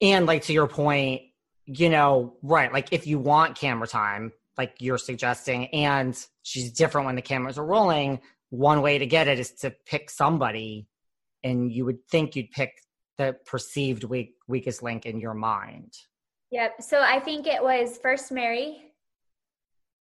And 0.00 0.26
like 0.26 0.42
to 0.42 0.52
your 0.52 0.68
point, 0.68 1.22
you 1.64 1.88
know, 1.88 2.36
right, 2.42 2.72
like 2.72 2.92
if 2.92 3.06
you 3.06 3.18
want 3.18 3.56
camera 3.56 3.86
time, 3.86 4.32
like 4.58 4.74
you're 4.78 4.98
suggesting, 4.98 5.66
and 5.68 6.16
she's 6.42 6.72
different 6.72 7.06
when 7.06 7.16
the 7.16 7.22
cameras 7.22 7.58
are 7.58 7.64
rolling, 7.64 8.20
one 8.50 8.82
way 8.82 8.98
to 8.98 9.06
get 9.06 9.28
it 9.28 9.38
is 9.38 9.52
to 9.52 9.74
pick 9.86 10.10
somebody 10.10 10.86
and 11.42 11.72
you 11.72 11.84
would 11.84 12.06
think 12.08 12.36
you'd 12.36 12.50
pick 12.50 12.72
the 13.18 13.36
perceived 13.46 14.04
weak, 14.04 14.34
weakest 14.46 14.82
link 14.82 15.06
in 15.06 15.18
your 15.18 15.34
mind. 15.34 15.92
Yep. 16.50 16.82
So 16.82 17.00
I 17.00 17.20
think 17.20 17.46
it 17.46 17.62
was 17.62 17.98
first 17.98 18.30
Mary, 18.30 18.85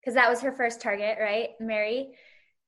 because 0.05 0.15
that 0.15 0.29
was 0.29 0.43
her 0.43 0.53
first 0.53 0.81
target, 0.81 1.17
right? 1.19 1.51
Mary. 1.61 2.11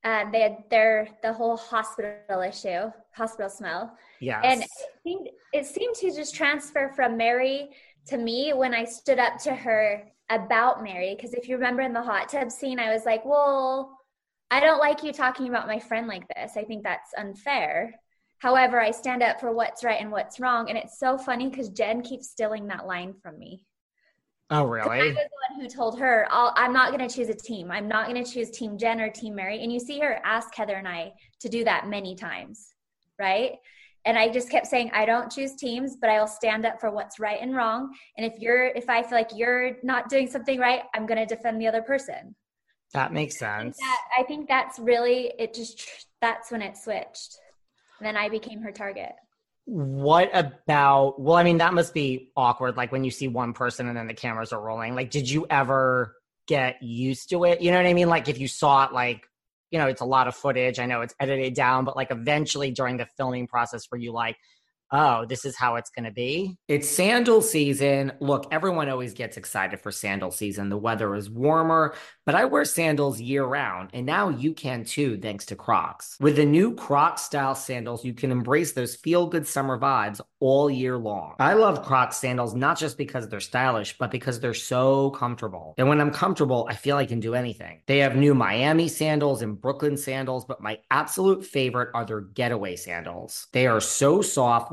Uh, 0.04 0.30
they 0.30 0.40
had 0.40 0.58
their 0.70 1.08
the 1.22 1.32
whole 1.32 1.56
hospital 1.56 2.40
issue, 2.40 2.90
hospital 3.12 3.50
smell. 3.50 3.96
Yeah. 4.20 4.40
And 4.40 4.62
it 4.62 4.68
seemed, 5.02 5.28
it 5.52 5.66
seemed 5.66 5.96
to 5.96 6.14
just 6.14 6.34
transfer 6.34 6.92
from 6.94 7.16
Mary 7.16 7.70
to 8.06 8.16
me 8.16 8.52
when 8.52 8.72
I 8.72 8.84
stood 8.84 9.18
up 9.18 9.38
to 9.42 9.54
her 9.54 10.04
about 10.30 10.82
Mary. 10.82 11.14
Because 11.14 11.34
if 11.34 11.48
you 11.48 11.56
remember 11.56 11.82
in 11.82 11.92
the 11.92 12.02
hot 12.02 12.28
tub 12.28 12.52
scene, 12.52 12.78
I 12.78 12.92
was 12.92 13.04
like, 13.04 13.24
well, 13.24 13.98
I 14.50 14.60
don't 14.60 14.78
like 14.78 15.02
you 15.02 15.12
talking 15.12 15.48
about 15.48 15.66
my 15.66 15.80
friend 15.80 16.06
like 16.06 16.26
this. 16.28 16.52
I 16.56 16.62
think 16.62 16.84
that's 16.84 17.12
unfair. 17.18 17.98
However, 18.38 18.80
I 18.80 18.92
stand 18.92 19.22
up 19.24 19.40
for 19.40 19.52
what's 19.52 19.82
right 19.82 20.00
and 20.00 20.12
what's 20.12 20.38
wrong. 20.38 20.68
And 20.68 20.78
it's 20.78 21.00
so 21.00 21.18
funny 21.18 21.48
because 21.48 21.70
Jen 21.70 22.02
keeps 22.02 22.30
stealing 22.30 22.68
that 22.68 22.86
line 22.86 23.14
from 23.22 23.38
me. 23.38 23.64
Oh, 24.50 24.64
really? 24.64 24.88
I 24.88 25.04
was 25.06 25.14
the 25.14 25.28
one 25.50 25.60
who 25.60 25.68
told 25.68 25.98
her, 25.98 26.28
i 26.30 26.64
am 26.64 26.72
not 26.72 26.96
going 26.96 27.06
to 27.06 27.14
choose 27.14 27.28
a 27.28 27.34
team. 27.34 27.70
I'm 27.70 27.88
not 27.88 28.08
going 28.08 28.22
to 28.22 28.30
choose 28.30 28.50
Team 28.50 28.78
Jen 28.78 29.00
or 29.00 29.10
Team 29.10 29.34
Mary. 29.34 29.62
And 29.62 29.72
you 29.72 29.80
see 29.80 29.98
her 30.00 30.20
ask 30.24 30.54
Heather 30.54 30.76
and 30.76 30.86
I 30.86 31.12
to 31.40 31.48
do 31.48 31.64
that 31.64 31.88
many 31.88 32.14
times, 32.14 32.74
right? 33.18 33.52
And 34.04 34.16
I 34.16 34.28
just 34.28 34.48
kept 34.48 34.68
saying, 34.68 34.92
I 34.94 35.04
don't 35.04 35.32
choose 35.32 35.56
teams, 35.56 35.96
but 36.00 36.10
I 36.10 36.20
will 36.20 36.28
stand 36.28 36.64
up 36.64 36.80
for 36.80 36.92
what's 36.92 37.18
right 37.18 37.40
and 37.40 37.56
wrong. 37.56 37.92
And 38.16 38.24
if 38.24 38.38
you're, 38.40 38.66
if 38.66 38.88
I 38.88 39.02
feel 39.02 39.18
like 39.18 39.30
you're 39.34 39.78
not 39.82 40.08
doing 40.08 40.28
something 40.28 40.60
right, 40.60 40.82
I'm 40.94 41.06
going 41.06 41.18
to 41.18 41.26
defend 41.26 41.60
the 41.60 41.66
other 41.66 41.82
person. 41.82 42.36
That 42.92 43.12
makes 43.12 43.36
sense. 43.36 43.76
I 43.82 43.82
think, 43.82 43.88
that, 43.88 44.00
I 44.16 44.22
think 44.22 44.48
that's 44.48 44.78
really, 44.78 45.32
it 45.40 45.54
just, 45.54 46.06
that's 46.20 46.52
when 46.52 46.62
it 46.62 46.76
switched. 46.76 47.36
And 47.98 48.06
then 48.06 48.16
I 48.16 48.28
became 48.28 48.60
her 48.62 48.70
target. 48.70 49.12
What 49.66 50.30
about, 50.32 51.20
well, 51.20 51.36
I 51.36 51.42
mean, 51.42 51.58
that 51.58 51.74
must 51.74 51.92
be 51.92 52.30
awkward. 52.36 52.76
Like 52.76 52.92
when 52.92 53.04
you 53.04 53.10
see 53.10 53.28
one 53.28 53.52
person 53.52 53.88
and 53.88 53.96
then 53.96 54.06
the 54.06 54.14
cameras 54.14 54.52
are 54.52 54.60
rolling. 54.60 54.94
Like, 54.94 55.10
did 55.10 55.28
you 55.28 55.46
ever 55.50 56.16
get 56.46 56.82
used 56.82 57.30
to 57.30 57.44
it? 57.44 57.60
You 57.60 57.70
know 57.72 57.76
what 57.76 57.86
I 57.86 57.92
mean? 57.94 58.08
Like 58.08 58.28
if 58.28 58.38
you 58.38 58.48
saw 58.48 58.86
it 58.86 58.92
like 58.92 59.26
you 59.70 59.78
know, 59.78 59.86
it's 59.86 60.00
a 60.00 60.06
lot 60.06 60.28
of 60.28 60.34
footage. 60.34 60.78
I 60.78 60.86
know 60.86 61.00
it's 61.00 61.14
edited 61.18 61.54
down, 61.54 61.84
but 61.84 61.96
like 61.96 62.10
eventually 62.10 62.70
during 62.70 62.96
the 62.96 63.06
filming 63.16 63.46
process 63.46 63.90
were 63.90 63.98
you 63.98 64.12
like, 64.12 64.36
oh, 64.90 65.26
this 65.26 65.44
is 65.44 65.56
how 65.56 65.76
it's 65.76 65.90
going 65.90 66.04
to 66.04 66.10
be. 66.10 66.56
It's 66.68 66.88
sandal 66.88 67.42
season. 67.42 68.12
Look, 68.20 68.46
everyone 68.50 68.88
always 68.88 69.14
gets 69.14 69.36
excited 69.36 69.80
for 69.80 69.90
sandal 69.90 70.30
season. 70.30 70.68
The 70.68 70.76
weather 70.76 71.14
is 71.14 71.28
warmer, 71.28 71.94
but 72.24 72.34
I 72.34 72.44
wear 72.44 72.64
sandals 72.64 73.20
year 73.20 73.44
round, 73.44 73.90
and 73.92 74.06
now 74.06 74.28
you 74.28 74.52
can 74.52 74.84
too, 74.84 75.18
thanks 75.18 75.46
to 75.46 75.56
Crocs. 75.56 76.16
With 76.20 76.36
the 76.36 76.44
new 76.44 76.74
Crocs 76.74 77.22
style 77.22 77.54
sandals, 77.54 78.04
you 78.04 78.14
can 78.14 78.30
embrace 78.30 78.72
those 78.72 78.96
feel 78.96 79.26
good 79.26 79.46
summer 79.46 79.78
vibes 79.78 80.20
all 80.40 80.70
year 80.70 80.98
long. 80.98 81.34
I 81.38 81.54
love 81.54 81.84
Crocs 81.84 82.16
sandals 82.16 82.54
not 82.54 82.78
just 82.78 82.98
because 82.98 83.28
they're 83.28 83.40
stylish, 83.40 83.96
but 83.98 84.10
because 84.10 84.40
they're 84.40 84.54
so 84.54 85.10
comfortable. 85.10 85.74
And 85.78 85.88
when 85.88 86.00
I'm 86.00 86.10
comfortable, 86.10 86.66
I 86.68 86.74
feel 86.74 86.96
I 86.96 87.06
can 87.06 87.20
do 87.20 87.34
anything. 87.34 87.82
They 87.86 87.98
have 87.98 88.16
new 88.16 88.34
Miami 88.34 88.88
sandals 88.88 89.42
and 89.42 89.60
Brooklyn 89.60 89.96
sandals, 89.96 90.44
but 90.44 90.60
my 90.60 90.78
absolute 90.90 91.44
favorite 91.44 91.90
are 91.94 92.04
their 92.04 92.20
getaway 92.20 92.76
sandals. 92.76 93.48
They 93.52 93.66
are 93.66 93.80
so 93.80 94.22
soft 94.22 94.72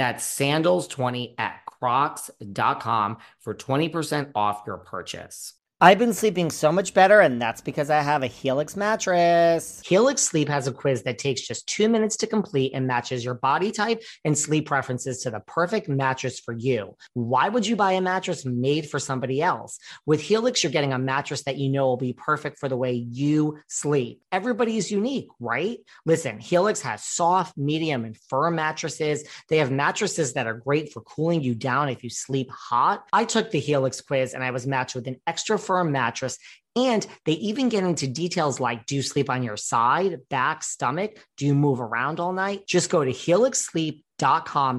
That's 0.00 0.24
sandals20 0.24 1.34
at 1.36 1.60
crocs.com 1.66 3.18
for 3.38 3.54
20% 3.54 4.30
off 4.34 4.62
your 4.66 4.78
purchase. 4.78 5.52
I've 5.82 5.98
been 5.98 6.12
sleeping 6.12 6.50
so 6.50 6.70
much 6.70 6.92
better, 6.92 7.20
and 7.20 7.40
that's 7.40 7.62
because 7.62 7.88
I 7.88 8.02
have 8.02 8.22
a 8.22 8.26
Helix 8.26 8.76
mattress. 8.76 9.80
Helix 9.82 10.20
Sleep 10.20 10.46
has 10.50 10.66
a 10.66 10.72
quiz 10.72 11.04
that 11.04 11.16
takes 11.16 11.40
just 11.40 11.66
two 11.66 11.88
minutes 11.88 12.18
to 12.18 12.26
complete 12.26 12.72
and 12.74 12.86
matches 12.86 13.24
your 13.24 13.32
body 13.32 13.72
type 13.72 14.02
and 14.26 14.36
sleep 14.36 14.66
preferences 14.66 15.22
to 15.22 15.30
the 15.30 15.40
perfect 15.40 15.88
mattress 15.88 16.38
for 16.38 16.52
you. 16.52 16.98
Why 17.14 17.48
would 17.48 17.66
you 17.66 17.76
buy 17.76 17.92
a 17.92 18.02
mattress 18.02 18.44
made 18.44 18.90
for 18.90 18.98
somebody 18.98 19.40
else? 19.40 19.78
With 20.04 20.20
Helix, 20.20 20.62
you're 20.62 20.70
getting 20.70 20.92
a 20.92 20.98
mattress 20.98 21.44
that 21.44 21.56
you 21.56 21.70
know 21.70 21.86
will 21.86 21.96
be 21.96 22.12
perfect 22.12 22.58
for 22.58 22.68
the 22.68 22.76
way 22.76 22.92
you 22.92 23.58
sleep. 23.66 24.20
Everybody 24.32 24.76
is 24.76 24.90
unique, 24.90 25.28
right? 25.38 25.78
Listen, 26.04 26.40
Helix 26.40 26.82
has 26.82 27.04
soft, 27.04 27.56
medium, 27.56 28.04
and 28.04 28.18
firm 28.28 28.56
mattresses. 28.56 29.24
They 29.48 29.56
have 29.56 29.70
mattresses 29.70 30.34
that 30.34 30.46
are 30.46 30.52
great 30.52 30.92
for 30.92 31.00
cooling 31.00 31.40
you 31.40 31.54
down 31.54 31.88
if 31.88 32.04
you 32.04 32.10
sleep 32.10 32.50
hot. 32.50 33.06
I 33.14 33.24
took 33.24 33.50
the 33.50 33.60
Helix 33.60 34.02
quiz 34.02 34.34
and 34.34 34.44
I 34.44 34.50
was 34.50 34.66
matched 34.66 34.94
with 34.94 35.06
an 35.06 35.16
extra 35.26 35.58
firm 35.70 35.92
mattress. 35.92 36.36
And 36.74 37.06
they 37.26 37.34
even 37.34 37.68
get 37.68 37.84
into 37.84 38.08
details 38.08 38.58
like 38.58 38.86
do 38.86 38.96
you 38.96 39.02
sleep 39.02 39.30
on 39.30 39.44
your 39.44 39.56
side, 39.56 40.18
back, 40.28 40.64
stomach? 40.64 41.12
Do 41.36 41.46
you 41.46 41.54
move 41.54 41.80
around 41.80 42.18
all 42.18 42.32
night? 42.32 42.66
Just 42.66 42.90
go 42.90 43.04
to 43.04 43.12
helixsleep.com 43.12 44.02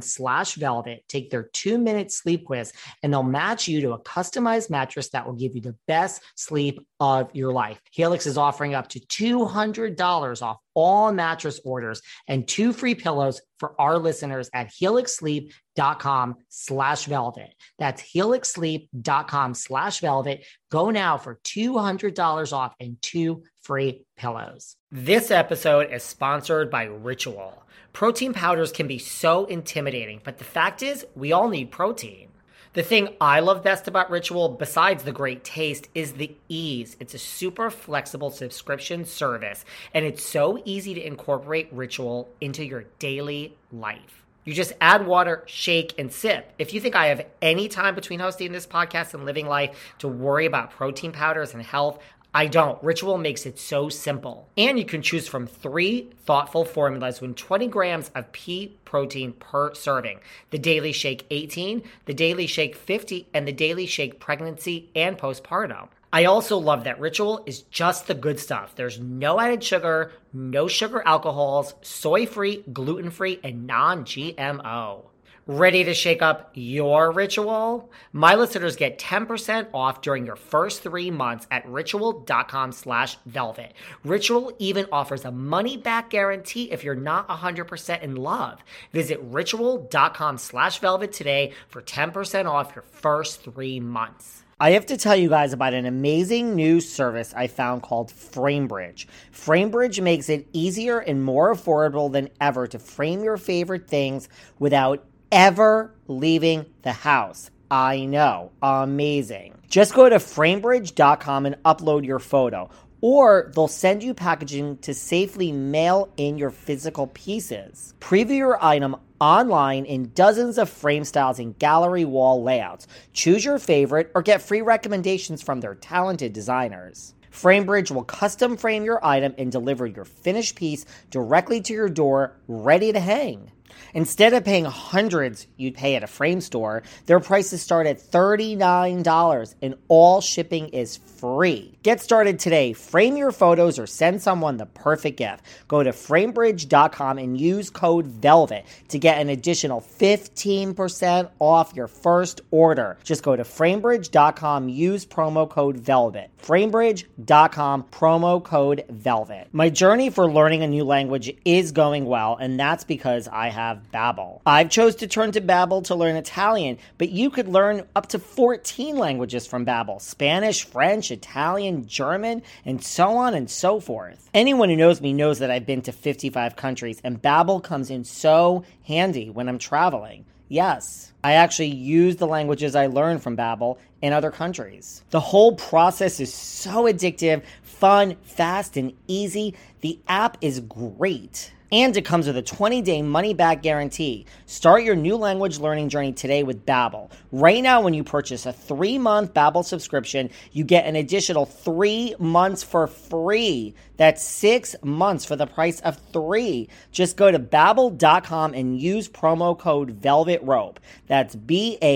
slash 0.01 0.55
velvet, 0.55 1.03
take 1.07 1.29
their 1.29 1.49
two 1.53 1.77
minute 1.77 2.11
sleep 2.11 2.45
quiz, 2.45 2.73
and 3.03 3.11
they'll 3.11 3.23
match 3.23 3.67
you 3.67 3.81
to 3.81 3.93
a 3.93 3.99
customized 3.99 4.69
mattress 4.69 5.09
that 5.09 5.25
will 5.25 5.33
give 5.33 5.55
you 5.55 5.61
the 5.61 5.75
best 5.87 6.21
sleep 6.35 6.85
of 6.99 7.29
your 7.33 7.51
life. 7.51 7.79
Helix 7.91 8.25
is 8.25 8.37
offering 8.37 8.75
up 8.75 8.87
to 8.89 8.99
$200 8.99 10.41
off 10.41 10.57
all 10.73 11.11
mattress 11.11 11.59
orders 11.65 12.01
and 12.27 12.47
two 12.47 12.71
free 12.73 12.95
pillows 12.95 13.41
for 13.59 13.79
our 13.79 13.97
listeners 13.97 14.49
at 14.53 14.71
helixsleep.com 14.81 16.35
slash 16.49 17.05
velvet. 17.05 17.53
That's 17.77 18.01
helixsleep.com 18.01 19.53
slash 19.53 19.99
velvet. 19.99 20.45
Go 20.71 20.89
now 20.89 21.17
for 21.17 21.39
$200 21.43 22.53
off 22.53 22.73
and 22.79 23.01
two 23.01 23.43
free 23.61 24.01
pillows. 24.17 24.75
This 24.91 25.29
episode 25.29 25.91
is 25.91 26.03
sponsored 26.03 26.71
by 26.71 26.83
Ritual. 26.83 27.63
Protein 27.93 28.33
powders 28.33 28.71
can 28.71 28.87
be 28.87 28.97
so 28.97 29.45
intimidating, 29.45 30.21
but 30.23 30.37
the 30.37 30.43
fact 30.43 30.81
is, 30.81 31.05
we 31.15 31.31
all 31.31 31.47
need 31.47 31.71
protein. 31.71 32.29
The 32.73 32.83
thing 32.83 33.15
I 33.19 33.41
love 33.41 33.63
best 33.63 33.87
about 33.87 34.09
Ritual, 34.09 34.49
besides 34.49 35.03
the 35.03 35.11
great 35.11 35.43
taste, 35.43 35.89
is 35.93 36.13
the 36.13 36.33
ease. 36.47 36.95
It's 36.99 37.13
a 37.13 37.19
super 37.19 37.69
flexible 37.69 38.31
subscription 38.31 39.05
service, 39.05 39.65
and 39.93 40.05
it's 40.05 40.23
so 40.23 40.61
easy 40.65 40.93
to 40.93 41.05
incorporate 41.05 41.67
Ritual 41.71 42.29
into 42.39 42.65
your 42.65 42.85
daily 42.97 43.57
life. 43.71 44.23
You 44.43 44.53
just 44.53 44.73
add 44.81 45.05
water, 45.05 45.43
shake, 45.45 45.93
and 45.99 46.11
sip. 46.11 46.51
If 46.57 46.73
you 46.73 46.81
think 46.81 46.95
I 46.95 47.07
have 47.07 47.27
any 47.43 47.67
time 47.67 47.93
between 47.93 48.19
hosting 48.19 48.51
this 48.51 48.65
podcast 48.65 49.13
and 49.13 49.23
living 49.23 49.47
life 49.47 49.93
to 49.99 50.07
worry 50.07 50.47
about 50.47 50.71
protein 50.71 51.11
powders 51.11 51.53
and 51.53 51.61
health, 51.61 51.99
I 52.33 52.47
don't. 52.47 52.81
Ritual 52.81 53.17
makes 53.17 53.45
it 53.45 53.59
so 53.59 53.89
simple. 53.89 54.47
And 54.57 54.79
you 54.79 54.85
can 54.85 55.01
choose 55.01 55.27
from 55.27 55.47
three 55.47 56.11
thoughtful 56.25 56.63
formulas 56.63 57.19
with 57.19 57.35
20 57.35 57.67
grams 57.67 58.09
of 58.15 58.31
pea 58.31 58.77
protein 58.85 59.33
per 59.33 59.73
serving 59.73 60.19
the 60.49 60.57
Daily 60.57 60.93
Shake 60.93 61.25
18, 61.29 61.83
the 62.05 62.13
Daily 62.13 62.47
Shake 62.47 62.75
50, 62.75 63.27
and 63.33 63.45
the 63.45 63.51
Daily 63.51 63.85
Shake 63.85 64.19
Pregnancy 64.19 64.89
and 64.95 65.17
Postpartum. 65.17 65.89
I 66.13 66.25
also 66.25 66.57
love 66.57 66.83
that 66.85 66.99
Ritual 66.99 67.43
is 67.45 67.61
just 67.63 68.07
the 68.07 68.13
good 68.13 68.39
stuff. 68.39 68.75
There's 68.75 68.99
no 68.99 69.39
added 69.39 69.63
sugar, 69.63 70.11
no 70.33 70.67
sugar 70.67 71.01
alcohols, 71.05 71.73
soy 71.81 72.25
free, 72.25 72.63
gluten 72.71 73.11
free, 73.11 73.39
and 73.43 73.65
non 73.65 74.03
GMO. 74.03 75.10
Ready 75.47 75.83
to 75.85 75.95
shake 75.95 76.21
up 76.21 76.51
your 76.53 77.11
ritual? 77.11 77.89
My 78.13 78.35
listeners 78.35 78.75
get 78.75 78.99
10% 78.99 79.69
off 79.73 80.01
during 80.01 80.23
your 80.23 80.35
first 80.35 80.83
three 80.83 81.09
months 81.09 81.47
at 81.49 81.67
ritual.com 81.67 82.71
slash 82.71 83.17
velvet. 83.25 83.73
Ritual 84.03 84.53
even 84.59 84.85
offers 84.91 85.25
a 85.25 85.31
money 85.31 85.77
back 85.77 86.11
guarantee 86.11 86.71
if 86.71 86.83
you're 86.83 86.93
not 86.93 87.27
100% 87.27 88.03
in 88.03 88.17
love. 88.17 88.59
Visit 88.91 89.19
ritual.com 89.23 90.37
slash 90.37 90.77
velvet 90.77 91.11
today 91.11 91.53
for 91.69 91.81
10% 91.81 92.45
off 92.45 92.75
your 92.75 92.83
first 92.83 93.41
three 93.41 93.79
months. 93.79 94.43
I 94.59 94.73
have 94.73 94.85
to 94.85 94.97
tell 94.97 95.15
you 95.15 95.27
guys 95.27 95.53
about 95.53 95.73
an 95.73 95.87
amazing 95.87 96.53
new 96.53 96.81
service 96.81 97.33
I 97.35 97.47
found 97.47 97.81
called 97.81 98.11
FrameBridge. 98.11 99.07
FrameBridge 99.33 100.03
makes 100.03 100.29
it 100.29 100.47
easier 100.53 100.99
and 100.99 101.25
more 101.25 101.51
affordable 101.51 102.11
than 102.11 102.29
ever 102.39 102.67
to 102.67 102.77
frame 102.77 103.23
your 103.23 103.37
favorite 103.37 103.87
things 103.87 104.29
without 104.59 105.03
ever 105.31 105.93
leaving 106.07 106.65
the 106.81 106.91
house. 106.91 107.49
I 107.69 108.05
know, 108.05 108.51
amazing. 108.61 109.57
Just 109.69 109.93
go 109.93 110.09
to 110.09 110.17
framebridge.com 110.17 111.45
and 111.45 111.55
upload 111.63 112.05
your 112.05 112.19
photo, 112.19 112.69
or 112.99 113.51
they'll 113.55 113.69
send 113.69 114.03
you 114.03 114.13
packaging 114.13 114.77
to 114.79 114.93
safely 114.93 115.51
mail 115.51 116.09
in 116.17 116.37
your 116.37 116.49
physical 116.49 117.07
pieces. 117.07 117.93
Preview 118.01 118.37
your 118.37 118.63
item 118.63 118.97
online 119.21 119.85
in 119.85 120.11
dozens 120.13 120.57
of 120.57 120.69
frame 120.69 121.05
styles 121.05 121.39
and 121.39 121.57
gallery 121.59 122.03
wall 122.03 122.43
layouts. 122.43 122.87
Choose 123.13 123.45
your 123.45 123.59
favorite 123.59 124.11
or 124.13 124.21
get 124.21 124.41
free 124.41 124.61
recommendations 124.61 125.41
from 125.41 125.61
their 125.61 125.75
talented 125.75 126.33
designers. 126.33 127.13
FrameBridge 127.31 127.91
will 127.91 128.03
custom 128.03 128.57
frame 128.57 128.83
your 128.83 129.03
item 129.05 129.33
and 129.37 129.51
deliver 129.51 129.85
your 129.85 130.03
finished 130.03 130.55
piece 130.55 130.85
directly 131.09 131.61
to 131.61 131.73
your 131.73 131.87
door, 131.87 132.35
ready 132.47 132.91
to 132.91 132.99
hang. 132.99 133.51
Instead 133.93 134.33
of 134.33 134.43
paying 134.43 134.65
hundreds 134.65 135.47
you'd 135.57 135.75
pay 135.75 135.95
at 135.95 136.03
a 136.03 136.07
frame 136.07 136.41
store, 136.41 136.83
their 137.05 137.19
prices 137.19 137.61
start 137.61 137.85
at 137.87 137.99
$39 137.99 139.55
and 139.61 139.75
all 139.87 140.21
shipping 140.21 140.69
is 140.69 140.97
free. 140.97 141.77
Get 141.83 142.01
started 142.01 142.39
today. 142.39 142.73
Frame 142.73 143.17
your 143.17 143.31
photos 143.31 143.77
or 143.77 143.85
send 143.85 144.21
someone 144.21 144.57
the 144.57 144.65
perfect 144.65 145.17
gift. 145.17 145.43
Go 145.67 145.83
to 145.83 145.91
framebridge.com 145.91 147.17
and 147.19 147.39
use 147.39 147.69
code 147.69 148.07
VELVET 148.07 148.65
to 148.89 148.99
get 148.99 149.19
an 149.19 149.29
additional 149.29 149.81
15% 149.81 151.29
off 151.39 151.73
your 151.75 151.87
first 151.87 152.41
order. 152.49 152.97
Just 153.03 153.23
go 153.23 153.35
to 153.35 153.43
framebridge.com, 153.43 154.69
use 154.69 155.05
promo 155.05 155.47
code 155.47 155.77
VELVET. 155.77 156.30
Framebridge.com, 156.41 157.83
promo 157.91 158.43
code 158.43 158.83
VELVET. 158.89 159.47
My 159.51 159.69
journey 159.69 160.09
for 160.09 160.31
learning 160.31 160.63
a 160.63 160.67
new 160.67 160.83
language 160.83 161.35
is 161.45 161.71
going 161.71 162.05
well, 162.05 162.35
and 162.35 162.59
that's 162.59 162.83
because 162.83 163.27
I 163.27 163.49
have 163.49 163.91
Babbel. 163.93 164.41
I've 164.45 164.69
chose 164.69 164.95
to 164.97 165.07
turn 165.07 165.31
to 165.33 165.41
Babbel 165.41 165.83
to 165.85 165.95
learn 165.95 166.15
Italian, 166.15 166.77
but 166.97 167.09
you 167.09 167.29
could 167.29 167.47
learn 167.47 167.87
up 167.95 168.07
to 168.07 168.19
14 168.19 168.97
languages 168.97 169.45
from 169.45 169.65
Babbel: 169.65 170.01
Spanish, 170.01 170.65
French, 170.65 171.11
Italian, 171.11 171.85
German, 171.87 172.41
and 172.65 172.83
so 172.83 173.17
on 173.17 173.33
and 173.33 173.49
so 173.49 173.79
forth. 173.79 174.29
Anyone 174.33 174.69
who 174.69 174.75
knows 174.75 175.01
me 175.01 175.13
knows 175.13 175.39
that 175.39 175.51
I've 175.51 175.65
been 175.65 175.81
to 175.83 175.91
55 175.91 176.55
countries, 176.55 176.99
and 177.03 177.21
Babbel 177.21 177.63
comes 177.63 177.89
in 177.89 178.03
so 178.03 178.63
handy 178.83 179.29
when 179.29 179.47
I'm 179.47 179.59
traveling. 179.59 180.25
Yes, 180.51 181.13
I 181.23 181.35
actually 181.35 181.69
use 181.69 182.17
the 182.17 182.27
languages 182.27 182.75
I 182.75 182.87
learned 182.87 183.23
from 183.23 183.37
Babbel 183.37 183.77
in 184.01 184.11
other 184.11 184.31
countries. 184.31 185.01
The 185.11 185.19
whole 185.21 185.55
process 185.55 186.19
is 186.19 186.33
so 186.33 186.91
addictive, 186.91 187.43
fun, 187.81 188.15
fast, 188.21 188.77
and 188.77 188.93
easy. 189.07 189.55
The 189.81 189.99
app 190.07 190.37
is 190.39 190.61
great. 190.61 191.51
And 191.73 191.95
it 191.95 192.03
comes 192.03 192.27
with 192.27 192.37
a 192.37 192.43
20-day 192.43 193.01
money-back 193.01 193.63
guarantee. 193.63 194.25
Start 194.45 194.83
your 194.83 194.97
new 194.97 195.15
language 195.15 195.57
learning 195.57 195.87
journey 195.89 196.11
today 196.11 196.43
with 196.43 196.65
Babbel. 196.65 197.09
Right 197.31 197.63
now, 197.63 197.81
when 197.81 197.93
you 197.93 198.03
purchase 198.03 198.45
a 198.45 198.51
three-month 198.51 199.33
Babbel 199.33 199.63
subscription, 199.63 200.29
you 200.51 200.65
get 200.65 200.85
an 200.85 200.97
additional 200.97 201.45
three 201.45 202.13
months 202.19 202.61
for 202.61 202.87
free. 202.87 203.73
That's 203.95 204.21
six 204.21 204.75
months 204.83 205.23
for 205.23 205.37
the 205.37 205.47
price 205.47 205.79
of 205.79 205.97
three. 206.11 206.67
Just 206.91 207.17
go 207.17 207.31
to 207.31 207.39
Babbel.com 207.39 208.53
and 208.53 208.79
use 208.79 209.07
promo 209.07 209.57
code 209.57 209.91
Velvet 209.91 210.43
Rope. 210.43 210.79
That's 211.07 211.35
B-A-B-B-E-L 211.35 211.93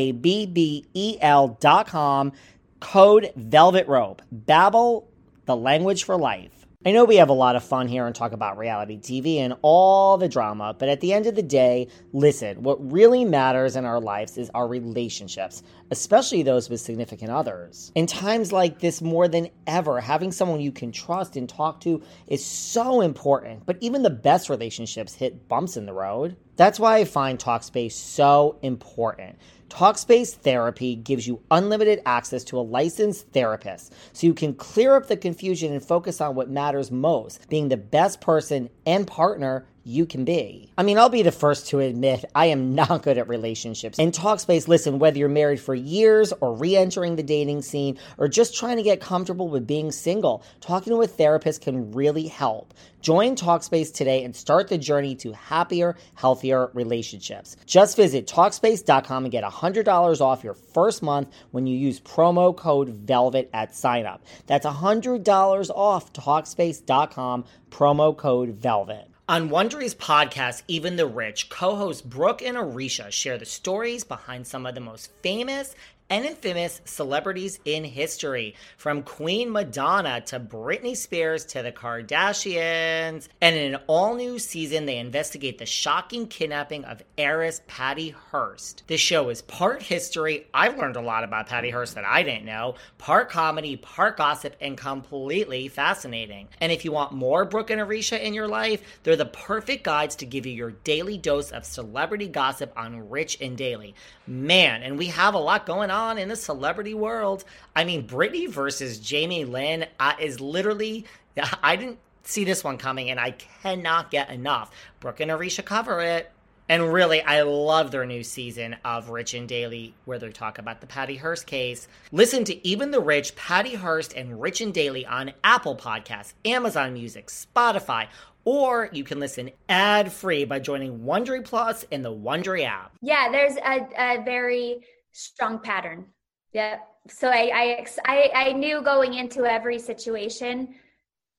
dot 1.59 1.87
com. 1.87 2.31
Code 2.79 3.33
Velvet 3.35 3.87
Rope. 3.87 4.21
Babbel, 4.33 5.03
the 5.45 5.55
language 5.55 6.03
for 6.03 6.17
life. 6.17 6.65
I 6.87 6.91
know 6.91 7.03
we 7.03 7.15
have 7.15 7.29
a 7.29 7.33
lot 7.33 7.55
of 7.55 7.63
fun 7.63 7.87
here 7.87 8.05
and 8.05 8.13
talk 8.13 8.31
about 8.31 8.59
reality 8.59 8.99
TV 8.99 9.37
and 9.37 9.55
all 9.63 10.19
the 10.19 10.29
drama, 10.29 10.75
but 10.77 10.87
at 10.87 11.01
the 11.01 11.13
end 11.13 11.25
of 11.25 11.33
the 11.33 11.41
day, 11.41 11.87
listen, 12.13 12.61
what 12.61 12.91
really 12.91 13.25
matters 13.25 13.75
in 13.75 13.85
our 13.85 13.99
lives 13.99 14.37
is 14.37 14.51
our 14.53 14.67
relationships, 14.67 15.63
especially 15.89 16.43
those 16.43 16.69
with 16.69 16.79
significant 16.79 17.31
others. 17.31 17.91
In 17.95 18.05
times 18.05 18.51
like 18.51 18.81
this, 18.81 19.01
more 19.01 19.27
than 19.27 19.49
ever, 19.65 19.99
having 19.99 20.31
someone 20.31 20.61
you 20.61 20.71
can 20.71 20.91
trust 20.91 21.35
and 21.35 21.49
talk 21.49 21.81
to 21.81 22.03
is 22.27 22.45
so 22.45 23.01
important, 23.01 23.65
but 23.65 23.79
even 23.81 24.03
the 24.03 24.11
best 24.11 24.47
relationships 24.47 25.15
hit 25.15 25.47
bumps 25.47 25.77
in 25.77 25.87
the 25.87 25.93
road. 25.93 26.37
That's 26.55 26.79
why 26.79 26.97
I 26.97 27.05
find 27.05 27.39
Talkspace 27.39 27.93
so 27.93 28.59
important. 28.61 29.39
Talkspace 29.69 30.33
Therapy 30.33 30.95
gives 30.95 31.27
you 31.27 31.41
unlimited 31.51 32.01
access 32.05 32.43
to 32.45 32.59
a 32.59 32.61
licensed 32.61 33.27
therapist 33.29 33.93
so 34.13 34.27
you 34.27 34.33
can 34.33 34.53
clear 34.53 34.95
up 34.95 35.07
the 35.07 35.17
confusion 35.17 35.73
and 35.73 35.83
focus 35.83 36.21
on 36.21 36.35
what 36.35 36.49
matters 36.49 36.91
most 36.91 37.49
being 37.49 37.69
the 37.69 37.77
best 37.77 38.21
person 38.21 38.69
and 38.85 39.07
partner 39.07 39.65
you 39.85 40.05
can 40.07 40.25
be. 40.25 40.71
I 40.77 40.83
mean, 40.83 40.97
I'll 40.97 41.09
be 41.09 41.21
the 41.21 41.31
first 41.31 41.67
to 41.67 41.79
admit 41.79 42.25
I 42.33 42.47
am 42.47 42.73
not 42.73 43.03
good 43.03 43.19
at 43.19 43.29
relationships. 43.29 43.99
In 43.99 44.11
Talkspace, 44.11 44.67
listen, 44.67 44.97
whether 44.97 45.19
you're 45.19 45.29
married 45.29 45.61
for 45.61 45.75
years 45.75 46.33
or 46.41 46.55
re 46.55 46.75
entering 46.75 47.15
the 47.15 47.23
dating 47.23 47.61
scene 47.61 47.97
or 48.17 48.27
just 48.27 48.57
trying 48.57 48.77
to 48.77 48.83
get 48.83 48.99
comfortable 48.99 49.47
with 49.47 49.67
being 49.67 49.91
single, 49.91 50.43
talking 50.59 50.91
to 50.91 51.01
a 51.03 51.07
therapist 51.07 51.61
can 51.61 51.91
really 51.91 52.27
help. 52.27 52.73
Join 53.01 53.35
Talkspace 53.35 53.93
today 53.93 54.23
and 54.23 54.35
start 54.35 54.67
the 54.67 54.79
journey 54.79 55.13
to 55.17 55.31
happier, 55.33 55.95
healthier 56.15 56.71
relationships. 56.73 57.55
Just 57.67 57.95
visit 57.95 58.25
Talkspace.com 58.25 59.25
and 59.25 59.31
get 59.31 59.43
$100 59.43 60.21
off 60.21 60.43
your 60.43 60.55
first 60.55 61.03
month 61.03 61.29
when 61.51 61.67
you 61.67 61.77
use 61.77 61.99
promo 61.99 62.57
code 62.57 63.05
VELVET 63.05 63.51
at 63.53 63.73
signup. 63.73 64.21
That's 64.47 64.65
$100 64.65 65.69
off 65.69 66.11
Talkspace.com, 66.13 67.45
promo 67.69 68.17
code 68.17 68.59
VELVET. 68.59 69.14
On 69.27 69.49
Wondery's 69.49 69.95
podcast, 69.95 70.61
Even 70.67 70.97
the 70.97 71.07
Rich, 71.07 71.49
co 71.49 71.75
hosts 71.75 72.03
Brooke 72.03 72.43
and 72.43 72.55
Aricia 72.55 73.11
share 73.11 73.39
the 73.39 73.45
stories 73.45 74.03
behind 74.03 74.45
some 74.45 74.67
of 74.67 74.75
the 74.75 74.81
most 74.81 75.09
famous 75.23 75.73
and 76.09 76.23
infamous 76.23 76.81
celebrities 76.85 77.59
in 77.65 77.83
history, 77.83 78.55
from 78.77 79.01
Queen 79.01 79.51
Madonna 79.51 80.21
to 80.21 80.39
Britney 80.39 80.95
Spears 80.95 81.45
to 81.45 81.63
the 81.63 81.71
Kardashians. 81.71 83.27
And 83.41 83.55
in 83.55 83.73
an 83.73 83.81
all 83.87 84.15
new 84.15 84.37
season, 84.37 84.85
they 84.85 84.97
investigate 84.97 85.57
the 85.57 85.65
shocking 85.65 86.27
kidnapping 86.27 86.85
of 86.85 87.01
heiress 87.17 87.61
Patty 87.65 88.11
Hearst. 88.11 88.83
This 88.85 89.01
show 89.01 89.29
is 89.29 89.41
part 89.41 89.81
history. 89.81 90.47
I've 90.53 90.77
learned 90.77 90.95
a 90.95 91.01
lot 91.01 91.23
about 91.23 91.47
Patty 91.47 91.71
Hearst 91.71 91.95
that 91.95 92.05
I 92.05 92.21
didn't 92.21 92.45
know, 92.45 92.75
part 92.99 93.31
comedy, 93.31 93.75
part 93.75 94.17
gossip, 94.17 94.55
and 94.61 94.77
completely 94.77 95.67
fascinating. 95.69 96.49
And 96.61 96.71
if 96.71 96.85
you 96.85 96.91
want 96.91 97.13
more 97.13 97.45
Brooke 97.45 97.71
and 97.71 97.81
Aricia 97.81 98.21
in 98.21 98.35
your 98.35 98.47
life, 98.47 98.83
they're 99.01 99.15
the 99.15 99.25
perfect 99.25 99.83
guides 99.83 100.15
to 100.17 100.25
give 100.27 100.45
you 100.45 100.53
your 100.53 100.71
daily 100.71 101.17
dose 101.17 101.51
of 101.51 101.65
celebrity 101.65 102.27
gossip 102.27 102.71
on 102.77 103.09
Rich 103.09 103.39
and 103.41 103.57
Daily. 103.57 103.95
Man, 104.27 104.83
and 104.83 104.99
we 104.99 105.07
have 105.07 105.33
a 105.33 105.39
lot 105.39 105.65
going 105.65 105.89
on 105.89 105.94
on 105.95 106.17
in 106.17 106.29
the 106.29 106.35
celebrity 106.35 106.93
world. 106.93 107.45
I 107.75 107.85
mean, 107.85 108.07
Britney 108.07 108.47
versus 108.47 108.99
Jamie 108.99 109.45
Lynn 109.45 109.87
uh, 109.99 110.13
is 110.19 110.39
literally, 110.39 111.05
I 111.63 111.75
didn't 111.75 111.99
see 112.23 112.43
this 112.43 112.63
one 112.63 112.77
coming, 112.77 113.09
and 113.09 113.19
I 113.19 113.31
cannot 113.31 114.11
get 114.11 114.29
enough. 114.29 114.71
Brooke 114.99 115.19
and 115.21 115.31
Aricia 115.31 115.63
cover 115.63 116.01
it. 116.01 116.31
And 116.67 116.91
really, 116.91 117.21
I 117.21 117.43
love 117.43 117.91
their 117.91 118.07
new 118.07 118.23
season 118.23 118.75
of 118.83 119.09
Rich 119.09 119.35
and 119.35 119.47
Daily, 119.47 119.93
where 120.05 120.17
they 120.17 120.31
talk 120.31 120.57
about 120.57 120.81
the 120.81 120.87
Patty 120.87 121.15
Hearst 121.15 121.45
case. 121.45 121.87
Listen 122.11 122.43
to 122.45 122.67
Even 122.67 122.89
the 122.89 122.99
Rich, 122.99 123.35
Patty 123.35 123.75
Hearst, 123.75 124.13
and 124.13 124.41
Rich 124.41 124.61
and 124.61 124.73
Daily 124.73 125.05
on 125.05 125.33
Apple 125.43 125.75
Podcasts, 125.75 126.33
Amazon 126.43 126.93
Music, 126.93 127.27
Spotify, 127.27 128.07
or 128.45 128.89
you 128.91 129.03
can 129.03 129.19
listen 129.19 129.51
ad 129.69 130.11
free 130.11 130.43
by 130.45 130.57
joining 130.59 130.99
Wondery 130.99 131.43
Plus 131.43 131.83
in 131.91 132.01
the 132.01 132.11
Wondery 132.11 132.65
app. 132.65 132.93
Yeah, 133.01 133.29
there's 133.31 133.57
a, 133.57 133.87
a 133.97 134.23
very 134.23 134.79
strong 135.15 135.59
pattern. 135.59 136.07
Yeah. 136.51 136.79
So 137.07 137.29
I, 137.29 137.51
I 137.53 137.85
I 138.05 138.31
I 138.33 138.51
knew 138.53 138.81
going 138.81 139.13
into 139.13 139.45
every 139.45 139.79
situation 139.79 140.75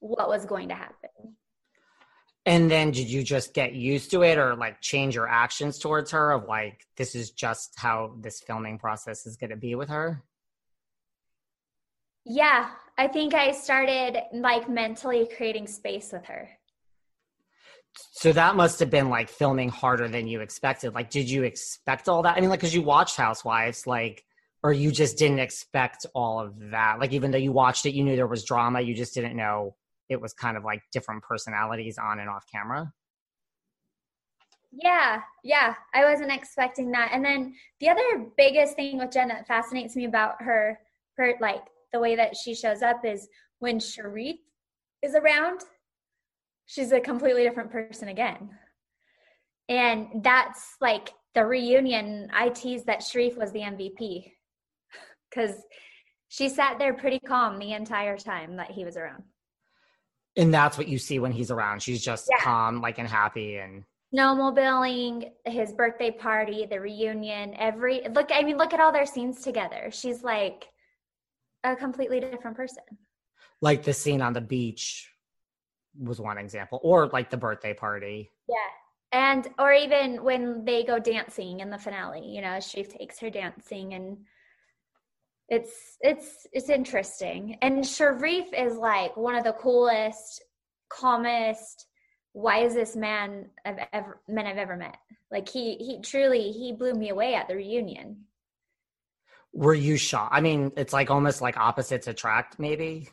what 0.01 0.29
was 0.29 0.45
going 0.45 0.69
to 0.69 0.75
happen. 0.75 1.37
And 2.45 2.71
then 2.71 2.93
did 2.93 3.11
you 3.11 3.25
just 3.25 3.55
get 3.55 3.75
used 3.75 4.11
to 4.13 4.23
it 4.23 4.39
or 4.39 4.55
like 4.55 4.81
change 4.81 5.17
your 5.17 5.29
actions 5.29 5.79
towards 5.79 6.13
her 6.13 6.31
of 6.33 6.45
like 6.45 6.87
this 6.97 7.15
is 7.15 7.33
just 7.33 7.73
how 7.77 8.15
this 8.21 8.41
filming 8.41 8.79
process 8.79 9.27
is 9.27 9.37
going 9.37 9.51
to 9.51 9.57
be 9.57 9.75
with 9.75 9.89
her? 9.89 10.23
Yeah, 12.25 12.71
I 12.97 13.09
think 13.09 13.35
I 13.35 13.53
started 13.53 14.23
like 14.33 14.69
mentally 14.69 15.29
creating 15.37 15.67
space 15.67 16.13
with 16.13 16.25
her. 16.27 16.49
So 18.13 18.33
that 18.33 18.57
must 18.57 18.81
have 18.81 18.91
been 18.91 19.09
like 19.09 19.29
filming 19.29 19.69
harder 19.69 20.09
than 20.09 20.27
you 20.27 20.41
expected. 20.41 20.95
Like 20.95 21.11
did 21.11 21.31
you 21.31 21.43
expect 21.43 22.09
all 22.09 22.23
that? 22.23 22.37
I 22.37 22.41
mean 22.41 22.51
like 22.51 22.61
cuz 22.61 22.75
you 22.75 22.83
watched 22.83 23.17
Housewives 23.17 23.87
like 23.87 24.25
or 24.63 24.73
you 24.73 24.91
just 24.91 25.19
didn't 25.19 25.39
expect 25.39 26.07
all 26.15 26.41
of 26.41 26.55
that. 26.71 26.99
Like 27.01 27.13
even 27.13 27.31
though 27.31 27.39
you 27.39 27.53
watched 27.53 27.87
it 27.87 27.95
you 27.95 28.05
knew 28.05 28.17
there 28.17 28.27
was 28.27 28.45
drama, 28.45 28.81
you 28.81 28.95
just 28.95 29.15
didn't 29.15 29.37
know 29.37 29.77
it 30.09 30.21
was 30.21 30.33
kind 30.33 30.57
of 30.57 30.65
like 30.65 30.83
different 30.93 31.23
personalities 31.23 31.99
on 31.99 32.21
and 32.21 32.29
off 32.29 32.45
camera? 32.53 32.93
Yeah, 34.73 35.23
yeah, 35.43 35.75
I 35.95 36.05
wasn't 36.05 36.33
expecting 36.33 36.91
that. 36.93 37.11
And 37.13 37.25
then 37.25 37.55
the 37.81 37.89
other 37.89 38.27
biggest 38.37 38.77
thing 38.77 38.99
with 38.99 39.13
Jen 39.13 39.29
that 39.29 39.47
fascinates 39.47 39.97
me 39.97 40.05
about 40.05 40.43
her, 40.43 40.79
her 41.17 41.35
like 41.41 41.63
the 41.93 42.01
way 42.01 42.17
that 42.17 42.37
she 42.37 42.55
shows 42.55 42.83
up 42.83 43.05
is 43.05 43.29
when 43.59 43.79
Sharrieff 43.79 44.39
is 45.03 45.15
around, 45.15 45.63
she's 46.67 46.93
a 46.93 47.01
completely 47.01 47.43
different 47.43 47.71
person 47.71 48.09
again. 48.09 48.51
And 49.69 50.23
that's 50.23 50.77
like 50.81 51.11
the 51.35 51.45
reunion. 51.45 52.29
I 52.33 52.51
tease 52.51 52.85
that 52.85 53.01
Sharrieff 53.01 53.37
was 53.37 53.53
the 53.53 53.61
MVP 53.61 54.33
because 55.31 55.57
she 56.29 56.49
sat 56.49 56.79
there 56.79 56.95
pretty 56.95 57.19
calm 57.19 57.59
the 57.59 57.73
entire 57.73 58.17
time 58.17 58.57
that 58.57 58.71
he 58.71 58.85
was 58.85 58.97
around 58.97 59.25
and 60.37 60.53
that's 60.53 60.77
what 60.77 60.89
you 60.89 60.99
see 60.99 61.19
when 61.19 61.33
he's 61.33 61.51
around. 61.51 61.83
She's 61.83 62.03
just 62.03 62.29
yeah. 62.31 62.43
calm, 62.43 62.81
like 62.81 62.99
and 62.99 63.09
happy, 63.09 63.57
and 63.57 63.85
snowmobiling, 64.15 65.31
his 65.45 65.73
birthday 65.73 66.11
party, 66.11 66.67
the 66.67 66.81
reunion, 66.81 67.55
every 67.59 68.03
look. 68.11 68.31
I 68.33 68.43
mean, 68.43 68.59
look 68.59 68.75
at 68.75 68.81
all 68.81 68.93
their 68.93 69.07
scenes 69.07 69.43
together. 69.43 69.89
She's 69.91 70.23
like 70.23 70.67
a 71.65 71.75
completely 71.75 72.21
different 72.21 72.57
person. 72.57 72.85
Like 73.63 73.83
the 73.83 73.95
scene 73.95 74.21
on 74.21 74.35
the 74.35 74.41
beach 74.41 75.11
was 75.99 76.21
one 76.21 76.39
example, 76.39 76.81
or 76.83 77.09
like 77.09 77.31
the 77.31 77.37
birthday 77.37 77.75
party. 77.75 78.31
Yeah, 78.49 78.57
and 79.13 79.49
or 79.59 79.73
even 79.73 80.23
when 80.25 80.65
they 80.65 80.85
go 80.85 80.99
dancing 80.99 81.61
in 81.61 81.71
the 81.71 81.79
finale. 81.79 82.27
You 82.27 82.41
know, 82.43 82.61
she 82.61 82.85
takes 82.85 83.19
her 83.21 83.31
dancing 83.31 83.95
and 83.95 84.19
it's 85.49 85.97
it's 86.01 86.47
it's 86.53 86.69
interesting. 86.69 87.57
And 87.63 87.85
sharrieff 87.85 88.53
is 88.53 88.77
like 88.77 89.17
one 89.17 89.37
of 89.37 89.45
the 89.45 89.53
coolest 89.53 90.43
calmest 90.89 91.87
wisest 92.33 92.95
man 92.95 93.47
i've 93.65 93.79
ever 93.93 94.21
men 94.29 94.47
i've 94.47 94.59
ever 94.59 94.77
met. 94.77 94.99
Like 95.31 95.49
he 95.49 95.77
he 95.77 96.01
truly 96.03 96.53
he 96.53 96.73
blew 96.73 96.95
me 96.95 97.09
away 97.11 97.35
at 97.35 97.49
the 97.49 97.57
reunion. 97.57 98.25
Were 99.53 99.75
you 99.75 99.97
shocked? 99.97 100.35
I 100.35 100.41
mean 100.41 100.73
it's 100.77 100.93
like 100.93 101.11
almost 101.11 101.41
like 101.41 101.57
opposites 101.57 102.07
attract 102.07 102.59
maybe? 102.59 103.09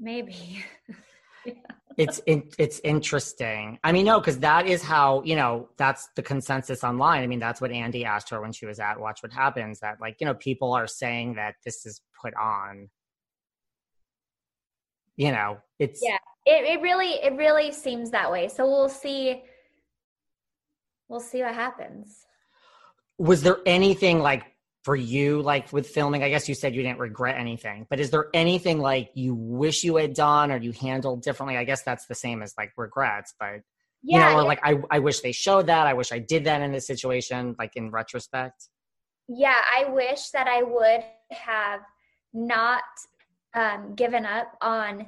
Maybe. 0.00 0.64
Yeah 1.44 1.75
it's 1.96 2.18
in, 2.26 2.48
it's 2.58 2.80
interesting. 2.84 3.78
I 3.82 3.92
mean, 3.92 4.04
no, 4.04 4.20
because 4.20 4.38
that 4.40 4.66
is 4.66 4.82
how 4.82 5.22
you 5.24 5.34
know 5.34 5.68
that's 5.76 6.08
the 6.14 6.22
consensus 6.22 6.84
online. 6.84 7.22
I 7.22 7.26
mean, 7.26 7.38
that's 7.38 7.60
what 7.60 7.70
Andy 7.70 8.04
asked 8.04 8.28
her 8.30 8.40
when 8.40 8.52
she 8.52 8.66
was 8.66 8.78
at 8.78 9.00
Watch 9.00 9.22
What 9.22 9.32
Happens. 9.32 9.80
That 9.80 9.98
like 10.00 10.16
you 10.20 10.26
know 10.26 10.34
people 10.34 10.72
are 10.72 10.86
saying 10.86 11.34
that 11.34 11.54
this 11.64 11.86
is 11.86 12.02
put 12.20 12.34
on. 12.34 12.90
You 15.16 15.32
know, 15.32 15.58
it's 15.78 16.00
yeah. 16.02 16.18
It 16.44 16.78
it 16.78 16.82
really 16.82 17.12
it 17.22 17.34
really 17.34 17.72
seems 17.72 18.10
that 18.10 18.30
way. 18.30 18.48
So 18.48 18.66
we'll 18.66 18.90
see. 18.90 19.42
We'll 21.08 21.20
see 21.20 21.42
what 21.42 21.54
happens. 21.54 22.26
Was 23.18 23.42
there 23.42 23.58
anything 23.64 24.18
like 24.18 24.44
for 24.86 24.94
you 24.94 25.42
like 25.42 25.72
with 25.72 25.88
filming? 25.88 26.22
I 26.22 26.28
guess 26.28 26.48
you 26.48 26.54
said 26.54 26.72
you 26.72 26.80
didn't 26.80 27.00
regret 27.00 27.36
anything 27.36 27.88
but 27.90 27.98
is 27.98 28.10
there 28.10 28.28
anything 28.32 28.78
like 28.78 29.10
you 29.14 29.34
wish 29.34 29.82
you 29.82 29.96
had 29.96 30.14
done 30.14 30.52
or 30.52 30.58
you 30.58 30.70
handled 30.70 31.22
differently? 31.22 31.56
I 31.56 31.64
guess 31.64 31.82
that's 31.82 32.06
the 32.06 32.14
same 32.14 32.40
as 32.40 32.54
like 32.56 32.70
regrets 32.76 33.34
but 33.40 33.62
yeah, 34.04 34.12
you 34.12 34.18
know 34.20 34.40
or 34.40 34.44
like 34.44 34.60
I, 34.62 34.80
I 34.88 35.00
wish 35.00 35.22
they 35.22 35.32
showed 35.32 35.66
that. 35.66 35.88
I 35.88 35.94
wish 35.94 36.12
i 36.12 36.20
did 36.20 36.44
that 36.44 36.60
in 36.60 36.70
this 36.70 36.86
situation 36.86 37.56
like 37.58 37.74
in 37.74 37.90
retrospect. 37.90 38.68
Yeah 39.26 39.60
i 39.76 39.86
wish 39.90 40.30
that 40.30 40.46
i 40.46 40.62
would 40.62 41.02
have 41.32 41.80
not 42.32 42.84
um, 43.54 43.96
given 43.96 44.24
up 44.24 44.56
on 44.60 45.06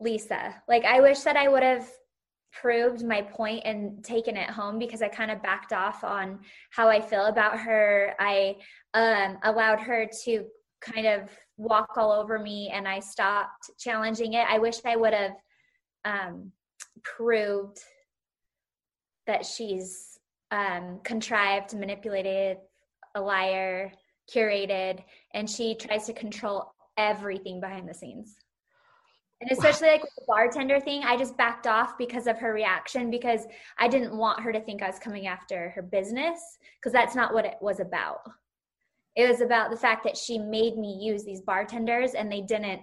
lisa. 0.00 0.60
Like 0.66 0.84
i 0.84 1.00
wish 1.00 1.20
that 1.20 1.36
i 1.36 1.46
would 1.46 1.62
have 1.62 1.88
proved 2.52 3.04
my 3.04 3.22
point 3.22 3.62
and 3.64 4.02
taken 4.04 4.36
it 4.36 4.50
home 4.50 4.78
because 4.78 5.02
I 5.02 5.08
kind 5.08 5.30
of 5.30 5.42
backed 5.42 5.72
off 5.72 6.04
on 6.04 6.40
how 6.70 6.88
I 6.88 7.00
feel 7.00 7.26
about 7.26 7.58
her. 7.58 8.14
I 8.18 8.56
um, 8.94 9.38
allowed 9.44 9.80
her 9.80 10.08
to 10.24 10.44
kind 10.80 11.06
of 11.06 11.30
walk 11.56 11.96
all 11.96 12.12
over 12.12 12.38
me 12.38 12.70
and 12.72 12.86
I 12.86 13.00
stopped 13.00 13.70
challenging 13.78 14.34
it. 14.34 14.46
I 14.48 14.58
wish 14.58 14.76
I 14.84 14.96
would 14.96 15.12
have 15.12 15.36
um, 16.04 16.52
proved 17.02 17.78
that 19.26 19.44
she's 19.44 20.18
um, 20.50 21.00
contrived, 21.04 21.74
manipulated, 21.74 22.58
a 23.14 23.20
liar, 23.20 23.92
curated, 24.32 25.02
and 25.34 25.48
she 25.48 25.74
tries 25.74 26.06
to 26.06 26.12
control 26.12 26.72
everything 26.96 27.60
behind 27.60 27.88
the 27.88 27.94
scenes. 27.94 28.36
And 29.40 29.52
especially 29.52 29.88
like 29.88 30.02
the 30.02 30.24
bartender 30.26 30.80
thing, 30.80 31.04
I 31.04 31.16
just 31.16 31.36
backed 31.36 31.68
off 31.68 31.96
because 31.96 32.26
of 32.26 32.38
her 32.38 32.52
reaction 32.52 33.08
because 33.08 33.46
I 33.78 33.86
didn't 33.86 34.16
want 34.16 34.40
her 34.40 34.52
to 34.52 34.60
think 34.60 34.82
I 34.82 34.88
was 34.88 34.98
coming 34.98 35.28
after 35.28 35.70
her 35.70 35.82
business 35.82 36.58
because 36.76 36.92
that's 36.92 37.14
not 37.14 37.32
what 37.32 37.44
it 37.44 37.54
was 37.60 37.78
about. 37.78 38.20
It 39.14 39.28
was 39.28 39.40
about 39.40 39.70
the 39.70 39.76
fact 39.76 40.02
that 40.04 40.16
she 40.16 40.38
made 40.38 40.76
me 40.76 40.98
use 41.00 41.24
these 41.24 41.40
bartenders 41.40 42.14
and 42.14 42.30
they 42.30 42.40
didn't 42.40 42.80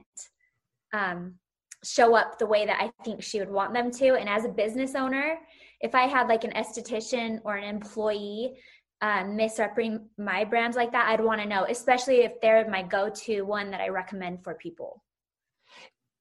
um, 0.94 1.36
show 1.84 2.16
up 2.16 2.40
the 2.40 2.46
way 2.46 2.66
that 2.66 2.82
I 2.82 2.92
think 3.04 3.22
she 3.22 3.40
would 3.40 3.52
want 3.52 3.74
them 3.74 3.92
to. 3.92 4.16
And 4.16 4.30
as 4.30 4.46
a 4.46 4.50
business 4.50 4.96
owner, 4.96 5.38
if 5.82 5.94
I 5.94 6.08
had 6.08 6.30
like 6.30 6.46
an 6.46 6.52
esthetician 6.52 7.40
or 7.44 7.56
an 7.56 7.66
employee 7.66 8.54
um, 9.02 9.36
misrepresenting 9.36 10.08
my 10.18 10.46
brands 10.46 10.78
like 10.78 10.94
that, 10.94 11.10
I'd 11.10 11.24
want 11.24 11.42
to 11.42 11.48
know, 11.48 11.66
especially 11.70 12.22
if 12.22 12.40
they're 12.42 12.70
my 12.70 12.82
go 12.82 13.10
to 13.10 13.42
one 13.42 13.72
that 13.72 13.82
I 13.82 13.90
recommend 13.90 14.42
for 14.42 14.56
people 14.56 15.04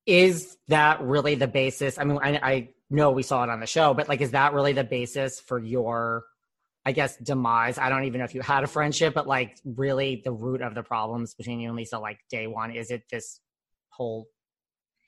is 0.07 0.57
that 0.69 1.01
really 1.03 1.35
the 1.35 1.49
basis? 1.49 1.99
I 1.99 2.05
mean, 2.05 2.19
I, 2.23 2.37
I 2.43 2.69
know 2.91 3.11
we 3.11 3.23
saw 3.23 3.43
it 3.45 3.51
on 3.51 3.61
the 3.61 3.67
show, 3.67 3.95
but 3.95 4.09
like, 4.09 4.21
is 4.21 4.33
that 4.33 4.53
really 4.53 4.73
the 4.73 4.85
basis 4.85 5.41
for 5.41 5.59
your, 5.59 6.25
I 6.85 6.93
guess, 6.93 7.17
demise? 7.17 7.79
I 7.79 7.89
don't 7.89 8.05
even 8.05 8.19
know 8.19 8.25
if 8.25 8.35
you 8.35 8.43
had 8.43 8.65
a 8.65 8.67
friendship, 8.67 9.15
but 9.15 9.27
like, 9.27 9.57
really 9.65 10.21
the 10.25 10.33
root 10.33 10.63
of 10.63 10.75
the 10.75 10.83
problems 10.83 11.35
between 11.35 11.61
you 11.61 11.69
and 11.69 11.77
Lisa, 11.77 11.99
like 11.99 12.19
day 12.31 12.47
one, 12.47 12.71
is 12.71 12.91
it 12.91 13.05
this 13.11 13.41
whole 13.89 14.29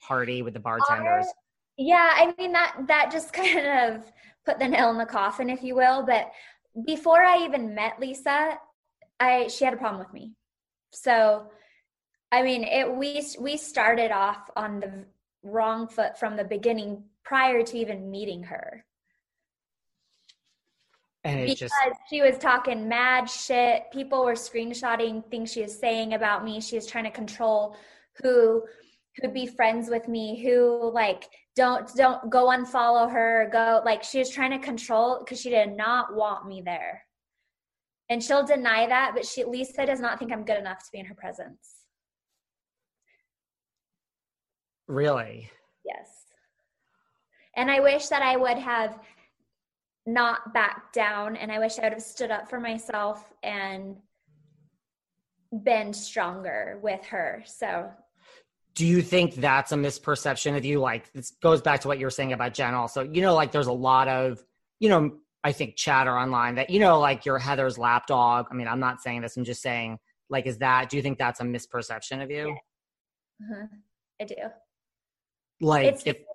party 0.06 0.42
with 0.42 0.54
the 0.54 0.60
bartenders? 0.60 1.26
Uh, 1.26 1.32
yeah, 1.78 2.10
I 2.14 2.34
mean 2.38 2.52
that 2.52 2.76
that 2.88 3.10
just 3.12 3.32
kind 3.32 3.66
of 3.66 4.12
put 4.44 4.58
the 4.58 4.68
nail 4.68 4.90
in 4.90 4.98
the 4.98 5.06
coffin, 5.06 5.50
if 5.50 5.62
you 5.62 5.74
will. 5.74 6.04
But 6.04 6.30
before 6.86 7.22
I 7.22 7.44
even 7.44 7.74
met 7.74 8.00
Lisa, 8.00 8.58
I 9.20 9.48
she 9.48 9.64
had 9.64 9.74
a 9.74 9.78
problem 9.78 9.98
with 9.98 10.12
me. 10.12 10.32
So 10.92 11.50
I 12.32 12.42
mean, 12.42 12.64
it 12.64 12.94
we 12.94 13.24
we 13.38 13.56
started 13.56 14.10
off 14.10 14.50
on 14.56 14.80
the 14.80 15.04
wrong 15.42 15.88
foot 15.88 16.18
from 16.18 16.36
the 16.36 16.44
beginning 16.44 17.04
prior 17.24 17.62
to 17.62 17.78
even 17.78 18.10
meeting 18.10 18.42
her. 18.44 18.84
And 21.24 21.40
because 21.46 21.58
just... 21.58 21.74
she 22.08 22.22
was 22.22 22.38
talking 22.38 22.88
mad 22.88 23.28
shit. 23.28 23.90
People 23.92 24.24
were 24.24 24.34
screenshotting 24.34 25.28
things 25.30 25.52
she 25.52 25.62
was 25.62 25.78
saying 25.78 26.14
about 26.14 26.44
me. 26.44 26.60
She 26.60 26.76
was 26.76 26.86
trying 26.86 27.04
to 27.04 27.10
control 27.10 27.76
who 28.22 28.64
who'd 29.16 29.34
be 29.34 29.46
friends 29.46 29.88
with 29.88 30.08
me, 30.08 30.42
who 30.42 30.90
like 30.92 31.28
don't 31.54 31.88
don't 31.94 32.30
go 32.30 32.48
unfollow 32.48 33.10
her, 33.10 33.48
go 33.52 33.82
like 33.84 34.02
she 34.02 34.18
was 34.18 34.30
trying 34.30 34.50
to 34.50 34.64
control 34.64 35.20
because 35.20 35.40
she 35.40 35.50
did 35.50 35.76
not 35.76 36.14
want 36.14 36.46
me 36.46 36.62
there. 36.64 37.02
And 38.08 38.22
she'll 38.22 38.46
deny 38.46 38.86
that, 38.86 39.12
but 39.14 39.26
she 39.26 39.44
Lisa 39.44 39.86
does 39.86 40.00
not 40.00 40.18
think 40.18 40.32
I'm 40.32 40.44
good 40.44 40.58
enough 40.58 40.78
to 40.84 40.92
be 40.92 40.98
in 40.98 41.06
her 41.06 41.14
presence. 41.14 41.75
Really? 44.88 45.50
Yes. 45.84 46.08
And 47.56 47.70
I 47.70 47.80
wish 47.80 48.08
that 48.08 48.22
I 48.22 48.36
would 48.36 48.58
have 48.58 48.98
not 50.06 50.52
backed 50.52 50.94
down. 50.94 51.36
And 51.36 51.50
I 51.50 51.58
wish 51.58 51.78
I 51.78 51.82
would 51.82 51.92
have 51.92 52.02
stood 52.02 52.30
up 52.30 52.48
for 52.48 52.60
myself 52.60 53.32
and 53.42 53.96
been 55.64 55.92
stronger 55.92 56.78
with 56.82 57.04
her. 57.06 57.42
So 57.46 57.90
do 58.74 58.86
you 58.86 59.00
think 59.00 59.34
that's 59.36 59.72
a 59.72 59.76
misperception 59.76 60.56
of 60.56 60.64
you? 60.64 60.80
Like 60.80 61.10
this 61.12 61.30
goes 61.42 61.62
back 61.62 61.80
to 61.80 61.88
what 61.88 61.98
you 61.98 62.06
were 62.06 62.10
saying 62.10 62.32
about 62.32 62.52
Jen 62.54 62.74
also. 62.74 63.02
You 63.02 63.22
know, 63.22 63.34
like 63.34 63.50
there's 63.50 63.68
a 63.68 63.72
lot 63.72 64.06
of, 64.06 64.44
you 64.80 64.90
know, 64.90 65.12
I 65.42 65.52
think 65.52 65.76
chatter 65.76 66.16
online 66.16 66.56
that, 66.56 66.70
you 66.70 66.78
know, 66.78 66.98
like 67.00 67.24
you're 67.24 67.38
Heather's 67.38 67.78
lapdog. 67.78 68.46
I 68.50 68.54
mean, 68.54 68.68
I'm 68.68 68.80
not 68.80 69.00
saying 69.00 69.22
this, 69.22 69.36
I'm 69.36 69.44
just 69.44 69.62
saying, 69.62 69.98
like, 70.28 70.46
is 70.46 70.58
that, 70.58 70.90
do 70.90 70.96
you 70.96 71.02
think 71.02 71.18
that's 71.18 71.40
a 71.40 71.44
misperception 71.44 72.22
of 72.22 72.30
you? 72.30 72.48
Yeah. 72.48 73.54
Uh-huh. 73.54 73.66
I 74.20 74.24
do. 74.24 74.34
Like, 75.60 75.86
it's 75.86 76.02
if, 76.04 76.16
because 76.16 76.26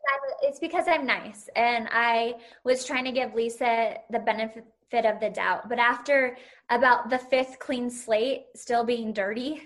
it's 0.42 0.60
because 0.60 0.86
I'm 0.88 1.06
nice 1.06 1.50
and 1.56 1.88
I 1.92 2.36
was 2.64 2.86
trying 2.86 3.06
to 3.06 3.12
give 3.12 3.34
Lisa 3.36 3.98
the 4.10 4.20
benefit 4.20 4.66
of 5.06 5.20
the 5.20 5.30
doubt. 5.30 5.70
But 5.70 5.80
after 5.80 6.38
about 6.70 7.10
the 7.10 7.20
fifth 7.20 7.60
clean 7.60 7.90
slate 7.90 8.46
still 8.56 8.84
being 8.84 9.14
dirty, 9.14 9.62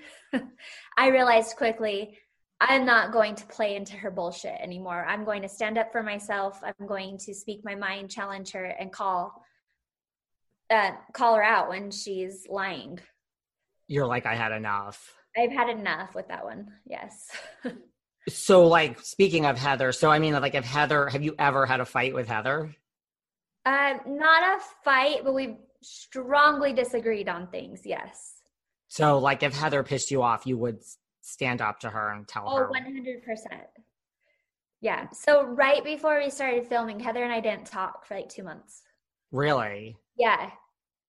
I 0.97 1.07
realized 1.07 1.55
quickly 1.55 2.17
I'm 2.59 2.85
not 2.85 3.11
going 3.11 3.35
to 3.35 3.45
play 3.47 3.75
into 3.75 3.95
her 3.97 4.11
bullshit 4.11 4.59
anymore. 4.61 5.05
I'm 5.07 5.25
going 5.25 5.41
to 5.41 5.49
stand 5.49 5.77
up 5.77 5.91
for 5.91 6.03
myself. 6.03 6.61
I'm 6.63 6.87
going 6.87 7.17
to 7.19 7.33
speak 7.33 7.61
my 7.63 7.75
mind, 7.75 8.09
challenge 8.09 8.51
her, 8.51 8.65
and 8.65 8.91
call 8.91 9.43
uh, 10.69 10.91
call 11.13 11.35
her 11.35 11.43
out 11.43 11.69
when 11.69 11.91
she's 11.91 12.47
lying. 12.49 12.99
You're 13.87 14.07
like, 14.07 14.25
I 14.25 14.35
had 14.35 14.51
enough. 14.51 15.13
I've 15.37 15.51
had 15.51 15.69
enough 15.69 16.15
with 16.15 16.27
that 16.29 16.43
one. 16.43 16.71
Yes. 16.85 17.29
so, 18.27 18.67
like, 18.67 18.99
speaking 19.01 19.45
of 19.45 19.57
Heather, 19.57 19.91
so 19.91 20.09
I 20.09 20.19
mean, 20.19 20.33
like, 20.33 20.55
if 20.55 20.65
Heather, 20.65 21.07
have 21.07 21.23
you 21.23 21.35
ever 21.37 21.65
had 21.65 21.79
a 21.79 21.85
fight 21.85 22.13
with 22.13 22.27
Heather? 22.27 22.75
Uh, 23.65 23.95
not 24.07 24.57
a 24.57 24.63
fight, 24.83 25.23
but 25.23 25.33
we 25.33 25.57
strongly 25.81 26.73
disagreed 26.73 27.29
on 27.29 27.47
things. 27.47 27.81
Yes. 27.85 28.41
So, 28.87 29.19
like, 29.19 29.43
if 29.43 29.53
Heather 29.53 29.83
pissed 29.83 30.11
you 30.11 30.21
off, 30.23 30.47
you 30.47 30.57
would 30.57 30.79
stand 31.21 31.61
up 31.61 31.79
to 31.81 31.89
her 31.89 32.11
and 32.11 32.27
tell 32.27 32.45
oh, 32.47 32.57
her. 32.57 32.69
Oh, 32.69 32.73
100%. 32.73 33.19
Yeah. 34.81 35.09
So, 35.11 35.43
right 35.43 35.83
before 35.83 36.19
we 36.19 36.29
started 36.29 36.67
filming, 36.67 36.99
Heather 36.99 37.23
and 37.23 37.33
I 37.33 37.39
didn't 37.39 37.65
talk 37.65 38.05
for 38.05 38.15
like 38.15 38.29
two 38.29 38.43
months. 38.43 38.81
Really? 39.31 39.97
Yeah. 40.17 40.49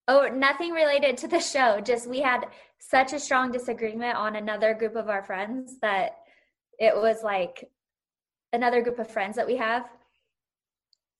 Oh, 0.08 0.28
nothing 0.28 0.72
related 0.72 1.16
to 1.18 1.28
the 1.28 1.40
show. 1.40 1.80
Just 1.80 2.08
we 2.08 2.20
had 2.20 2.46
such 2.78 3.12
a 3.12 3.20
strong 3.20 3.50
disagreement 3.50 4.16
on 4.16 4.36
another 4.36 4.74
group 4.74 4.96
of 4.96 5.08
our 5.08 5.22
friends 5.22 5.78
that 5.80 6.18
it 6.78 6.94
was 6.94 7.22
like 7.22 7.68
another 8.52 8.82
group 8.82 8.98
of 8.98 9.10
friends 9.10 9.36
that 9.36 9.46
we 9.46 9.56
have. 9.56 9.88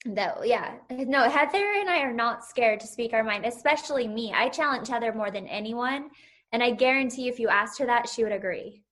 That 0.05 0.47
yeah, 0.47 0.75
no, 0.91 1.29
Heather 1.29 1.73
and 1.81 1.91
I 1.91 2.01
are 2.01 2.13
not 2.13 2.45
scared 2.45 2.79
to 2.81 2.87
speak 2.87 3.13
our 3.13 3.25
mind, 3.25 3.45
especially 3.45 4.07
me. 4.07 4.33
I 4.35 4.49
challenge 4.49 4.89
Heather 4.89 5.13
more 5.13 5.31
than 5.33 5.49
anyone, 5.49 6.11
and 6.53 6.63
I 6.63 6.71
guarantee 6.71 7.29
if 7.29 7.41
you 7.41 7.49
asked 7.49 7.79
her 7.81 7.87
that, 7.87 8.09
she 8.09 8.23
would 8.23 8.33
agree. 8.33 8.83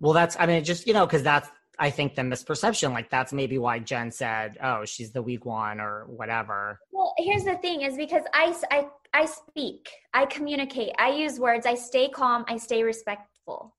Well, 0.00 0.12
that's, 0.12 0.36
I 0.38 0.46
mean, 0.46 0.64
just, 0.64 0.86
you 0.86 0.92
know, 0.92 1.06
because 1.06 1.22
that's, 1.22 1.48
I 1.78 1.90
think 1.90 2.14
the 2.14 2.22
misperception, 2.22 2.92
like 2.92 3.10
that's 3.10 3.32
maybe 3.32 3.58
why 3.58 3.80
Jen 3.80 4.10
said, 4.10 4.56
oh, 4.62 4.84
she's 4.84 5.12
the 5.12 5.22
weak 5.22 5.44
one 5.44 5.80
or 5.80 6.04
whatever. 6.08 6.78
Well, 6.92 7.14
here's 7.18 7.44
the 7.44 7.56
thing 7.56 7.82
is 7.82 7.96
because 7.96 8.22
I, 8.32 8.54
I, 8.70 8.86
I 9.12 9.26
speak, 9.26 9.90
I 10.12 10.26
communicate, 10.26 10.92
I 10.98 11.10
use 11.10 11.38
words, 11.38 11.66
I 11.66 11.74
stay 11.74 12.08
calm, 12.08 12.44
I 12.48 12.56
stay 12.56 12.82
respectful. 12.82 13.74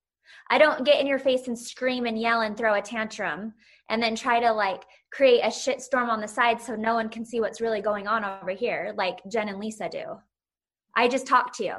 I 0.49 0.57
don't 0.57 0.85
get 0.85 0.99
in 0.99 1.07
your 1.07 1.19
face 1.19 1.47
and 1.47 1.57
scream 1.57 2.05
and 2.05 2.19
yell 2.19 2.41
and 2.41 2.55
throw 2.55 2.75
a 2.75 2.81
tantrum 2.81 3.53
and 3.89 4.01
then 4.01 4.15
try 4.15 4.39
to 4.39 4.51
like 4.51 4.83
create 5.11 5.41
a 5.41 5.51
shit 5.51 5.81
storm 5.81 6.09
on 6.09 6.21
the 6.21 6.27
side 6.27 6.61
so 6.61 6.75
no 6.75 6.93
one 6.93 7.09
can 7.09 7.25
see 7.25 7.39
what's 7.39 7.61
really 7.61 7.81
going 7.81 8.07
on 8.07 8.23
over 8.23 8.51
here 8.51 8.93
like 8.97 9.19
Jen 9.29 9.49
and 9.49 9.59
Lisa 9.59 9.89
do. 9.89 10.03
I 10.95 11.07
just 11.07 11.27
talk 11.27 11.55
to 11.57 11.63
you. 11.63 11.75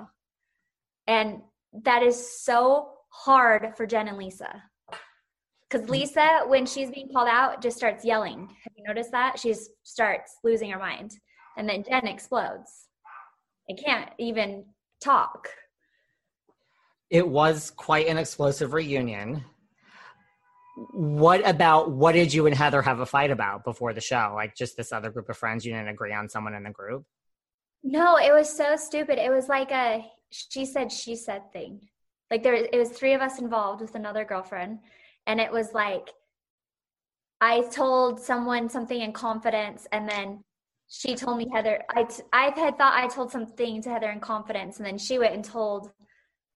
And 1.07 1.43
that 1.85 2.03
is 2.03 2.41
so 2.43 2.91
hard 3.11 3.75
for 3.77 3.87
Jen 3.87 4.09
and 4.09 4.19
Lisa. 4.19 4.63
Because 5.69 5.87
hmm. 5.87 5.93
Lisa, 5.93 6.43
when 6.47 6.67
she's 6.67 6.91
being 6.91 7.09
called 7.13 7.29
out, 7.29 7.63
just 7.63 7.77
starts 7.77 8.05
yelling. 8.05 8.49
Have 8.65 8.73
you 8.77 8.85
noticed 8.87 9.13
that? 9.13 9.39
She 9.39 9.55
starts 9.83 10.37
losing 10.45 10.71
her 10.71 10.79
mind. 10.79 11.13
And 11.57 11.69
then 11.69 11.85
Jen 11.89 12.07
explodes. 12.07 12.89
I 13.71 13.75
can't 13.75 14.11
even 14.19 14.65
talk. 15.03 15.49
It 17.11 17.27
was 17.27 17.71
quite 17.71 18.09
an 18.09 18.19
explosive 18.19 18.73
reunion. 18.73 19.45
What 20.93 21.47
about 21.49 21.91
what 21.91 22.13
did 22.13 22.35
you 22.35 22.47
and 22.47 22.55
Heather 22.55 22.83
have 22.83 23.01
a 23.01 23.07
fight 23.07 23.31
about 23.31 23.65
before 23.65 23.93
the 23.93 24.01
show? 24.01 24.33
Like 24.35 24.55
just 24.57 24.77
this 24.77 24.93
other 24.93 25.11
group 25.11 25.29
of 25.29 25.37
friends, 25.37 25.65
you 25.65 25.73
didn't 25.73 25.89
agree 25.89 26.13
on 26.13 26.29
someone 26.29 26.55
in 26.55 26.65
the 26.65 26.71
group? 26.71 27.05
No, 27.83 28.17
it 28.19 28.33
was 28.33 28.55
so 28.55 28.77
stupid. 28.77 29.19
It 29.19 29.31
was 29.31 29.49
like 29.49 29.71
a 29.71 30.05
she 30.31 30.67
said 30.67 30.91
she 30.91 31.17
said 31.17 31.53
thing. 31.53 31.81
Like 32.31 32.43
there 32.43 32.55
it 32.55 32.77
was 32.77 32.91
three 32.91 33.15
of 33.15 33.21
us 33.21 33.39
involved 33.39 33.81
with 33.81 33.95
another 33.95 34.25
girlfriend 34.25 34.81
and 35.27 35.41
it 35.41 35.51
was 35.51 35.73
like 35.73 36.11
I 37.41 37.63
told 37.71 38.21
someone 38.21 38.69
something 38.69 39.01
in 39.01 39.13
confidence 39.13 39.87
and 39.93 40.09
then 40.09 40.43
she 40.89 41.15
told 41.15 41.39
me 41.39 41.47
Heather 41.53 41.83
I 41.91 42.09
I 42.33 42.53
had 42.59 42.77
thought 42.77 42.95
I 42.95 43.07
told 43.07 43.31
something 43.31 43.83
to 43.83 43.91
Heather 43.91 44.11
in 44.11 44.21
confidence 44.21 44.79
and 44.79 44.87
then 44.87 44.99
she 44.99 45.19
went 45.19 45.35
and 45.35 45.45
told 45.45 45.93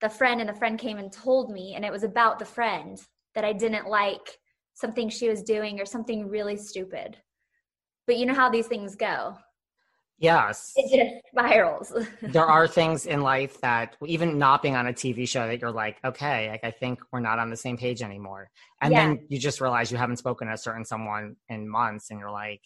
the 0.01 0.09
friend 0.09 0.41
and 0.41 0.49
the 0.49 0.55
friend 0.55 0.79
came 0.79 0.99
and 0.99 1.13
told 1.13 1.51
me 1.51 1.75
and 1.75 1.85
it 1.85 1.93
was 1.93 2.03
about 2.03 2.39
the 2.39 2.45
friend 2.45 3.01
that 3.35 3.45
I 3.45 3.53
didn't 3.53 3.89
like 3.89 4.39
something 4.75 5.09
she 5.09 5.29
was 5.29 5.43
doing 5.43 5.81
or 5.81 5.85
something 5.85 6.29
really 6.29 6.57
stupid. 6.57 7.17
But 8.07 8.17
you 8.17 8.27
know 8.27 8.35
how 8.35 8.51
these 8.51 8.67
things 8.67 8.97
go. 8.97 9.37
Yes. 10.19 10.73
It 10.77 10.91
just 10.91 11.29
spirals. 11.29 11.93
there 12.23 12.45
are 12.45 12.69
things 12.69 13.07
in 13.07 13.23
life 13.23 13.59
that 13.63 13.97
even 14.07 14.39
not 14.39 14.63
being 14.63 14.77
on 14.77 14.87
a 14.87 14.93
TV 14.93 15.27
show 15.27 15.47
that 15.47 15.61
you're 15.61 15.71
like, 15.71 15.97
okay, 16.05 16.51
like 16.51 16.61
I 16.63 16.71
think 16.71 17.01
we're 17.11 17.21
not 17.21 17.39
on 17.39 17.49
the 17.49 17.57
same 17.57 17.79
page 17.79 18.03
anymore. 18.03 18.51
And 18.83 18.93
yeah. 18.93 19.07
then 19.07 19.27
you 19.29 19.39
just 19.39 19.63
realize 19.63 19.91
you 19.91 19.97
haven't 19.97 20.19
spoken 20.19 20.49
to 20.49 20.55
a 20.55 20.59
certain 20.59 20.85
someone 20.85 21.37
in 21.49 21.69
months 21.69 22.11
and 22.11 22.21
you're 22.21 22.31
like, 22.31 22.61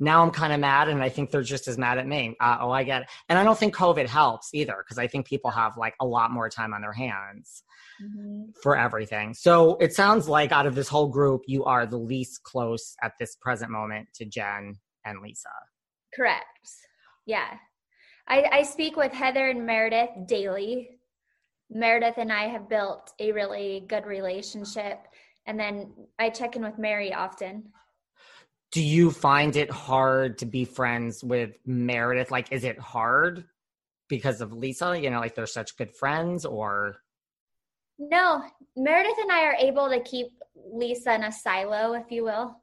now 0.00 0.22
I'm 0.22 0.30
kind 0.30 0.52
of 0.52 0.60
mad 0.60 0.88
and 0.88 1.02
I 1.02 1.10
think 1.10 1.30
they're 1.30 1.42
just 1.42 1.68
as 1.68 1.76
mad 1.76 1.98
at 1.98 2.06
me. 2.06 2.36
Uh, 2.40 2.58
oh, 2.60 2.70
I 2.70 2.82
get 2.84 3.02
it. 3.02 3.08
And 3.28 3.38
I 3.38 3.44
don't 3.44 3.58
think 3.58 3.76
COVID 3.76 4.06
helps 4.06 4.54
either 4.54 4.76
because 4.78 4.98
I 4.98 5.06
think 5.06 5.26
people 5.26 5.50
have 5.50 5.76
like 5.76 5.94
a 6.00 6.06
lot 6.06 6.30
more 6.30 6.48
time 6.48 6.72
on 6.72 6.80
their 6.80 6.92
hands 6.92 7.62
mm-hmm. 8.02 8.50
for 8.62 8.76
everything. 8.76 9.34
So 9.34 9.76
it 9.76 9.92
sounds 9.92 10.26
like 10.28 10.52
out 10.52 10.66
of 10.66 10.74
this 10.74 10.88
whole 10.88 11.08
group, 11.08 11.42
you 11.46 11.64
are 11.64 11.86
the 11.86 11.98
least 11.98 12.42
close 12.42 12.96
at 13.02 13.12
this 13.20 13.36
present 13.36 13.70
moment 13.70 14.08
to 14.14 14.24
Jen 14.24 14.78
and 15.04 15.20
Lisa. 15.20 15.50
Correct. 16.14 16.46
Yeah. 17.26 17.58
I, 18.26 18.44
I 18.50 18.62
speak 18.62 18.96
with 18.96 19.12
Heather 19.12 19.48
and 19.50 19.66
Meredith 19.66 20.10
daily. 20.26 20.90
Meredith 21.70 22.16
and 22.16 22.32
I 22.32 22.48
have 22.48 22.68
built 22.68 23.12
a 23.20 23.32
really 23.32 23.84
good 23.86 24.06
relationship. 24.06 24.98
And 25.46 25.58
then 25.58 25.92
I 26.18 26.30
check 26.30 26.56
in 26.56 26.62
with 26.62 26.78
Mary 26.78 27.12
often. 27.12 27.64
Do 28.72 28.82
you 28.82 29.10
find 29.10 29.56
it 29.56 29.70
hard 29.70 30.38
to 30.38 30.46
be 30.46 30.64
friends 30.64 31.24
with 31.24 31.56
Meredith? 31.66 32.30
Like, 32.30 32.52
is 32.52 32.64
it 32.64 32.78
hard 32.78 33.44
because 34.08 34.40
of 34.40 34.52
Lisa? 34.52 34.98
You 34.98 35.10
know, 35.10 35.18
like 35.18 35.34
they're 35.34 35.46
such 35.46 35.76
good 35.76 35.90
friends 35.90 36.44
or? 36.44 36.96
No, 37.98 38.42
Meredith 38.76 39.18
and 39.20 39.32
I 39.32 39.44
are 39.44 39.54
able 39.54 39.88
to 39.90 40.00
keep 40.00 40.28
Lisa 40.54 41.14
in 41.14 41.24
a 41.24 41.32
silo, 41.32 41.94
if 41.94 42.10
you 42.10 42.24
will. 42.24 42.56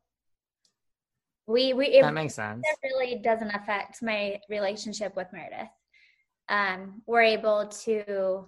We 1.46 1.74
we 1.74 1.88
it, 1.88 2.02
that 2.02 2.14
makes 2.14 2.36
sense. 2.36 2.64
It 2.66 2.78
really 2.84 3.22
doesn't 3.22 3.52
affect 3.52 4.02
my 4.02 4.40
relationship 4.50 5.16
with 5.16 5.28
Meredith. 5.32 5.70
Um, 6.50 7.02
we're 7.06 7.22
able 7.22 7.68
to 7.86 8.46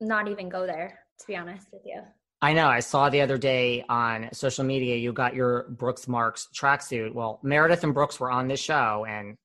not 0.00 0.28
even 0.28 0.48
go 0.48 0.66
there. 0.66 1.00
To 1.20 1.26
be 1.26 1.36
honest 1.36 1.68
with 1.72 1.82
you. 1.84 2.02
I 2.46 2.52
know. 2.52 2.68
I 2.68 2.78
saw 2.78 3.10
the 3.10 3.22
other 3.22 3.38
day 3.38 3.84
on 3.88 4.28
social 4.32 4.62
media 4.62 4.94
you 4.94 5.12
got 5.12 5.34
your 5.34 5.66
Brooks 5.68 6.06
Marks 6.06 6.46
tracksuit. 6.54 7.12
Well, 7.12 7.40
Meredith 7.42 7.82
and 7.82 7.92
Brooks 7.92 8.20
were 8.20 8.30
on 8.30 8.46
this 8.46 8.60
show, 8.60 9.04
and 9.04 9.36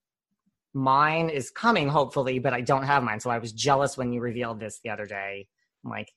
mine 0.76 1.32
is 1.32 1.50
coming 1.50 1.90
hopefully, 1.90 2.38
but 2.38 2.54
I 2.54 2.62
don't 2.62 2.84
have 2.84 3.02
mine. 3.02 3.20
So 3.20 3.32
I 3.32 3.40
was 3.40 3.54
jealous 3.54 3.98
when 3.98 4.14
you 4.14 4.22
revealed 4.22 4.60
this 4.60 4.82
the 4.84 4.92
other 4.92 5.08
day. 5.08 5.48
I'm 5.84 5.90
like, 5.90 6.12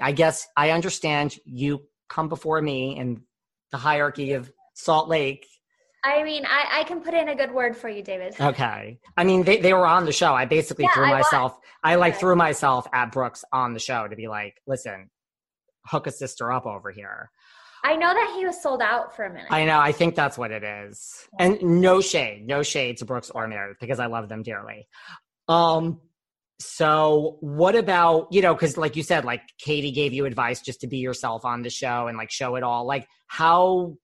I 0.00 0.12
guess 0.12 0.48
I 0.56 0.70
understand 0.70 1.36
you 1.44 1.82
come 2.08 2.30
before 2.30 2.62
me 2.62 2.96
in 2.96 3.20
the 3.70 3.76
hierarchy 3.76 4.32
of 4.32 4.50
Salt 4.72 5.10
Lake. 5.10 5.46
I 6.04 6.22
mean, 6.22 6.46
I, 6.46 6.80
I 6.80 6.84
can 6.84 7.02
put 7.02 7.12
in 7.12 7.28
a 7.28 7.34
good 7.34 7.52
word 7.52 7.76
for 7.76 7.90
you, 7.90 8.02
David. 8.02 8.34
Okay. 8.40 8.98
I 9.18 9.24
mean, 9.24 9.42
they, 9.42 9.58
they 9.58 9.74
were 9.74 9.86
on 9.86 10.06
the 10.06 10.12
show. 10.12 10.32
I 10.32 10.46
basically 10.46 10.84
yeah, 10.84 10.94
threw 10.94 11.04
I 11.04 11.18
myself, 11.18 11.52
was. 11.52 11.62
I 11.84 11.96
like 11.96 12.16
threw 12.16 12.34
myself 12.34 12.86
at 12.94 13.12
Brooks 13.12 13.44
on 13.52 13.74
the 13.74 13.78
show 13.78 14.08
to 14.08 14.16
be 14.16 14.26
like, 14.26 14.54
listen, 14.66 15.10
hook 15.88 16.06
a 16.06 16.10
sister 16.10 16.52
up 16.52 16.66
over 16.66 16.90
here. 16.90 17.30
I 17.84 17.96
know 17.96 18.12
that 18.12 18.34
he 18.36 18.44
was 18.44 18.60
sold 18.60 18.82
out 18.82 19.14
for 19.14 19.24
a 19.24 19.30
minute. 19.32 19.46
I 19.50 19.64
know. 19.64 19.78
I 19.78 19.92
think 19.92 20.14
that's 20.14 20.36
what 20.36 20.50
it 20.50 20.64
is. 20.64 21.28
And 21.38 21.62
no 21.62 22.00
shade, 22.00 22.46
no 22.46 22.62
shade 22.62 22.98
to 22.98 23.04
Brooks 23.04 23.30
or 23.30 23.46
Meredith 23.46 23.78
because 23.80 24.00
I 24.00 24.06
love 24.06 24.28
them 24.28 24.42
dearly. 24.42 24.88
Um, 25.46 26.00
so 26.58 27.36
what 27.40 27.76
about, 27.76 28.32
you 28.32 28.42
know, 28.42 28.52
because 28.52 28.76
like 28.76 28.96
you 28.96 29.04
said, 29.04 29.24
like 29.24 29.42
Katie 29.58 29.92
gave 29.92 30.12
you 30.12 30.26
advice 30.26 30.60
just 30.60 30.80
to 30.80 30.88
be 30.88 30.98
yourself 30.98 31.44
on 31.44 31.62
the 31.62 31.70
show 31.70 32.08
and 32.08 32.18
like 32.18 32.32
show 32.32 32.56
it 32.56 32.64
all. 32.64 32.84
Like 32.84 33.06
how 33.28 33.96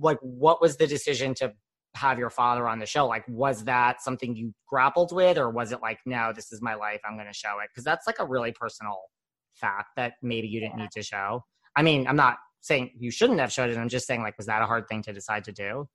like 0.00 0.18
what 0.22 0.60
was 0.60 0.76
the 0.76 0.86
decision 0.86 1.34
to 1.34 1.52
have 1.94 2.18
your 2.18 2.30
father 2.30 2.68
on 2.68 2.78
the 2.78 2.86
show 2.86 3.06
like 3.06 3.24
was 3.28 3.64
that 3.64 4.00
something 4.00 4.36
you 4.36 4.52
grappled 4.68 5.12
with 5.12 5.36
or 5.36 5.50
was 5.50 5.72
it 5.72 5.80
like 5.82 5.98
no 6.06 6.32
this 6.34 6.52
is 6.52 6.62
my 6.62 6.74
life 6.74 7.00
i'm 7.04 7.16
going 7.16 7.26
to 7.26 7.32
show 7.32 7.58
it 7.62 7.68
because 7.68 7.82
that's 7.82 8.06
like 8.06 8.20
a 8.20 8.24
really 8.24 8.52
personal 8.52 8.96
fact 9.54 9.88
that 9.96 10.14
maybe 10.22 10.48
you 10.48 10.60
didn't 10.60 10.76
yeah. 10.76 10.84
need 10.84 10.90
to 10.90 11.02
show 11.02 11.42
i 11.76 11.82
mean 11.82 12.06
i'm 12.06 12.16
not 12.16 12.38
saying 12.60 12.90
you 12.96 13.10
shouldn't 13.10 13.40
have 13.40 13.52
showed 13.52 13.70
it 13.70 13.76
i'm 13.76 13.88
just 13.88 14.06
saying 14.06 14.22
like 14.22 14.36
was 14.36 14.46
that 14.46 14.62
a 14.62 14.66
hard 14.66 14.86
thing 14.88 15.02
to 15.02 15.12
decide 15.12 15.44
to 15.44 15.52
do 15.52 15.86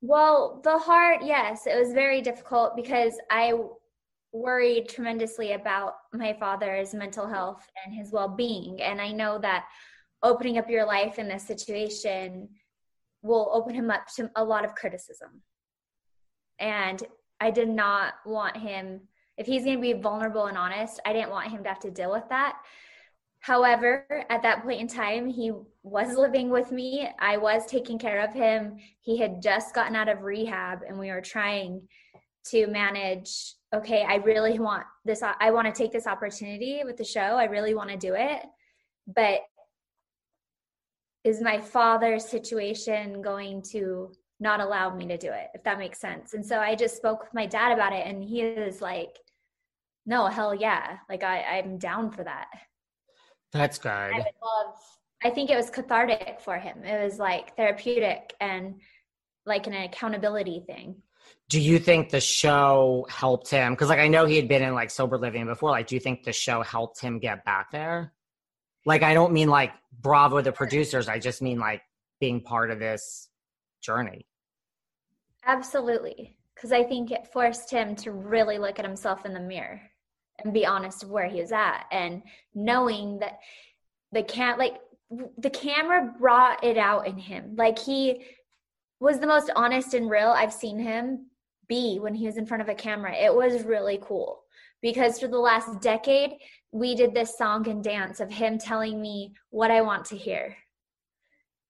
well 0.00 0.60
the 0.64 0.78
hard 0.78 1.20
yes 1.22 1.66
it 1.66 1.78
was 1.78 1.92
very 1.92 2.20
difficult 2.20 2.74
because 2.76 3.14
i 3.30 3.52
worried 4.32 4.88
tremendously 4.88 5.52
about 5.52 5.94
my 6.14 6.32
father's 6.32 6.94
mental 6.94 7.26
health 7.26 7.68
and 7.84 7.94
his 7.94 8.12
well-being 8.12 8.80
and 8.80 9.00
i 9.00 9.12
know 9.12 9.38
that 9.38 9.66
opening 10.22 10.58
up 10.58 10.70
your 10.70 10.86
life 10.86 11.18
in 11.18 11.28
this 11.28 11.46
situation 11.46 12.48
will 13.22 13.50
open 13.52 13.74
him 13.74 13.90
up 13.90 14.06
to 14.16 14.30
a 14.36 14.44
lot 14.44 14.64
of 14.64 14.74
criticism. 14.74 15.42
And 16.58 17.02
I 17.40 17.50
did 17.50 17.68
not 17.68 18.14
want 18.26 18.56
him, 18.56 19.00
if 19.36 19.46
he's 19.46 19.64
going 19.64 19.76
to 19.76 19.82
be 19.82 19.92
vulnerable 19.94 20.46
and 20.46 20.58
honest, 20.58 21.00
I 21.06 21.12
didn't 21.12 21.30
want 21.30 21.50
him 21.50 21.62
to 21.62 21.68
have 21.68 21.80
to 21.80 21.90
deal 21.90 22.10
with 22.10 22.28
that. 22.28 22.58
However, 23.42 24.06
at 24.30 24.42
that 24.42 24.62
point 24.62 24.80
in 24.80 24.86
time, 24.86 25.28
he 25.28 25.52
was 25.82 26.16
living 26.16 26.48
with 26.48 26.70
me. 26.70 27.08
I 27.18 27.36
was 27.36 27.66
taking 27.66 27.98
care 27.98 28.20
of 28.20 28.32
him. 28.32 28.78
He 29.00 29.18
had 29.18 29.42
just 29.42 29.74
gotten 29.74 29.96
out 29.96 30.08
of 30.08 30.22
rehab, 30.22 30.80
and 30.88 30.98
we 30.98 31.10
were 31.10 31.20
trying 31.20 31.82
to 32.46 32.66
manage 32.68 33.54
okay, 33.74 34.04
I 34.06 34.16
really 34.16 34.58
want 34.58 34.84
this, 35.06 35.22
I 35.22 35.50
want 35.50 35.66
to 35.66 35.72
take 35.72 35.92
this 35.92 36.06
opportunity 36.06 36.82
with 36.84 36.98
the 36.98 37.04
show. 37.04 37.20
I 37.20 37.44
really 37.44 37.74
want 37.74 37.88
to 37.88 37.96
do 37.96 38.14
it. 38.14 38.42
But 39.06 39.40
is 41.24 41.40
my 41.40 41.58
father's 41.58 42.24
situation 42.24 43.22
going 43.22 43.62
to 43.62 44.12
not 44.40 44.60
allow 44.60 44.94
me 44.94 45.06
to 45.06 45.16
do 45.16 45.28
it 45.28 45.48
if 45.54 45.62
that 45.62 45.78
makes 45.78 46.00
sense 46.00 46.34
and 46.34 46.44
so 46.44 46.58
i 46.58 46.74
just 46.74 46.96
spoke 46.96 47.20
with 47.20 47.32
my 47.32 47.46
dad 47.46 47.70
about 47.70 47.92
it 47.92 48.04
and 48.04 48.24
he 48.24 48.40
is 48.40 48.82
like 48.82 49.16
no 50.04 50.26
hell 50.26 50.52
yeah 50.52 50.96
like 51.08 51.22
i 51.22 51.42
i'm 51.42 51.78
down 51.78 52.10
for 52.10 52.24
that 52.24 52.46
that's 53.52 53.78
good. 53.78 53.90
I, 53.90 54.18
love, 54.18 54.76
I 55.22 55.30
think 55.30 55.50
it 55.50 55.56
was 55.56 55.70
cathartic 55.70 56.40
for 56.40 56.58
him. 56.58 56.84
It 56.84 57.02
was 57.02 57.18
like 57.18 57.56
therapeutic 57.56 58.34
and 58.40 58.80
like 59.46 59.66
an 59.66 59.74
accountability 59.74 60.64
thing. 60.66 60.96
Do 61.48 61.60
you 61.60 61.78
think 61.78 62.10
the 62.10 62.20
show 62.20 63.06
helped 63.08 63.50
him? 63.50 63.74
Because 63.74 63.88
like 63.88 63.98
i 63.98 64.08
know 64.08 64.24
he 64.24 64.36
had 64.36 64.48
been 64.48 64.62
in 64.62 64.74
like 64.74 64.90
sober 64.90 65.18
living 65.18 65.46
before. 65.46 65.70
Like 65.70 65.86
do 65.86 65.94
you 65.94 66.00
think 66.00 66.24
the 66.24 66.32
show 66.32 66.62
helped 66.62 67.00
him 67.00 67.18
get 67.18 67.44
back 67.44 67.70
there? 67.70 68.12
Like, 68.84 69.02
I 69.02 69.14
don't 69.14 69.32
mean 69.32 69.48
like 69.48 69.72
Bravo, 70.00 70.40
the 70.40 70.52
producers. 70.52 71.08
I 71.08 71.18
just 71.18 71.42
mean 71.42 71.58
like 71.58 71.82
being 72.20 72.40
part 72.40 72.70
of 72.70 72.78
this 72.78 73.28
journey. 73.80 74.26
Absolutely. 75.44 76.36
Because 76.54 76.72
I 76.72 76.82
think 76.84 77.10
it 77.10 77.32
forced 77.32 77.70
him 77.70 77.94
to 77.96 78.12
really 78.12 78.58
look 78.58 78.78
at 78.78 78.84
himself 78.84 79.24
in 79.24 79.34
the 79.34 79.40
mirror 79.40 79.80
and 80.42 80.52
be 80.52 80.66
honest 80.66 81.02
of 81.02 81.10
where 81.10 81.28
he 81.28 81.40
was 81.40 81.52
at 81.52 81.84
and 81.90 82.22
knowing 82.54 83.18
that 83.18 83.38
the 84.12 84.22
can 84.22 84.58
like 84.58 84.76
the 85.38 85.50
camera 85.50 86.14
brought 86.18 86.64
it 86.64 86.78
out 86.78 87.06
in 87.06 87.18
him 87.18 87.54
like 87.56 87.78
he 87.78 88.24
was 88.98 89.18
the 89.18 89.26
most 89.26 89.50
honest 89.54 89.94
and 89.94 90.10
real 90.10 90.28
i've 90.28 90.52
seen 90.52 90.78
him 90.78 91.26
be 91.68 91.98
when 91.98 92.14
he 92.14 92.26
was 92.26 92.38
in 92.38 92.46
front 92.46 92.62
of 92.62 92.68
a 92.68 92.74
camera 92.74 93.14
it 93.14 93.34
was 93.34 93.64
really 93.64 93.98
cool 94.02 94.42
because 94.80 95.20
for 95.20 95.28
the 95.28 95.38
last 95.38 95.80
decade 95.80 96.32
we 96.72 96.94
did 96.94 97.14
this 97.14 97.36
song 97.36 97.68
and 97.68 97.84
dance 97.84 98.18
of 98.18 98.30
him 98.30 98.58
telling 98.58 99.00
me 99.00 99.34
what 99.50 99.70
I 99.70 99.82
want 99.82 100.06
to 100.06 100.16
hear 100.16 100.56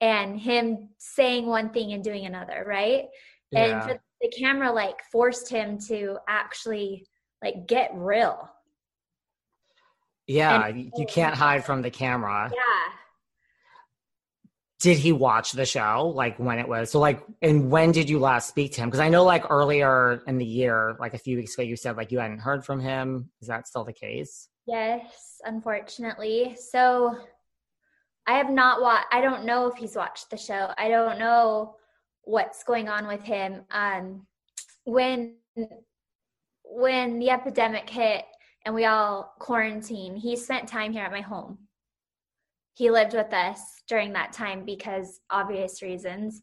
and 0.01 0.39
him 0.39 0.91
saying 0.99 1.47
one 1.47 1.71
thing 1.71 1.93
and 1.93 2.03
doing 2.03 2.25
another, 2.25 2.65
right? 2.67 3.07
Yeah. 3.51 3.89
And 3.89 4.01
the 4.21 4.29
camera 4.29 4.73
like 4.73 4.97
forced 5.11 5.49
him 5.51 5.79
to 5.89 6.19
actually 6.29 7.07
like 7.43 7.67
get 7.67 7.91
real. 7.95 8.49
Yeah, 10.27 10.67
and, 10.67 10.93
you 10.97 11.07
can't 11.07 11.35
hide 11.35 11.65
from 11.65 11.83
the 11.83 11.91
camera. 11.91 12.51
Yeah. 12.55 12.93
Did 14.81 14.99
he 14.99 15.13
watch 15.13 15.53
the 15.53 15.65
show 15.67 16.13
like 16.15 16.39
when 16.39 16.59
it 16.59 16.67
was 16.67 16.91
so 16.91 16.99
like 16.99 17.23
and 17.41 17.71
when 17.71 17.93
did 17.93 18.11
you 18.11 18.19
last 18.19 18.49
speak 18.49 18.73
to 18.73 18.81
him? 18.81 18.89
Because 18.89 19.01
I 19.01 19.09
know 19.09 19.25
like 19.25 19.49
earlier 19.51 20.23
in 20.27 20.39
the 20.39 20.45
year, 20.45 20.97
like 20.99 21.15
a 21.15 21.19
few 21.19 21.37
weeks 21.37 21.55
ago, 21.55 21.63
you 21.63 21.77
said 21.77 21.97
like 21.97 22.11
you 22.11 22.19
hadn't 22.19 22.41
heard 22.41 22.65
from 22.65 22.81
him. 22.81 23.31
Is 23.41 23.49
that 23.49 23.69
still 23.69 23.85
the 23.85 23.93
case? 23.93 24.49
Yes, 24.67 25.41
unfortunately. 25.45 26.57
So 26.59 27.17
I 28.27 28.35
have 28.35 28.51
not 28.51 28.81
watched, 28.81 29.09
I 29.13 29.21
don't 29.21 29.45
know 29.45 29.67
if 29.67 29.77
he's 29.77 29.97
watched 29.97 30.31
the 30.31 30.37
show. 30.37 30.71
I 30.79 30.89
don't 30.89 31.19
know 31.19 31.77
what's 32.23 32.63
going 32.63 32.89
on 32.89 33.09
with 33.09 33.23
him. 33.23 33.63
Um, 33.71 34.27
when, 34.85 35.37
when 36.75 37.19
the 37.19 37.31
epidemic 37.31 37.89
hit 37.89 38.25
and 38.65 38.75
we 38.75 38.85
all 38.87 39.35
quarantined, 39.39 40.19
he 40.19 40.37
spent 40.37 40.69
time 40.69 40.93
here 40.93 41.05
at 41.05 41.13
my 41.13 41.21
home. 41.21 41.59
He 42.75 42.91
lived 42.91 43.15
with 43.15 43.33
us 43.33 43.61
during 43.89 44.13
that 44.15 44.33
time 44.33 44.65
because 44.65 45.21
obvious 45.31 45.83
reasons. 45.83 46.43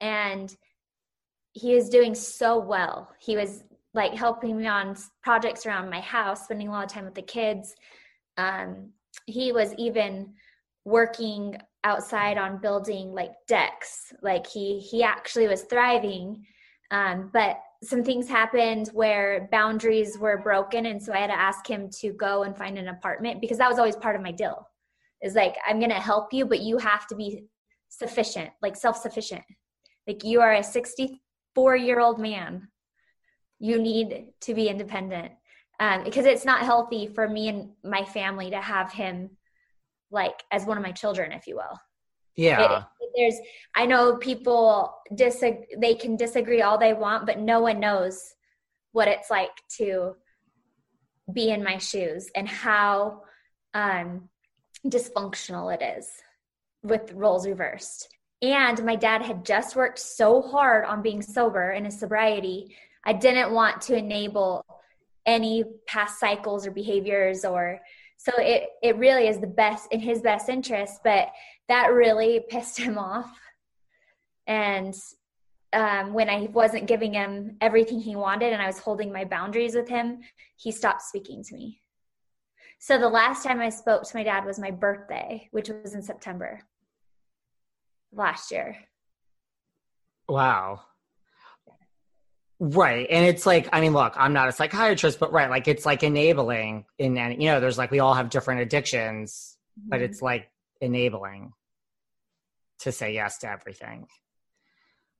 And 0.00 0.54
he 1.52 1.74
was 1.74 1.88
doing 1.88 2.14
so 2.14 2.58
well. 2.58 3.10
He 3.18 3.36
was 3.36 3.64
like 3.94 4.12
helping 4.12 4.56
me 4.56 4.66
on 4.66 4.96
projects 5.22 5.64
around 5.64 5.90
my 5.90 6.00
house, 6.00 6.44
spending 6.44 6.68
a 6.68 6.72
lot 6.72 6.84
of 6.84 6.90
time 6.90 7.04
with 7.04 7.14
the 7.14 7.22
kids. 7.22 7.74
Um, 8.36 8.90
he 9.26 9.52
was 9.52 9.74
even 9.78 10.34
working 10.84 11.56
outside 11.84 12.38
on 12.38 12.60
building 12.60 13.12
like 13.12 13.32
decks. 13.46 14.12
Like 14.22 14.46
he 14.46 14.78
he 14.78 15.02
actually 15.02 15.48
was 15.48 15.62
thriving, 15.62 16.46
um, 16.90 17.30
but 17.32 17.58
some 17.82 18.04
things 18.04 18.28
happened 18.28 18.88
where 18.92 19.48
boundaries 19.50 20.18
were 20.18 20.38
broken, 20.38 20.86
and 20.86 21.02
so 21.02 21.12
I 21.12 21.18
had 21.18 21.26
to 21.28 21.38
ask 21.38 21.66
him 21.66 21.90
to 22.00 22.12
go 22.12 22.44
and 22.44 22.56
find 22.56 22.78
an 22.78 22.88
apartment 22.88 23.40
because 23.40 23.58
that 23.58 23.68
was 23.68 23.78
always 23.78 23.96
part 23.96 24.16
of 24.16 24.22
my 24.22 24.32
deal. 24.32 24.68
Is 25.22 25.34
like 25.34 25.56
I'm 25.66 25.80
gonna 25.80 26.00
help 26.00 26.32
you, 26.32 26.46
but 26.46 26.60
you 26.60 26.78
have 26.78 27.06
to 27.08 27.16
be 27.16 27.44
sufficient, 27.88 28.50
like 28.60 28.76
self 28.76 28.96
sufficient. 28.96 29.42
Like 30.06 30.24
you 30.24 30.40
are 30.40 30.54
a 30.54 30.64
64 30.64 31.76
year 31.76 32.00
old 32.00 32.18
man 32.18 32.68
you 33.62 33.80
need 33.80 34.26
to 34.40 34.54
be 34.54 34.68
independent 34.68 35.30
um, 35.78 36.02
because 36.02 36.26
it's 36.26 36.44
not 36.44 36.62
healthy 36.62 37.06
for 37.06 37.28
me 37.28 37.48
and 37.48 37.70
my 37.84 38.04
family 38.04 38.50
to 38.50 38.60
have 38.60 38.92
him 38.92 39.30
like 40.10 40.42
as 40.50 40.66
one 40.66 40.76
of 40.76 40.82
my 40.82 40.90
children 40.90 41.30
if 41.30 41.46
you 41.46 41.54
will 41.54 41.78
yeah. 42.36 42.78
It, 42.78 42.84
there's 43.14 43.36
i 43.76 43.84
know 43.84 44.16
people 44.16 44.94
disagree 45.14 45.66
they 45.78 45.94
can 45.94 46.16
disagree 46.16 46.62
all 46.62 46.78
they 46.78 46.94
want 46.94 47.26
but 47.26 47.38
no 47.38 47.60
one 47.60 47.78
knows 47.78 48.32
what 48.92 49.06
it's 49.06 49.30
like 49.30 49.50
to 49.76 50.14
be 51.32 51.50
in 51.50 51.62
my 51.62 51.78
shoes 51.78 52.30
and 52.34 52.48
how 52.48 53.22
um, 53.74 54.28
dysfunctional 54.86 55.72
it 55.74 55.82
is 55.98 56.08
with 56.82 57.12
roles 57.12 57.46
reversed. 57.46 58.08
And 58.42 58.84
my 58.84 58.96
dad 58.96 59.22
had 59.22 59.44
just 59.44 59.76
worked 59.76 60.00
so 60.00 60.42
hard 60.42 60.84
on 60.84 61.00
being 61.00 61.22
sober 61.22 61.72
in 61.72 61.84
his 61.84 61.98
sobriety 61.98 62.74
I 63.04 63.12
didn't 63.12 63.52
want 63.52 63.80
to 63.82 63.96
enable 63.96 64.64
any 65.26 65.64
past 65.88 66.20
cycles 66.20 66.68
or 66.68 66.70
behaviors 66.70 67.44
or 67.44 67.80
so 68.22 68.30
it 68.38 68.68
it 68.82 68.96
really 68.98 69.26
is 69.26 69.40
the 69.40 69.46
best 69.48 69.92
in 69.92 69.98
his 69.98 70.22
best 70.22 70.48
interest 70.48 71.00
but 71.02 71.28
that 71.68 71.92
really 71.92 72.40
pissed 72.50 72.78
him 72.78 72.98
off. 72.98 73.30
And 74.46 74.94
um, 75.72 76.12
when 76.12 76.28
i 76.28 76.48
wasn't 76.52 76.86
giving 76.86 77.14
him 77.14 77.56
everything 77.60 77.98
he 77.98 78.14
wanted 78.14 78.52
and 78.52 78.60
i 78.60 78.66
was 78.66 78.78
holding 78.78 79.12
my 79.12 79.24
boundaries 79.24 79.74
with 79.74 79.88
him 79.88 80.20
he 80.56 80.70
stopped 80.70 81.02
speaking 81.02 81.42
to 81.42 81.54
me. 81.54 81.80
So 82.78 82.98
the 82.98 83.08
last 83.08 83.42
time 83.44 83.60
i 83.60 83.70
spoke 83.70 84.04
to 84.04 84.16
my 84.16 84.22
dad 84.22 84.44
was 84.44 84.58
my 84.58 84.70
birthday 84.70 85.48
which 85.50 85.68
was 85.68 85.94
in 85.94 86.02
september 86.02 86.60
last 88.12 88.52
year. 88.52 88.76
Wow 90.28 90.82
Right. 92.64 93.08
And 93.10 93.26
it's 93.26 93.44
like, 93.44 93.68
I 93.72 93.80
mean, 93.80 93.92
look, 93.92 94.14
I'm 94.16 94.32
not 94.32 94.46
a 94.46 94.52
psychiatrist, 94.52 95.18
but 95.18 95.32
right, 95.32 95.50
like 95.50 95.66
it's 95.66 95.84
like 95.84 96.04
enabling 96.04 96.84
in 96.96 97.18
and 97.18 97.42
you 97.42 97.48
know, 97.48 97.58
there's 97.58 97.76
like 97.76 97.90
we 97.90 97.98
all 97.98 98.14
have 98.14 98.30
different 98.30 98.60
addictions, 98.60 99.58
mm-hmm. 99.76 99.88
but 99.90 100.00
it's 100.00 100.22
like 100.22 100.48
enabling 100.80 101.54
to 102.78 102.92
say 102.92 103.14
yes 103.14 103.38
to 103.38 103.50
everything. 103.50 104.06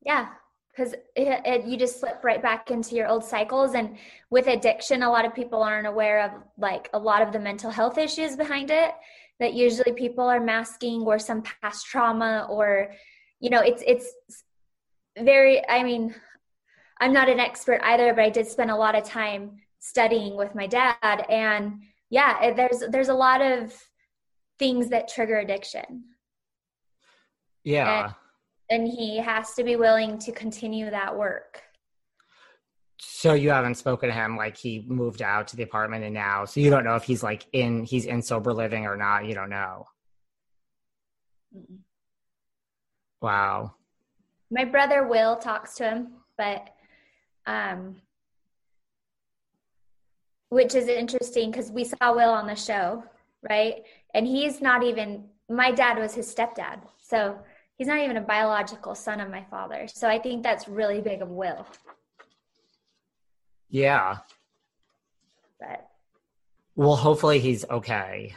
Yeah. 0.06 0.28
Because 0.70 0.92
it, 0.92 1.02
it, 1.44 1.64
you 1.66 1.76
just 1.76 1.98
slip 1.98 2.22
right 2.22 2.40
back 2.40 2.70
into 2.70 2.94
your 2.94 3.08
old 3.08 3.24
cycles. 3.24 3.74
And 3.74 3.96
with 4.30 4.46
addiction, 4.46 5.02
a 5.02 5.10
lot 5.10 5.24
of 5.24 5.34
people 5.34 5.64
aren't 5.64 5.88
aware 5.88 6.22
of 6.22 6.30
like 6.56 6.90
a 6.94 6.98
lot 7.00 7.22
of 7.22 7.32
the 7.32 7.40
mental 7.40 7.72
health 7.72 7.98
issues 7.98 8.36
behind 8.36 8.70
it 8.70 8.92
that 9.40 9.54
usually 9.54 9.94
people 9.94 10.28
are 10.28 10.38
masking 10.38 11.02
or 11.02 11.18
some 11.18 11.42
past 11.42 11.86
trauma 11.86 12.46
or, 12.48 12.92
you 13.40 13.50
know, 13.50 13.62
it's, 13.62 13.82
it's 13.84 14.14
very, 15.18 15.68
I 15.68 15.82
mean, 15.82 16.14
I'm 17.02 17.12
not 17.12 17.28
an 17.28 17.40
expert 17.40 17.80
either, 17.82 18.14
but 18.14 18.22
I 18.22 18.30
did 18.30 18.46
spend 18.46 18.70
a 18.70 18.76
lot 18.76 18.94
of 18.94 19.02
time 19.02 19.56
studying 19.80 20.36
with 20.36 20.54
my 20.54 20.68
dad. 20.68 21.26
And 21.28 21.82
yeah, 22.10 22.52
there's 22.54 22.84
there's 22.90 23.08
a 23.08 23.14
lot 23.14 23.40
of 23.42 23.74
things 24.60 24.88
that 24.90 25.08
trigger 25.08 25.40
addiction. 25.40 26.04
Yeah. 27.64 28.12
and 28.70 28.86
he 28.86 29.18
has 29.18 29.54
to 29.54 29.64
be 29.64 29.74
willing 29.74 30.16
to 30.18 30.30
continue 30.30 30.90
that 30.90 31.16
work. 31.16 31.62
So 33.00 33.34
you 33.34 33.50
haven't 33.50 33.74
spoken 33.74 34.08
to 34.08 34.14
him 34.14 34.36
like 34.36 34.56
he 34.56 34.84
moved 34.86 35.22
out 35.22 35.48
to 35.48 35.56
the 35.56 35.64
apartment 35.64 36.04
and 36.04 36.14
now 36.14 36.44
so 36.44 36.60
you 36.60 36.70
don't 36.70 36.84
know 36.84 36.94
if 36.94 37.02
he's 37.02 37.24
like 37.24 37.46
in 37.52 37.82
he's 37.82 38.04
in 38.04 38.22
sober 38.22 38.52
living 38.52 38.86
or 38.86 38.96
not, 38.96 39.26
you 39.26 39.34
don't 39.34 39.50
know. 39.50 39.86
Mm-mm. 41.56 41.78
Wow. 43.20 43.74
My 44.52 44.64
brother 44.64 45.08
Will 45.08 45.36
talks 45.36 45.74
to 45.76 45.84
him, 45.84 46.12
but 46.38 46.68
um 47.46 47.96
which 50.52 50.74
is 50.74 50.86
interesting 50.86 51.50
because 51.50 51.70
we 51.70 51.82
saw 51.82 52.14
Will 52.14 52.28
on 52.28 52.46
the 52.46 52.54
show, 52.54 53.02
right? 53.48 53.84
And 54.12 54.26
he's 54.26 54.60
not 54.60 54.82
even 54.82 55.24
my 55.48 55.70
dad 55.70 55.98
was 55.98 56.14
his 56.14 56.32
stepdad. 56.32 56.82
So 57.00 57.38
he's 57.76 57.86
not 57.86 58.00
even 58.00 58.18
a 58.18 58.20
biological 58.20 58.94
son 58.94 59.20
of 59.20 59.30
my 59.30 59.44
father. 59.50 59.88
So 59.88 60.08
I 60.08 60.18
think 60.18 60.42
that's 60.42 60.68
really 60.68 61.00
big 61.00 61.22
of 61.22 61.30
Will. 61.30 61.66
Yeah. 63.70 64.18
But 65.58 65.88
well, 66.76 66.96
hopefully 66.96 67.38
he's 67.38 67.64
okay. 67.70 68.34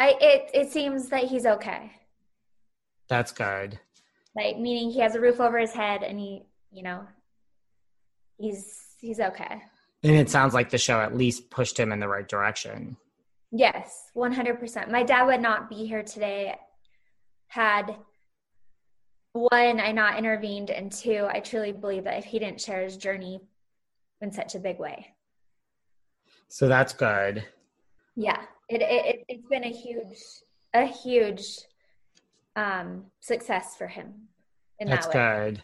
I 0.00 0.16
it 0.20 0.50
it 0.52 0.72
seems 0.72 1.10
that 1.10 1.24
he's 1.24 1.46
okay. 1.46 1.92
That's 3.06 3.30
good. 3.30 3.78
Like 4.34 4.58
meaning 4.58 4.90
he 4.90 4.98
has 4.98 5.14
a 5.14 5.20
roof 5.20 5.40
over 5.40 5.58
his 5.58 5.72
head 5.72 6.02
and 6.02 6.18
he, 6.18 6.42
you 6.72 6.82
know, 6.82 7.06
he's 8.40 8.96
he's 9.00 9.20
okay. 9.20 9.62
And 10.02 10.16
it 10.16 10.30
sounds 10.30 10.54
like 10.54 10.70
the 10.70 10.78
show 10.78 11.00
at 11.00 11.16
least 11.16 11.50
pushed 11.50 11.78
him 11.78 11.92
in 11.92 12.00
the 12.00 12.08
right 12.08 12.26
direction. 12.26 12.96
Yes, 13.52 14.10
100%. 14.16 14.90
My 14.90 15.02
dad 15.02 15.24
would 15.24 15.42
not 15.42 15.68
be 15.68 15.86
here 15.86 16.02
today 16.02 16.56
had 17.48 17.96
one, 19.32 19.80
I 19.80 19.92
not 19.92 20.18
intervened, 20.18 20.70
and 20.70 20.90
two, 20.90 21.26
I 21.28 21.40
truly 21.40 21.72
believe 21.72 22.04
that 22.04 22.18
if 22.18 22.24
he 22.24 22.38
didn't 22.38 22.60
share 22.60 22.82
his 22.82 22.96
journey 22.96 23.40
in 24.20 24.30
such 24.30 24.54
a 24.54 24.58
big 24.58 24.78
way. 24.78 25.08
So 26.48 26.68
that's 26.68 26.92
good. 26.92 27.44
Yeah, 28.16 28.40
it, 28.68 28.82
it 28.82 29.24
it's 29.28 29.46
been 29.48 29.64
a 29.64 29.72
huge, 29.72 30.18
a 30.74 30.84
huge 30.84 31.58
um, 32.56 33.06
success 33.20 33.76
for 33.76 33.86
him. 33.86 34.14
In 34.78 34.88
that's 34.88 35.06
that 35.08 35.12
good. 35.52 35.62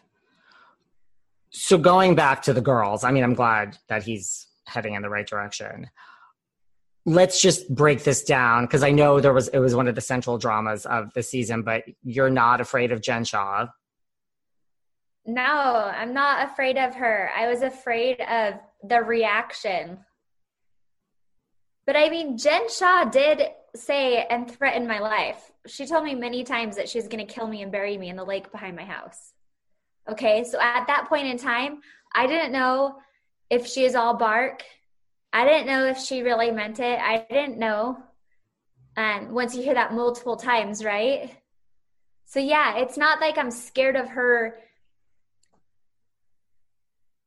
So 1.51 1.79
going 1.79 2.15
back 2.15 2.43
to 2.43 2.53
the 2.53 2.61
girls, 2.61 3.05
I 3.05 3.11
mean, 3.11 3.25
I'm 3.25 3.35
glad 3.35 3.79
that 3.89 4.03
he's 4.03 4.47
heading 4.67 4.95
in 4.95 5.03
the 5.03 5.09
right 5.09 5.27
direction. 5.27 5.89
Let's 7.05 7.41
just 7.41 7.73
break 7.73 8.03
this 8.03 8.25
down 8.25 8.65
because 8.65 8.83
I 8.83 8.91
know 8.91 9.21
there 9.21 9.33
was 9.33 9.49
it 9.49 9.61
was 9.61 9.75
one 9.75 9.87
of 9.87 9.95
the 9.95 10.01
central 10.01 10.39
dramas 10.39 10.87
of 10.87 11.13
the 11.15 11.23
season, 11.23 11.63
but 11.63 11.85
you're 12.03 12.31
not 12.31 12.61
afraid 12.61 12.91
of 12.91 13.01
Jen 13.01 13.25
Shah. 13.25 13.69
No, 15.25 15.43
I'm 15.43 16.13
not 16.15 16.51
afraid 16.51 16.77
of 16.77 16.95
her. 16.97 17.31
I 17.37 17.49
was 17.49 17.63
afraid 17.63 18.21
of 18.21 18.55
the 18.83 19.03
reaction. 19.03 19.99
But 21.87 21.97
I 21.97 22.09
mean, 22.09 22.37
Jen 22.37 22.69
Shah 22.69 23.05
did 23.05 23.43
say 23.77 24.25
and 24.29 24.51
threaten 24.51 24.87
my 24.87 24.99
life. 24.99 25.53
She 25.67 25.87
told 25.87 26.05
me 26.05 26.15
many 26.15 26.43
times 26.43 26.77
that 26.77 26.89
she's 26.89 27.09
going 27.09 27.25
to 27.25 27.33
kill 27.33 27.47
me 27.47 27.63
and 27.63 27.71
bury 27.71 27.97
me 27.97 28.09
in 28.09 28.17
the 28.17 28.25
lake 28.25 28.51
behind 28.51 28.77
my 28.77 28.85
house. 28.85 29.33
Okay, 30.09 30.45
so 30.45 30.61
at 30.61 30.87
that 30.87 31.09
point 31.09 31.27
in 31.27 31.37
time, 31.37 31.81
I 32.15 32.27
didn't 32.27 32.53
know 32.53 32.97
if 33.51 33.67
she 33.67 33.85
is 33.85 33.95
all 33.95 34.15
bark. 34.15 34.63
I 35.33 35.45
didn't 35.45 35.67
know 35.67 35.87
if 35.87 35.99
she 35.99 36.23
really 36.23 36.51
meant 36.51 36.81
it. 36.81 36.99
I 37.01 37.27
didn't 37.29 37.59
know. 37.59 37.99
And 38.97 39.33
once 39.33 39.55
you 39.55 39.63
hear 39.63 39.75
that 39.75 39.93
multiple 39.93 40.37
times, 40.37 40.85
right? 40.85 41.31
So 42.25 42.41
yeah, 42.41 42.77
it's 42.79 42.97
not 42.97 43.21
like 43.21 43.37
I'm 43.37 43.51
scared 43.51 43.97
of 43.97 44.09
her 44.11 44.59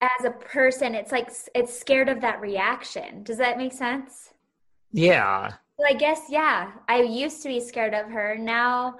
as 0.02 0.26
a 0.26 0.32
person 0.32 0.96
it's 0.96 1.12
like 1.12 1.30
it's 1.54 1.78
scared 1.78 2.08
of 2.10 2.22
that 2.22 2.40
reaction 2.40 3.22
does 3.24 3.38
that 3.38 3.58
make 3.58 3.74
sense 3.74 4.30
yeah 4.94 5.52
well 5.78 5.88
i 5.90 5.94
guess 5.94 6.22
yeah 6.30 6.72
i 6.88 7.02
used 7.02 7.42
to 7.42 7.50
be 7.50 7.60
scared 7.60 7.94
of 7.94 8.10
her 8.10 8.36
now 8.38 8.98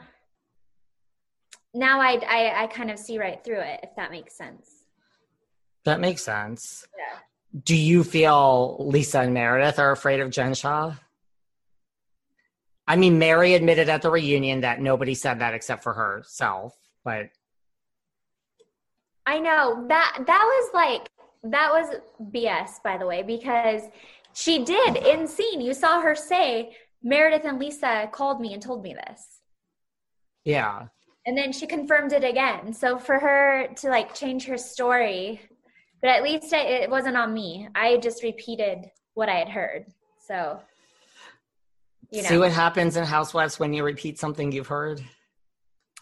now 1.74 2.00
i 2.00 2.20
i, 2.28 2.64
I 2.64 2.68
kind 2.68 2.92
of 2.92 3.00
see 3.00 3.20
right 3.20 3.44
through 3.44 3.62
it 3.62 3.80
if 3.84 3.96
that 3.96 4.12
makes 4.12 4.36
sense 4.36 4.86
that 5.86 6.00
makes 6.00 6.24
sense 6.24 6.86
yeah 6.98 7.20
do 7.64 7.76
you 7.76 8.04
feel 8.04 8.78
lisa 8.80 9.22
and 9.22 9.34
meredith 9.34 9.80
are 9.80 9.92
afraid 9.92 10.20
of 10.20 10.30
jen 10.30 10.54
shah 10.54 10.94
i 12.88 12.96
mean 12.96 13.20
mary 13.20 13.54
admitted 13.54 13.90
at 13.90 14.02
the 14.02 14.10
reunion 14.10 14.62
that 14.62 14.82
nobody 14.82 15.14
said 15.14 15.40
that 15.40 15.54
except 15.54 15.84
for 15.84 15.94
herself 15.94 16.76
but 17.04 17.30
I 19.30 19.38
know 19.38 19.86
that 19.88 20.24
that 20.26 20.44
was 20.44 20.72
like 20.74 21.08
that 21.44 21.72
was 21.72 22.00
BS 22.34 22.82
by 22.84 22.98
the 22.98 23.06
way 23.06 23.22
because 23.22 23.84
she 24.34 24.66
did 24.66 24.98
in 24.98 25.28
scene. 25.28 25.62
You 25.62 25.76
saw 25.76 26.02
her 26.02 26.16
say 26.16 26.76
Meredith 27.04 27.46
and 27.46 27.60
Lisa 27.60 28.10
called 28.12 28.42
me 28.42 28.54
and 28.54 28.62
told 28.62 28.82
me 28.82 28.96
this. 28.96 29.42
Yeah. 30.44 30.88
And 31.30 31.38
then 31.38 31.52
she 31.52 31.68
confirmed 31.68 32.12
it 32.12 32.24
again. 32.24 32.74
So 32.74 32.98
for 32.98 33.20
her 33.20 33.68
to 33.82 33.90
like 33.90 34.16
change 34.16 34.46
her 34.46 34.58
story, 34.58 35.40
but 36.02 36.10
at 36.10 36.24
least 36.24 36.52
it 36.54 36.90
wasn't 36.90 37.18
on 37.18 37.36
me. 37.36 37.70
I 37.76 37.98
just 37.98 38.24
repeated 38.24 38.90
what 39.14 39.30
I 39.30 39.36
had 39.36 39.48
heard. 39.48 39.86
So 40.28 40.60
you 42.10 42.24
know. 42.24 42.30
See 42.30 42.38
what 42.40 42.52
happens 42.52 42.98
in 42.98 43.04
Housewives 43.04 43.60
when 43.60 43.74
you 43.74 43.84
repeat 43.84 44.18
something 44.18 44.52
you've 44.52 44.66
heard? 44.66 45.04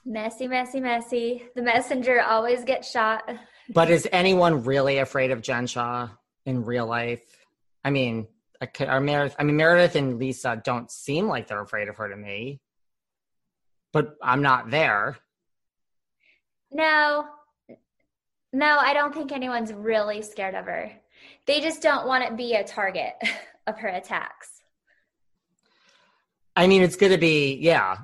Messy, 0.06 0.48
messy, 0.48 0.80
messy. 0.80 1.44
The 1.58 1.62
messenger 1.62 2.22
always 2.22 2.64
gets 2.64 2.90
shot. 2.90 3.30
But 3.74 3.90
is 3.90 4.08
anyone 4.14 4.64
really 4.64 5.00
afraid 5.00 5.32
of 5.32 5.42
Jen 5.42 5.68
shah 5.68 6.08
in 6.46 6.64
real 6.64 6.86
life? 6.86 7.26
I 7.84 7.90
mean, 7.90 8.30
are 8.80 9.02
Meredith, 9.02 9.36
I 9.38 9.44
mean, 9.44 9.58
Meredith 9.58 9.98
and 9.98 10.20
Lisa 10.20 10.62
don't 10.64 10.90
seem 10.90 11.28
like 11.28 11.48
they're 11.48 11.62
afraid 11.62 11.90
of 11.90 11.98
her 11.98 12.08
to 12.08 12.16
me, 12.16 12.62
but 13.98 14.16
I'm 14.22 14.44
not 14.44 14.70
there. 14.70 15.18
No, 16.70 17.26
no, 18.54 18.78
I 18.78 18.94
don't 18.94 19.12
think 19.12 19.32
anyone's 19.32 19.74
really 19.74 20.22
scared 20.22 20.54
of 20.54 20.66
her. 20.66 20.92
They 21.48 21.62
just 21.62 21.82
don't 21.82 22.06
want 22.06 22.28
to 22.28 22.36
be 22.36 22.54
a 22.54 22.64
target 22.64 23.14
of 23.68 23.80
her 23.80 23.88
attacks. 23.88 24.62
I 26.56 26.68
mean, 26.68 26.84
it's 26.84 26.96
going 26.96 27.12
to 27.12 27.18
be, 27.18 27.56
yeah, 27.56 27.98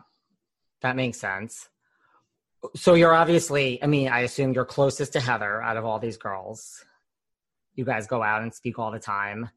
that 0.82 0.96
makes 0.96 1.20
sense 1.20 1.70
so 2.76 2.94
you're 2.94 3.14
obviously 3.14 3.82
i 3.84 3.88
mean 3.88 4.08
i 4.08 4.22
assume 4.22 4.54
you're 4.54 4.64
closest 4.66 5.14
to 5.14 5.20
heather 5.20 5.62
out 5.62 5.76
of 5.76 5.84
all 5.84 6.00
these 6.00 6.16
girls 6.18 6.86
you 7.76 7.84
guys 7.84 8.08
go 8.08 8.24
out 8.24 8.42
and 8.42 8.54
speak 8.54 8.80
all 8.80 8.92
the 8.92 9.00
time 9.00 9.50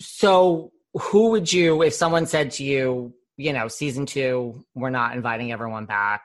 so 0.00 0.70
who 0.92 1.30
would 1.30 1.50
you 1.50 1.82
if 1.82 1.94
someone 1.94 2.26
said 2.26 2.50
to 2.50 2.62
you 2.62 3.14
you 3.36 3.52
know 3.52 3.68
season 3.68 4.06
two 4.06 4.64
we're 4.74 4.90
not 4.90 5.14
inviting 5.14 5.52
everyone 5.52 5.86
back. 5.86 6.22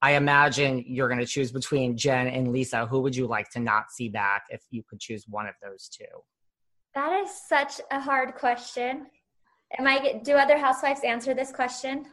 I 0.00 0.12
imagine 0.12 0.84
you're 0.86 1.08
going 1.08 1.20
to 1.20 1.26
choose 1.26 1.52
between 1.52 1.96
jen 1.96 2.26
and 2.26 2.50
lisa. 2.50 2.86
Who 2.86 3.00
would 3.00 3.14
you 3.14 3.26
like 3.26 3.48
to 3.50 3.60
not 3.60 3.92
see 3.92 4.08
back 4.08 4.44
if 4.50 4.62
you 4.70 4.82
could 4.88 4.98
choose 4.98 5.24
one 5.28 5.46
of 5.46 5.54
those 5.62 5.88
two? 5.88 6.04
That 6.94 7.12
is 7.22 7.30
such 7.48 7.80
a 7.90 8.00
hard 8.00 8.34
question. 8.34 9.06
Am 9.78 9.86
i 9.86 10.20
do 10.22 10.34
other 10.34 10.58
housewives 10.58 11.00
answer 11.04 11.34
this 11.34 11.50
question? 11.50 12.04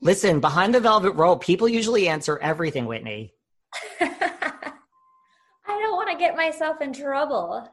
Listen, 0.00 0.40
behind 0.40 0.74
the 0.74 0.80
velvet 0.80 1.12
rope, 1.12 1.44
people 1.44 1.68
usually 1.68 2.08
answer 2.08 2.38
everything, 2.38 2.86
Whitney. 2.86 3.34
I 4.00 4.74
don't 5.66 5.96
want 5.96 6.10
to 6.10 6.16
get 6.16 6.34
myself 6.34 6.80
in 6.80 6.92
trouble. 6.92 7.68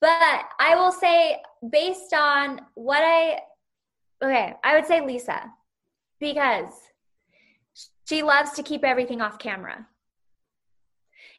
But 0.00 0.40
I 0.58 0.74
will 0.74 0.90
say, 0.90 1.40
based 1.70 2.12
on 2.12 2.62
what 2.74 3.02
I, 3.04 3.38
okay, 4.22 4.54
I 4.62 4.74
would 4.74 4.86
say 4.86 5.04
Lisa, 5.04 5.52
because 6.20 6.72
she 8.08 8.22
loves 8.22 8.52
to 8.52 8.62
keep 8.62 8.84
everything 8.84 9.20
off 9.20 9.38
camera. 9.38 9.86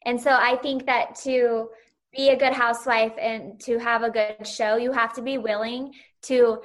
And 0.05 0.19
so 0.19 0.31
I 0.31 0.57
think 0.57 0.85
that 0.85 1.15
to 1.23 1.69
be 2.15 2.29
a 2.29 2.37
good 2.37 2.53
housewife 2.53 3.13
and 3.19 3.59
to 3.61 3.79
have 3.79 4.03
a 4.03 4.09
good 4.09 4.45
show, 4.45 4.75
you 4.75 4.91
have 4.91 5.13
to 5.13 5.21
be 5.21 5.37
willing 5.37 5.93
to 6.23 6.61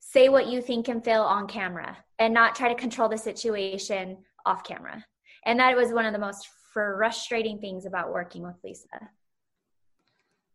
say 0.00 0.28
what 0.28 0.46
you 0.46 0.60
think 0.60 0.88
and 0.88 1.04
feel 1.04 1.22
on 1.22 1.46
camera 1.46 1.96
and 2.18 2.34
not 2.34 2.54
try 2.54 2.68
to 2.68 2.74
control 2.74 3.08
the 3.08 3.16
situation 3.16 4.18
off 4.44 4.62
camera. 4.64 5.04
And 5.46 5.58
that 5.58 5.76
was 5.76 5.92
one 5.92 6.04
of 6.04 6.12
the 6.12 6.18
most 6.18 6.48
frustrating 6.72 7.58
things 7.58 7.86
about 7.86 8.12
working 8.12 8.42
with 8.42 8.56
Lisa. 8.62 9.10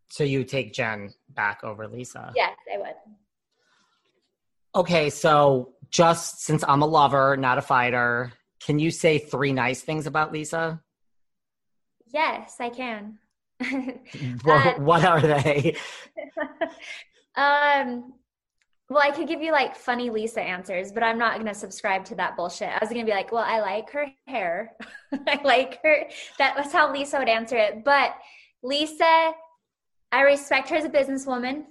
So 0.09 0.23
you 0.23 0.43
take 0.43 0.73
Jen 0.73 1.13
back 1.29 1.63
over 1.63 1.87
Lisa? 1.87 2.31
Yes, 2.35 2.55
I 2.73 2.77
would. 2.77 2.95
Okay, 4.77 5.09
so 5.09 5.73
just 5.89 6.43
since 6.43 6.63
I'm 6.67 6.83
a 6.83 6.85
lover, 6.85 7.35
not 7.35 7.57
a 7.57 7.63
fighter, 7.63 8.31
can 8.59 8.77
you 8.77 8.91
say 8.91 9.17
three 9.17 9.51
nice 9.51 9.81
things 9.81 10.05
about 10.05 10.31
Lisa? 10.31 10.79
Yes, 12.13 12.57
I 12.59 12.69
can. 12.69 13.17
what, 14.43 14.67
uh, 14.67 14.73
what 14.75 15.03
are 15.03 15.19
they? 15.19 15.75
um, 17.35 18.13
Well, 18.87 19.01
I 19.01 19.09
could 19.09 19.27
give 19.27 19.41
you 19.41 19.51
like 19.51 19.75
funny 19.75 20.11
Lisa 20.11 20.41
answers, 20.41 20.91
but 20.91 21.01
I'm 21.01 21.17
not 21.17 21.33
going 21.33 21.47
to 21.47 21.55
subscribe 21.55 22.05
to 22.05 22.15
that 22.15 22.37
bullshit. 22.37 22.69
I 22.69 22.77
was 22.79 22.89
going 22.89 23.03
to 23.03 23.11
be 23.11 23.15
like, 23.15 23.31
well, 23.31 23.43
I 23.43 23.59
like 23.59 23.89
her 23.93 24.05
hair. 24.27 24.73
I 25.27 25.41
like 25.43 25.81
her. 25.81 26.05
That 26.37 26.55
was 26.55 26.71
how 26.71 26.93
Lisa 26.93 27.17
would 27.17 27.29
answer 27.29 27.57
it. 27.57 27.83
But 27.83 28.13
Lisa, 28.61 29.31
I 30.11 30.21
respect 30.21 30.69
her 30.69 30.75
as 30.75 30.85
a 30.85 30.89
businesswoman. 30.89 31.63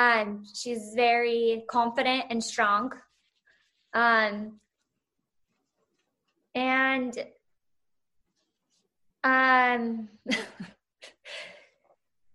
Um, 0.00 0.44
she's 0.54 0.92
very 0.94 1.64
confident 1.68 2.24
and 2.30 2.42
strong. 2.42 2.92
Um, 3.92 4.60
and 6.54 7.12
um, 9.24 10.08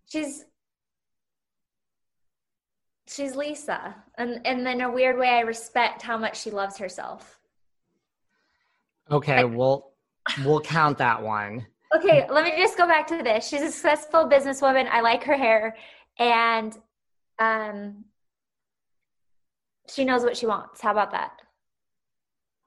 she's 0.05 0.45
she's 3.07 3.36
Lisa, 3.36 3.95
and 4.18 4.45
and 4.45 4.68
in 4.68 4.82
a 4.82 4.91
weird 4.91 5.18
way, 5.18 5.30
I 5.30 5.39
respect 5.39 6.01
how 6.01 6.18
much 6.18 6.41
she 6.41 6.51
loves 6.51 6.78
herself. 6.78 7.39
Okay, 9.09 9.43
we'll 9.43 9.91
we'll 10.45 10.61
count 10.61 10.99
that 10.99 11.22
one. 11.22 11.66
Okay, 11.95 12.28
let 12.30 12.43
me 12.43 12.53
just 12.57 12.78
go 12.78 12.86
back 12.88 13.07
to 13.07 13.24
this. 13.24 13.47
She's 13.47 13.61
a 13.61 13.72
successful 13.72 14.30
businesswoman. 14.30 14.88
I 14.89 15.01
like 15.01 15.24
her 15.24 15.38
hair, 15.38 15.76
and 16.20 16.78
um, 17.39 18.05
she 19.89 20.05
knows 20.05 20.23
what 20.23 20.38
she 20.38 20.45
wants. 20.45 20.81
How 20.81 20.91
about 20.91 21.11
that? 21.11 21.31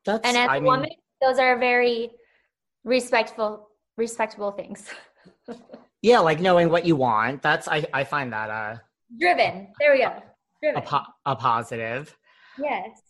That's 0.05 0.27
and 0.27 0.37
as 0.37 0.49
I 0.49 0.57
a 0.57 0.61
mean, 0.61 0.73
woman, 0.73 0.91
those 1.21 1.39
are 1.39 1.59
very 1.59 2.11
respectful, 2.85 3.69
respectable 3.97 4.53
things. 4.53 4.89
yeah, 6.03 6.21
like 6.21 6.41
knowing 6.41 6.71
what 6.71 6.87
you 6.87 6.97
want. 6.97 7.43
That's 7.43 7.69
I 7.69 7.85
I 7.93 8.05
find 8.05 8.33
that 8.33 8.51
uh 8.51 8.77
Driven. 9.19 9.69
There 9.81 9.93
we 9.93 10.01
go. 10.01 10.13
Driven. 10.63 10.83
a, 10.83 10.87
po- 10.87 11.07
a 11.25 11.37
positive. 11.37 12.17
yes. 12.59 13.01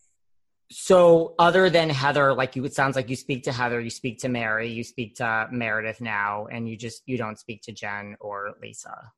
So, 0.71 1.35
other 1.39 1.71
than 1.71 1.89
Heather, 1.89 2.35
like 2.35 2.55
you, 2.55 2.65
it 2.67 2.75
sounds 2.75 2.95
like 2.95 3.09
you 3.09 3.17
speak 3.17 3.45
to 3.45 3.53
Heather, 3.53 3.81
you 3.81 3.89
speak 3.89 4.19
to 4.19 4.29
Mary, 4.29 4.69
you 4.69 4.85
speak 4.85 5.15
to 5.17 5.49
Meredith 5.51 6.03
now, 6.03 6.47
and 6.53 6.69
you 6.69 6.77
just 6.77 7.03
you 7.07 7.17
don't 7.17 7.39
speak 7.39 7.63
to 7.63 7.73
Jen 7.73 8.17
or 8.21 8.55
Lisa. 8.63 9.13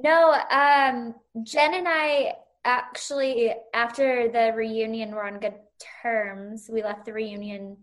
No, 0.00 0.32
um, 0.50 1.14
Jen 1.42 1.74
and 1.74 1.88
I 1.88 2.34
actually, 2.64 3.52
after 3.74 4.28
the 4.28 4.52
reunion, 4.54 5.10
were 5.10 5.26
on 5.26 5.40
good 5.40 5.54
terms. 6.02 6.70
We 6.72 6.82
left 6.82 7.04
the 7.04 7.12
reunion 7.12 7.76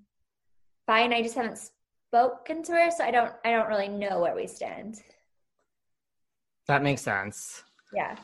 fine. 0.88 1.12
I 1.12 1.22
just 1.22 1.36
haven't 1.36 1.60
spoken 2.08 2.64
to 2.64 2.72
her, 2.72 2.92
so 2.92 3.04
I 3.04 3.12
don't. 3.12 3.34
I 3.44 3.52
don't 3.52 3.68
really 3.68 3.90
know 3.90 4.22
where 4.22 4.36
we 4.36 4.48
stand. 4.48 5.02
That 6.68 6.84
makes 6.84 7.02
sense. 7.02 7.64
Yeah. 7.94 8.16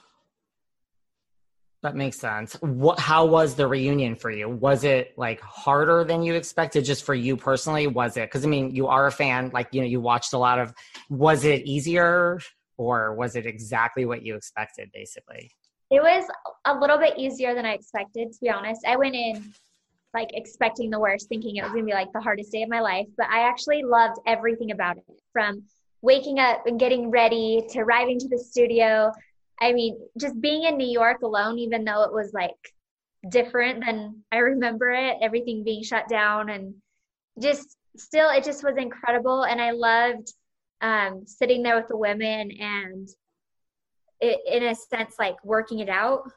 That 1.84 1.96
makes 1.96 2.18
sense. 2.18 2.54
What? 2.62 3.00
How 3.00 3.26
was 3.26 3.56
the 3.56 3.68
reunion 3.68 4.16
for 4.16 4.32
you? 4.32 4.48
Was 4.48 4.84
it 4.84 5.18
like 5.18 5.42
harder 5.42 6.04
than 6.04 6.24
you 6.24 6.36
expected, 6.36 6.86
just 6.86 7.04
for 7.04 7.16
you 7.16 7.36
personally? 7.36 7.88
Was 7.88 8.16
it? 8.18 8.30
Because 8.30 8.46
I 8.46 8.48
mean, 8.48 8.74
you 8.74 8.88
are 8.88 9.08
a 9.08 9.12
fan. 9.12 9.50
Like 9.54 9.70
you 9.72 9.82
know, 9.82 9.88
you 9.88 10.00
watched 10.00 10.34
a 10.34 10.38
lot 10.38 10.60
of. 10.60 10.74
Was 11.10 11.44
it 11.44 11.66
easier, 11.66 12.39
or 12.82 13.14
was 13.14 13.36
it 13.36 13.46
exactly 13.46 14.06
what 14.06 14.24
you 14.24 14.36
expected? 14.36 14.90
Basically. 14.92 15.52
It 15.92 16.02
was 16.02 16.26
a 16.66 16.74
little 16.74 16.98
bit 16.98 17.18
easier 17.18 17.54
than 17.54 17.66
I 17.66 17.74
expected, 17.74 18.32
to 18.32 18.38
be 18.42 18.50
honest. 18.50 18.82
I 18.88 18.96
went 18.96 19.14
in 19.14 19.54
like 20.14 20.30
expecting 20.34 20.90
the 20.90 21.00
worst, 21.00 21.30
thinking 21.30 21.58
it 21.58 21.64
was 21.64 21.72
going 21.72 21.86
to 21.86 21.90
be 21.90 21.94
like 21.94 22.12
the 22.12 22.20
hardest 22.20 22.52
day 22.52 22.64
of 22.64 22.70
my 22.70 22.82
life, 22.82 23.08
but 23.18 23.28
I 23.30 23.48
actually 23.48 23.84
loved 23.84 24.18
everything 24.26 24.72
about 24.72 24.98
it 24.98 25.04
from 25.32 25.64
waking 26.02 26.40
up 26.40 26.66
and 26.66 26.80
getting 26.80 27.12
ready 27.12 27.64
to 27.70 27.80
arriving 27.80 28.20
to 28.20 28.28
the 28.28 28.38
studio. 28.38 29.12
I 29.62 29.74
mean, 29.74 29.98
just 30.20 30.42
being 30.42 30.64
in 30.64 30.78
New 30.78 30.90
York 30.90 31.22
alone, 31.22 31.60
even 31.60 31.86
though 31.86 32.04
it 32.04 32.14
was 32.14 32.34
like 32.34 32.74
different 33.30 33.86
than 33.86 34.24
I 34.32 34.38
remember 34.38 34.90
it, 34.92 35.18
everything 35.22 35.64
being 35.64 35.84
shut 35.84 36.08
down 36.10 36.50
and 36.50 36.74
just 37.40 37.78
still, 37.96 38.30
it 38.30 38.44
just 38.44 38.64
was 38.64 38.78
incredible. 38.78 39.44
And 39.44 39.62
I 39.62 39.72
loved 39.72 40.34
um, 40.82 41.24
sitting 41.26 41.64
there 41.64 41.76
with 41.76 41.88
the 41.88 41.98
women 41.98 42.52
and 42.52 43.10
it, 44.20 44.40
in 44.48 44.64
a 44.64 44.76
sense, 44.76 45.16
like 45.20 45.44
working 45.44 45.80
it 45.80 45.90
out. 45.90 46.32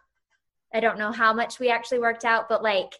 I 0.73 0.81
don't 0.81 0.99
know 0.99 1.13
how 1.13 1.33
much 1.33 1.61
we 1.61 1.71
actually 1.71 2.01
worked 2.01 2.25
out, 2.25 2.49
but 2.49 2.63
like 2.63 2.95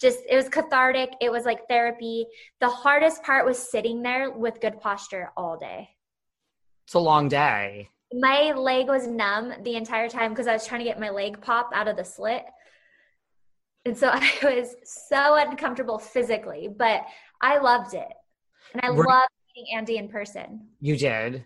just 0.00 0.20
it 0.28 0.34
was 0.34 0.48
cathartic. 0.48 1.10
It 1.20 1.30
was 1.30 1.44
like 1.44 1.68
therapy. 1.68 2.26
The 2.60 2.68
hardest 2.68 3.22
part 3.22 3.46
was 3.46 3.58
sitting 3.58 4.02
there 4.02 4.30
with 4.30 4.60
good 4.60 4.80
posture 4.80 5.30
all 5.36 5.58
day. 5.58 5.90
It's 6.86 6.94
a 6.94 6.98
long 6.98 7.28
day. 7.28 7.90
My 8.12 8.52
leg 8.52 8.88
was 8.88 9.06
numb 9.06 9.52
the 9.62 9.76
entire 9.76 10.08
time 10.08 10.30
because 10.32 10.48
I 10.48 10.52
was 10.54 10.66
trying 10.66 10.80
to 10.80 10.84
get 10.84 10.98
my 10.98 11.10
leg 11.10 11.40
pop 11.40 11.70
out 11.74 11.86
of 11.86 11.96
the 11.96 12.04
slit. 12.04 12.44
And 13.84 13.96
so 13.96 14.08
I 14.12 14.32
was 14.42 14.74
so 14.84 15.36
uncomfortable 15.36 15.98
physically, 15.98 16.68
but 16.74 17.02
I 17.40 17.58
loved 17.58 17.94
it. 17.94 18.08
And 18.72 18.82
I 18.82 18.90
Were- 18.90 19.04
loved 19.04 19.28
meeting 19.60 19.76
Andy 19.76 19.96
in 19.96 20.08
person. 20.08 20.68
You 20.80 20.96
did. 20.96 21.44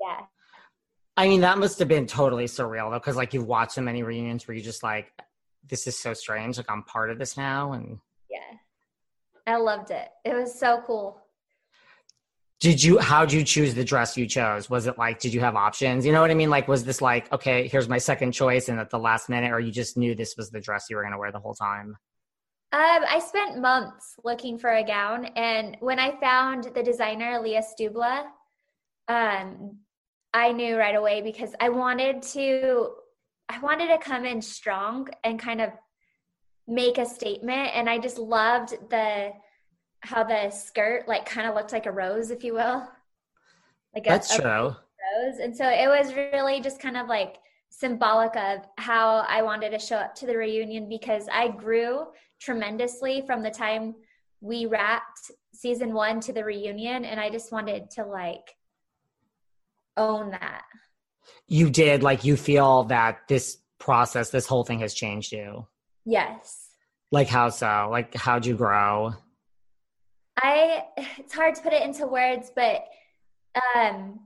Yeah. 0.00 0.20
I 1.16 1.28
mean, 1.28 1.42
that 1.42 1.58
must 1.58 1.78
have 1.78 1.88
been 1.88 2.06
totally 2.06 2.46
surreal 2.46 2.90
though, 2.90 2.98
because 2.98 3.16
like 3.16 3.34
you've 3.34 3.46
watched 3.46 3.72
so 3.72 3.82
many 3.82 4.02
reunions 4.02 4.46
where 4.46 4.56
you 4.56 4.62
just 4.62 4.82
like, 4.82 5.12
this 5.68 5.86
is 5.86 5.98
so 5.98 6.14
strange. 6.14 6.56
Like 6.56 6.70
I'm 6.70 6.82
part 6.84 7.10
of 7.10 7.18
this 7.18 7.36
now, 7.36 7.72
and 7.72 7.98
Yeah. 8.30 8.56
I 9.46 9.56
loved 9.56 9.90
it. 9.90 10.08
It 10.24 10.34
was 10.34 10.58
so 10.58 10.82
cool. 10.86 11.18
Did 12.60 12.82
you? 12.82 12.98
How'd 12.98 13.32
you 13.32 13.42
choose 13.42 13.74
the 13.74 13.84
dress 13.84 14.16
you 14.16 14.26
chose? 14.26 14.70
Was 14.70 14.86
it 14.86 14.96
like, 14.96 15.18
did 15.18 15.34
you 15.34 15.40
have 15.40 15.56
options? 15.56 16.06
You 16.06 16.12
know 16.12 16.20
what 16.20 16.30
I 16.30 16.34
mean? 16.34 16.48
Like, 16.48 16.68
was 16.68 16.84
this 16.84 17.02
like, 17.02 17.30
okay, 17.32 17.66
here's 17.66 17.88
my 17.88 17.98
second 17.98 18.32
choice, 18.32 18.68
and 18.68 18.78
at 18.78 18.90
the 18.90 19.00
last 19.00 19.28
minute, 19.28 19.50
or 19.52 19.58
you 19.58 19.72
just 19.72 19.96
knew 19.96 20.14
this 20.14 20.36
was 20.36 20.50
the 20.50 20.60
dress 20.60 20.86
you 20.88 20.94
were 20.96 21.02
going 21.02 21.12
to 21.12 21.18
wear 21.18 21.32
the 21.32 21.40
whole 21.40 21.54
time? 21.54 21.96
Um, 22.72 23.04
I 23.06 23.18
spent 23.18 23.60
months 23.60 24.16
looking 24.24 24.58
for 24.58 24.70
a 24.70 24.82
gown, 24.82 25.26
and 25.36 25.76
when 25.80 25.98
I 25.98 26.18
found 26.18 26.70
the 26.74 26.82
designer 26.82 27.38
Leah 27.38 27.62
Stubla, 27.62 28.24
um, 29.08 29.76
I 30.32 30.52
knew 30.52 30.78
right 30.78 30.94
away 30.94 31.20
because 31.20 31.54
I 31.60 31.68
wanted 31.68 32.22
to, 32.22 32.92
I 33.50 33.58
wanted 33.58 33.88
to 33.88 33.98
come 33.98 34.24
in 34.24 34.40
strong 34.40 35.08
and 35.22 35.38
kind 35.38 35.60
of 35.60 35.68
make 36.66 36.96
a 36.96 37.04
statement, 37.04 37.72
and 37.74 37.90
I 37.90 37.98
just 37.98 38.16
loved 38.16 38.70
the 38.88 39.32
how 40.00 40.24
the 40.24 40.48
skirt 40.48 41.06
like 41.06 41.26
kind 41.26 41.46
of 41.46 41.54
looked 41.54 41.72
like 41.72 41.84
a 41.84 41.92
rose, 41.92 42.30
if 42.30 42.42
you 42.42 42.54
will, 42.54 42.88
like 43.94 44.06
a, 44.06 44.08
That's 44.08 44.38
a 44.38 44.40
true. 44.40 44.50
rose, 44.50 45.40
and 45.42 45.54
so 45.54 45.68
it 45.68 45.88
was 45.88 46.14
really 46.14 46.62
just 46.62 46.80
kind 46.80 46.96
of 46.96 47.06
like 47.06 47.36
symbolic 47.68 48.34
of 48.36 48.60
how 48.78 49.26
I 49.28 49.42
wanted 49.42 49.70
to 49.70 49.78
show 49.78 49.96
up 49.96 50.14
to 50.16 50.26
the 50.26 50.38
reunion 50.38 50.88
because 50.88 51.28
I 51.30 51.48
grew 51.48 52.06
tremendously 52.42 53.22
from 53.26 53.42
the 53.42 53.50
time 53.50 53.94
we 54.40 54.66
wrapped 54.66 55.30
season 55.54 55.92
one 55.94 56.18
to 56.20 56.32
the 56.32 56.44
reunion 56.44 57.04
and 57.04 57.20
i 57.20 57.30
just 57.30 57.52
wanted 57.52 57.88
to 57.90 58.04
like 58.04 58.56
own 59.96 60.30
that 60.30 60.64
You 61.46 61.70
did 61.70 62.02
like 62.02 62.24
you 62.24 62.36
feel 62.36 62.84
that 62.84 63.28
this 63.28 63.58
process, 63.78 64.30
this 64.30 64.46
whole 64.46 64.64
thing 64.64 64.80
has 64.80 64.94
changed 64.94 65.32
you. 65.32 65.66
yes 66.04 66.70
Like 67.10 67.28
how 67.28 67.50
so? 67.50 67.88
Like 67.90 68.14
how'd 68.14 68.46
you 68.46 68.56
grow? 68.56 69.12
i 70.42 70.84
it's 70.96 71.34
hard 71.34 71.54
to 71.54 71.62
put 71.62 71.72
it 71.74 71.82
into 71.82 72.06
words 72.06 72.50
but 72.56 72.86
um 73.76 74.18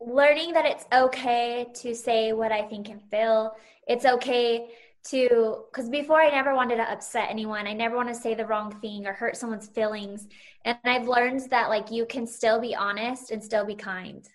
learning 0.00 0.52
that 0.54 0.64
it's 0.64 0.86
okay 0.92 1.66
to 1.74 1.94
say 1.94 2.32
what 2.32 2.50
i 2.52 2.62
think 2.62 2.88
and 2.88 3.02
feel 3.10 3.52
it's 3.86 4.06
okay 4.06 4.68
to 5.10 5.64
because 5.70 5.88
before 5.88 6.20
i 6.20 6.30
never 6.30 6.54
wanted 6.54 6.76
to 6.76 6.90
upset 6.90 7.28
anyone. 7.30 7.66
I 7.66 7.72
never 7.72 7.96
want 7.96 8.08
to 8.08 8.14
say 8.14 8.34
the 8.34 8.46
wrong 8.46 8.72
thing 8.80 9.06
or 9.06 9.12
hurt 9.12 9.36
someone's 9.36 9.68
feelings. 9.68 10.28
And 10.64 10.78
i've 10.84 11.08
learned 11.08 11.48
that 11.50 11.68
like 11.68 11.90
you 11.90 12.06
can 12.06 12.26
still 12.26 12.60
be 12.60 12.74
honest 12.74 13.30
and 13.30 13.42
still 13.42 13.64
be 13.64 13.74
kind. 13.74 14.28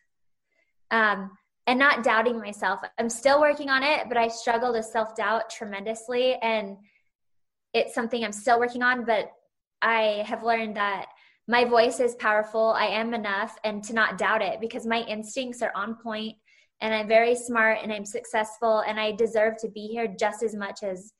Um 0.89 1.31
and 1.67 1.77
not 1.77 2.03
doubting 2.03 2.39
myself. 2.39 2.81
I'm 2.97 3.09
still 3.09 3.39
working 3.39 3.69
on 3.69 3.83
it 3.83 4.07
but 4.07 4.17
i 4.17 4.27
struggle 4.27 4.73
with 4.73 4.85
self-doubt 4.85 5.49
tremendously. 5.49 6.35
And 6.35 6.77
it's 7.73 7.93
something 7.93 8.23
i'm 8.23 8.31
still 8.31 8.59
working 8.59 8.83
on 8.83 9.05
but 9.05 9.31
i 9.81 10.23
have 10.25 10.43
learned 10.43 10.75
that 10.77 11.07
my 11.47 11.65
voice 11.65 11.99
is 11.99 12.15
powerful. 12.15 12.69
I 12.69 12.85
am 12.85 13.13
enough 13.13 13.57
and 13.63 13.83
to 13.85 13.93
not 13.93 14.17
doubt 14.17 14.41
it 14.41 14.61
because 14.61 14.85
my 14.85 15.01
instincts 15.01 15.61
are 15.61 15.71
on 15.75 15.95
point 15.95 16.37
and 16.81 16.93
I'm 16.93 17.07
very 17.07 17.35
smart 17.35 17.79
and 17.83 17.93
I'm 17.93 18.05
successful 18.05 18.79
and 18.87 18.99
I 18.99 19.11
deserve 19.13 19.57
to 19.57 19.69
be 19.69 19.87
here 19.87 20.07
just 20.07 20.43
as 20.43 20.55
much 20.55 20.83
as 20.83 21.13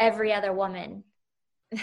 every 0.00 0.32
other 0.32 0.52
woman. 0.52 1.04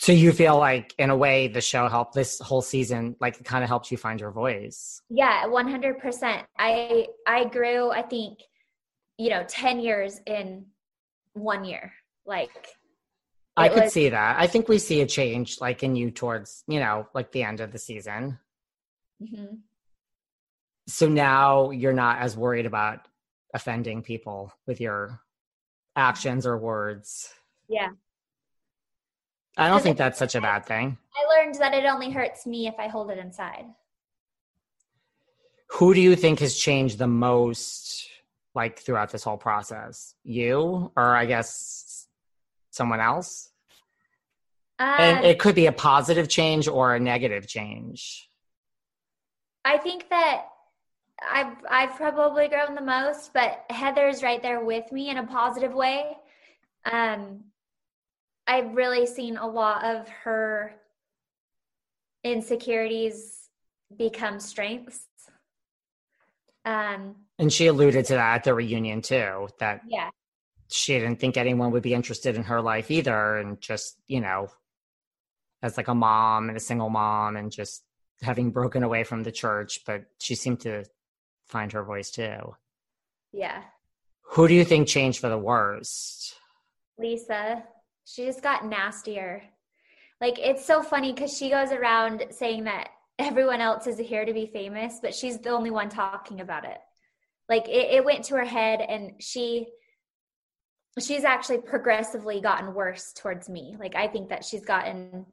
So 0.00 0.12
you 0.12 0.30
feel 0.32 0.56
like 0.56 0.94
in 0.98 1.10
a 1.10 1.16
way 1.16 1.48
the 1.48 1.60
show 1.60 1.88
helped 1.88 2.14
this 2.14 2.38
whole 2.38 2.62
season, 2.62 3.16
like 3.20 3.40
it 3.40 3.44
kind 3.44 3.64
of 3.64 3.68
helped 3.68 3.90
you 3.90 3.96
find 3.96 4.20
your 4.20 4.30
voice. 4.30 5.02
Yeah, 5.10 5.42
100%. 5.46 6.44
I 6.56 7.08
I 7.26 7.44
grew 7.46 7.90
I 7.90 8.02
think 8.02 8.38
you 9.18 9.30
know 9.30 9.44
10 9.48 9.80
years 9.80 10.20
in 10.24 10.66
one 11.32 11.64
year. 11.64 11.92
Like 12.26 12.68
I 13.56 13.68
could 13.68 13.82
was- 13.84 13.92
see 13.92 14.08
that. 14.10 14.36
I 14.38 14.46
think 14.46 14.68
we 14.68 14.78
see 14.78 15.00
a 15.00 15.06
change 15.06 15.60
like 15.60 15.82
in 15.82 15.96
you 15.96 16.12
towards, 16.12 16.62
you 16.68 16.78
know, 16.78 17.08
like 17.12 17.32
the 17.32 17.42
end 17.42 17.58
of 17.60 17.72
the 17.72 17.78
season. 17.80 18.38
mhm. 19.20 19.58
So 20.88 21.06
now 21.06 21.70
you're 21.70 21.92
not 21.92 22.18
as 22.18 22.34
worried 22.34 22.64
about 22.64 23.06
offending 23.52 24.02
people 24.02 24.52
with 24.66 24.80
your 24.80 25.20
actions 25.94 26.46
or 26.46 26.56
words. 26.56 27.30
Yeah. 27.68 27.90
I 29.58 29.68
don't 29.68 29.82
think 29.82 29.98
that's 29.98 30.18
such 30.18 30.34
a 30.34 30.40
bad 30.40 30.64
thing. 30.64 30.96
I 31.14 31.36
learned 31.36 31.56
that 31.56 31.74
it 31.74 31.84
only 31.84 32.10
hurts 32.10 32.46
me 32.46 32.68
if 32.68 32.74
I 32.78 32.88
hold 32.88 33.10
it 33.10 33.18
inside. 33.18 33.66
Who 35.72 35.92
do 35.92 36.00
you 36.00 36.16
think 36.16 36.40
has 36.40 36.56
changed 36.56 36.96
the 36.96 37.06
most 37.06 38.08
like 38.54 38.78
throughout 38.78 39.10
this 39.10 39.24
whole 39.24 39.36
process? 39.36 40.14
You 40.24 40.90
or 40.96 41.14
I 41.14 41.26
guess 41.26 42.06
someone 42.70 43.00
else? 43.00 43.50
Uh, 44.78 44.96
and 44.98 45.26
it 45.26 45.38
could 45.38 45.54
be 45.54 45.66
a 45.66 45.72
positive 45.72 46.28
change 46.28 46.66
or 46.66 46.94
a 46.94 47.00
negative 47.00 47.46
change. 47.46 48.30
I 49.64 49.76
think 49.76 50.08
that 50.08 50.46
I've 51.30 51.56
I've 51.68 51.96
probably 51.96 52.48
grown 52.48 52.74
the 52.74 52.80
most, 52.80 53.32
but 53.32 53.64
Heather's 53.70 54.22
right 54.22 54.42
there 54.42 54.64
with 54.64 54.90
me 54.92 55.10
in 55.10 55.18
a 55.18 55.26
positive 55.26 55.72
way. 55.72 56.16
Um, 56.90 57.44
I've 58.46 58.74
really 58.74 59.06
seen 59.06 59.36
a 59.36 59.46
lot 59.46 59.84
of 59.84 60.08
her 60.08 60.74
insecurities 62.24 63.48
become 63.96 64.40
strengths. 64.40 65.06
Um, 66.64 67.16
and 67.38 67.52
she 67.52 67.66
alluded 67.66 68.04
to 68.06 68.14
that 68.14 68.34
at 68.36 68.44
the 68.44 68.54
reunion 68.54 69.02
too. 69.02 69.48
That 69.58 69.82
yeah, 69.86 70.10
she 70.70 70.94
didn't 70.98 71.20
think 71.20 71.36
anyone 71.36 71.70
would 71.72 71.82
be 71.82 71.94
interested 71.94 72.36
in 72.36 72.44
her 72.44 72.60
life 72.60 72.90
either, 72.90 73.38
and 73.38 73.60
just 73.60 73.96
you 74.06 74.20
know, 74.20 74.48
as 75.62 75.76
like 75.76 75.88
a 75.88 75.94
mom 75.94 76.48
and 76.48 76.56
a 76.56 76.60
single 76.60 76.90
mom, 76.90 77.36
and 77.36 77.50
just 77.50 77.84
having 78.22 78.50
broken 78.50 78.82
away 78.82 79.04
from 79.04 79.22
the 79.22 79.32
church, 79.32 79.80
but 79.86 80.04
she 80.18 80.34
seemed 80.34 80.60
to 80.60 80.84
find 81.48 81.72
her 81.72 81.82
voice 81.82 82.10
too. 82.10 82.54
Yeah. 83.32 83.62
Who 84.32 84.48
do 84.48 84.54
you 84.54 84.64
think 84.64 84.88
changed 84.88 85.20
for 85.20 85.28
the 85.28 85.38
worst? 85.38 86.36
Lisa. 86.98 87.64
She 88.04 88.24
just 88.24 88.42
got 88.42 88.66
nastier. 88.66 89.42
Like 90.20 90.38
it's 90.38 90.64
so 90.64 90.82
funny 90.82 91.12
because 91.12 91.36
she 91.36 91.50
goes 91.50 91.72
around 91.72 92.24
saying 92.30 92.64
that 92.64 92.88
everyone 93.18 93.60
else 93.60 93.86
is 93.86 93.98
here 93.98 94.24
to 94.24 94.32
be 94.32 94.46
famous, 94.46 94.98
but 95.00 95.14
she's 95.14 95.38
the 95.38 95.50
only 95.50 95.70
one 95.70 95.88
talking 95.88 96.40
about 96.40 96.64
it. 96.64 96.78
Like 97.48 97.68
it, 97.68 97.94
it 97.94 98.04
went 98.04 98.24
to 98.26 98.36
her 98.36 98.44
head 98.44 98.80
and 98.80 99.12
she 99.20 99.68
she's 101.00 101.24
actually 101.24 101.58
progressively 101.58 102.40
gotten 102.40 102.74
worse 102.74 103.12
towards 103.12 103.48
me. 103.48 103.76
Like 103.78 103.94
I 103.94 104.08
think 104.08 104.30
that 104.30 104.44
she's 104.44 104.64
gotten 104.64 105.26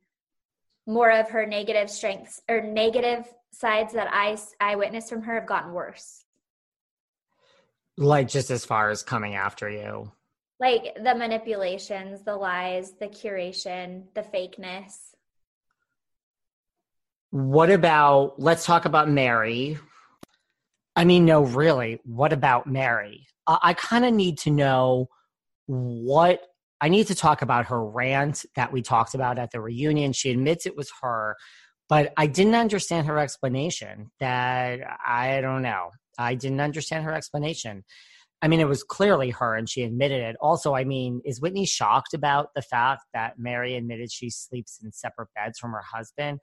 more 0.86 1.12
of 1.12 1.30
her 1.30 1.46
negative 1.46 1.90
strengths 1.90 2.42
or 2.48 2.62
negative 2.62 3.26
sides 3.60 3.94
that 3.94 4.08
I 4.12 4.38
I 4.60 4.76
witnessed 4.76 5.10
from 5.10 5.24
her 5.24 5.36
have 5.36 5.48
gotten 5.48 5.74
worse. 5.74 6.24
Like 7.98 8.28
just 8.28 8.52
as 8.52 8.66
far 8.66 8.90
as 8.90 9.04
coming 9.04 9.36
after 9.36 9.70
you. 9.70 10.12
Like 10.60 10.96
the 10.96 11.16
manipulations, 11.16 12.24
the 12.24 12.36
lies, 12.36 12.94
the 13.00 13.08
curation, 13.08 14.04
the 14.14 14.22
fakeness. 14.22 14.94
What 17.32 17.70
about 17.70 18.40
let's 18.40 18.66
talk 18.66 18.86
about 18.86 19.10
Mary. 19.10 19.78
I 20.96 21.04
mean, 21.04 21.26
no, 21.26 21.44
really, 21.44 22.00
what 22.06 22.32
about 22.32 22.68
Mary? 22.68 23.28
I, 23.46 23.60
I 23.62 23.74
kind 23.74 24.06
of 24.06 24.14
need 24.14 24.38
to 24.40 24.52
know 24.52 25.10
what 25.68 26.42
I 26.82 26.90
need 26.90 27.08
to 27.08 27.16
talk 27.16 27.42
about 27.42 27.68
her 27.68 27.84
rant 27.84 28.46
that 28.56 28.72
we 28.72 28.82
talked 28.82 29.16
about 29.16 29.40
at 29.40 29.52
the 29.52 29.62
reunion. 29.62 30.14
She 30.14 30.32
admits 30.32 30.66
it 30.66 30.76
was 30.76 30.92
her, 31.02 31.36
but 31.90 32.14
I 32.18 32.28
didn't 32.28 32.56
understand 32.56 33.08
her 33.08 33.18
explanation. 33.18 34.12
That 34.20 34.80
I 35.06 35.42
don't 35.42 35.62
know. 35.62 35.92
I 36.18 36.36
didn't 36.36 36.62
understand 36.62 37.06
her 37.06 37.14
explanation. 37.14 37.84
I 38.42 38.48
mean, 38.48 38.60
it 38.60 38.68
was 38.68 38.84
clearly 38.84 39.32
her 39.32 39.56
and 39.56 39.70
she 39.70 39.84
admitted 39.84 40.22
it. 40.22 40.36
Also, 40.40 40.76
I 40.76 40.84
mean, 40.84 41.22
is 41.26 41.42
Whitney 41.42 41.66
shocked 41.66 42.14
about 42.14 42.50
the 42.54 42.62
fact 42.62 43.02
that 43.14 43.40
Mary 43.40 43.76
admitted 43.76 44.12
she 44.12 44.30
sleeps 44.30 44.80
in 44.84 44.92
separate 44.92 45.30
beds 45.36 45.58
from 45.58 45.72
her 45.72 45.82
husband? 45.82 46.40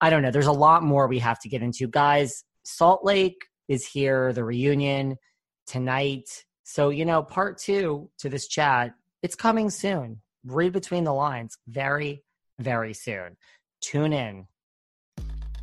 I 0.00 0.10
don't 0.10 0.22
know. 0.22 0.30
There's 0.30 0.46
a 0.46 0.52
lot 0.52 0.82
more 0.82 1.06
we 1.06 1.20
have 1.20 1.38
to 1.40 1.48
get 1.48 1.62
into. 1.62 1.86
Guys, 1.86 2.44
Salt 2.64 3.04
Lake 3.04 3.36
is 3.68 3.86
here, 3.86 4.32
the 4.32 4.44
reunion 4.44 5.16
tonight. 5.66 6.28
So, 6.64 6.88
you 6.88 7.04
know, 7.04 7.22
part 7.22 7.58
two 7.58 8.10
to 8.18 8.28
this 8.28 8.48
chat 8.48 8.92
it's 9.22 9.34
coming 9.34 9.70
soon. 9.70 10.20
Read 10.44 10.74
between 10.74 11.04
the 11.04 11.14
lines 11.14 11.56
very, 11.66 12.22
very 12.58 12.92
soon. 12.92 13.38
Tune 13.80 14.12
in. 14.12 14.46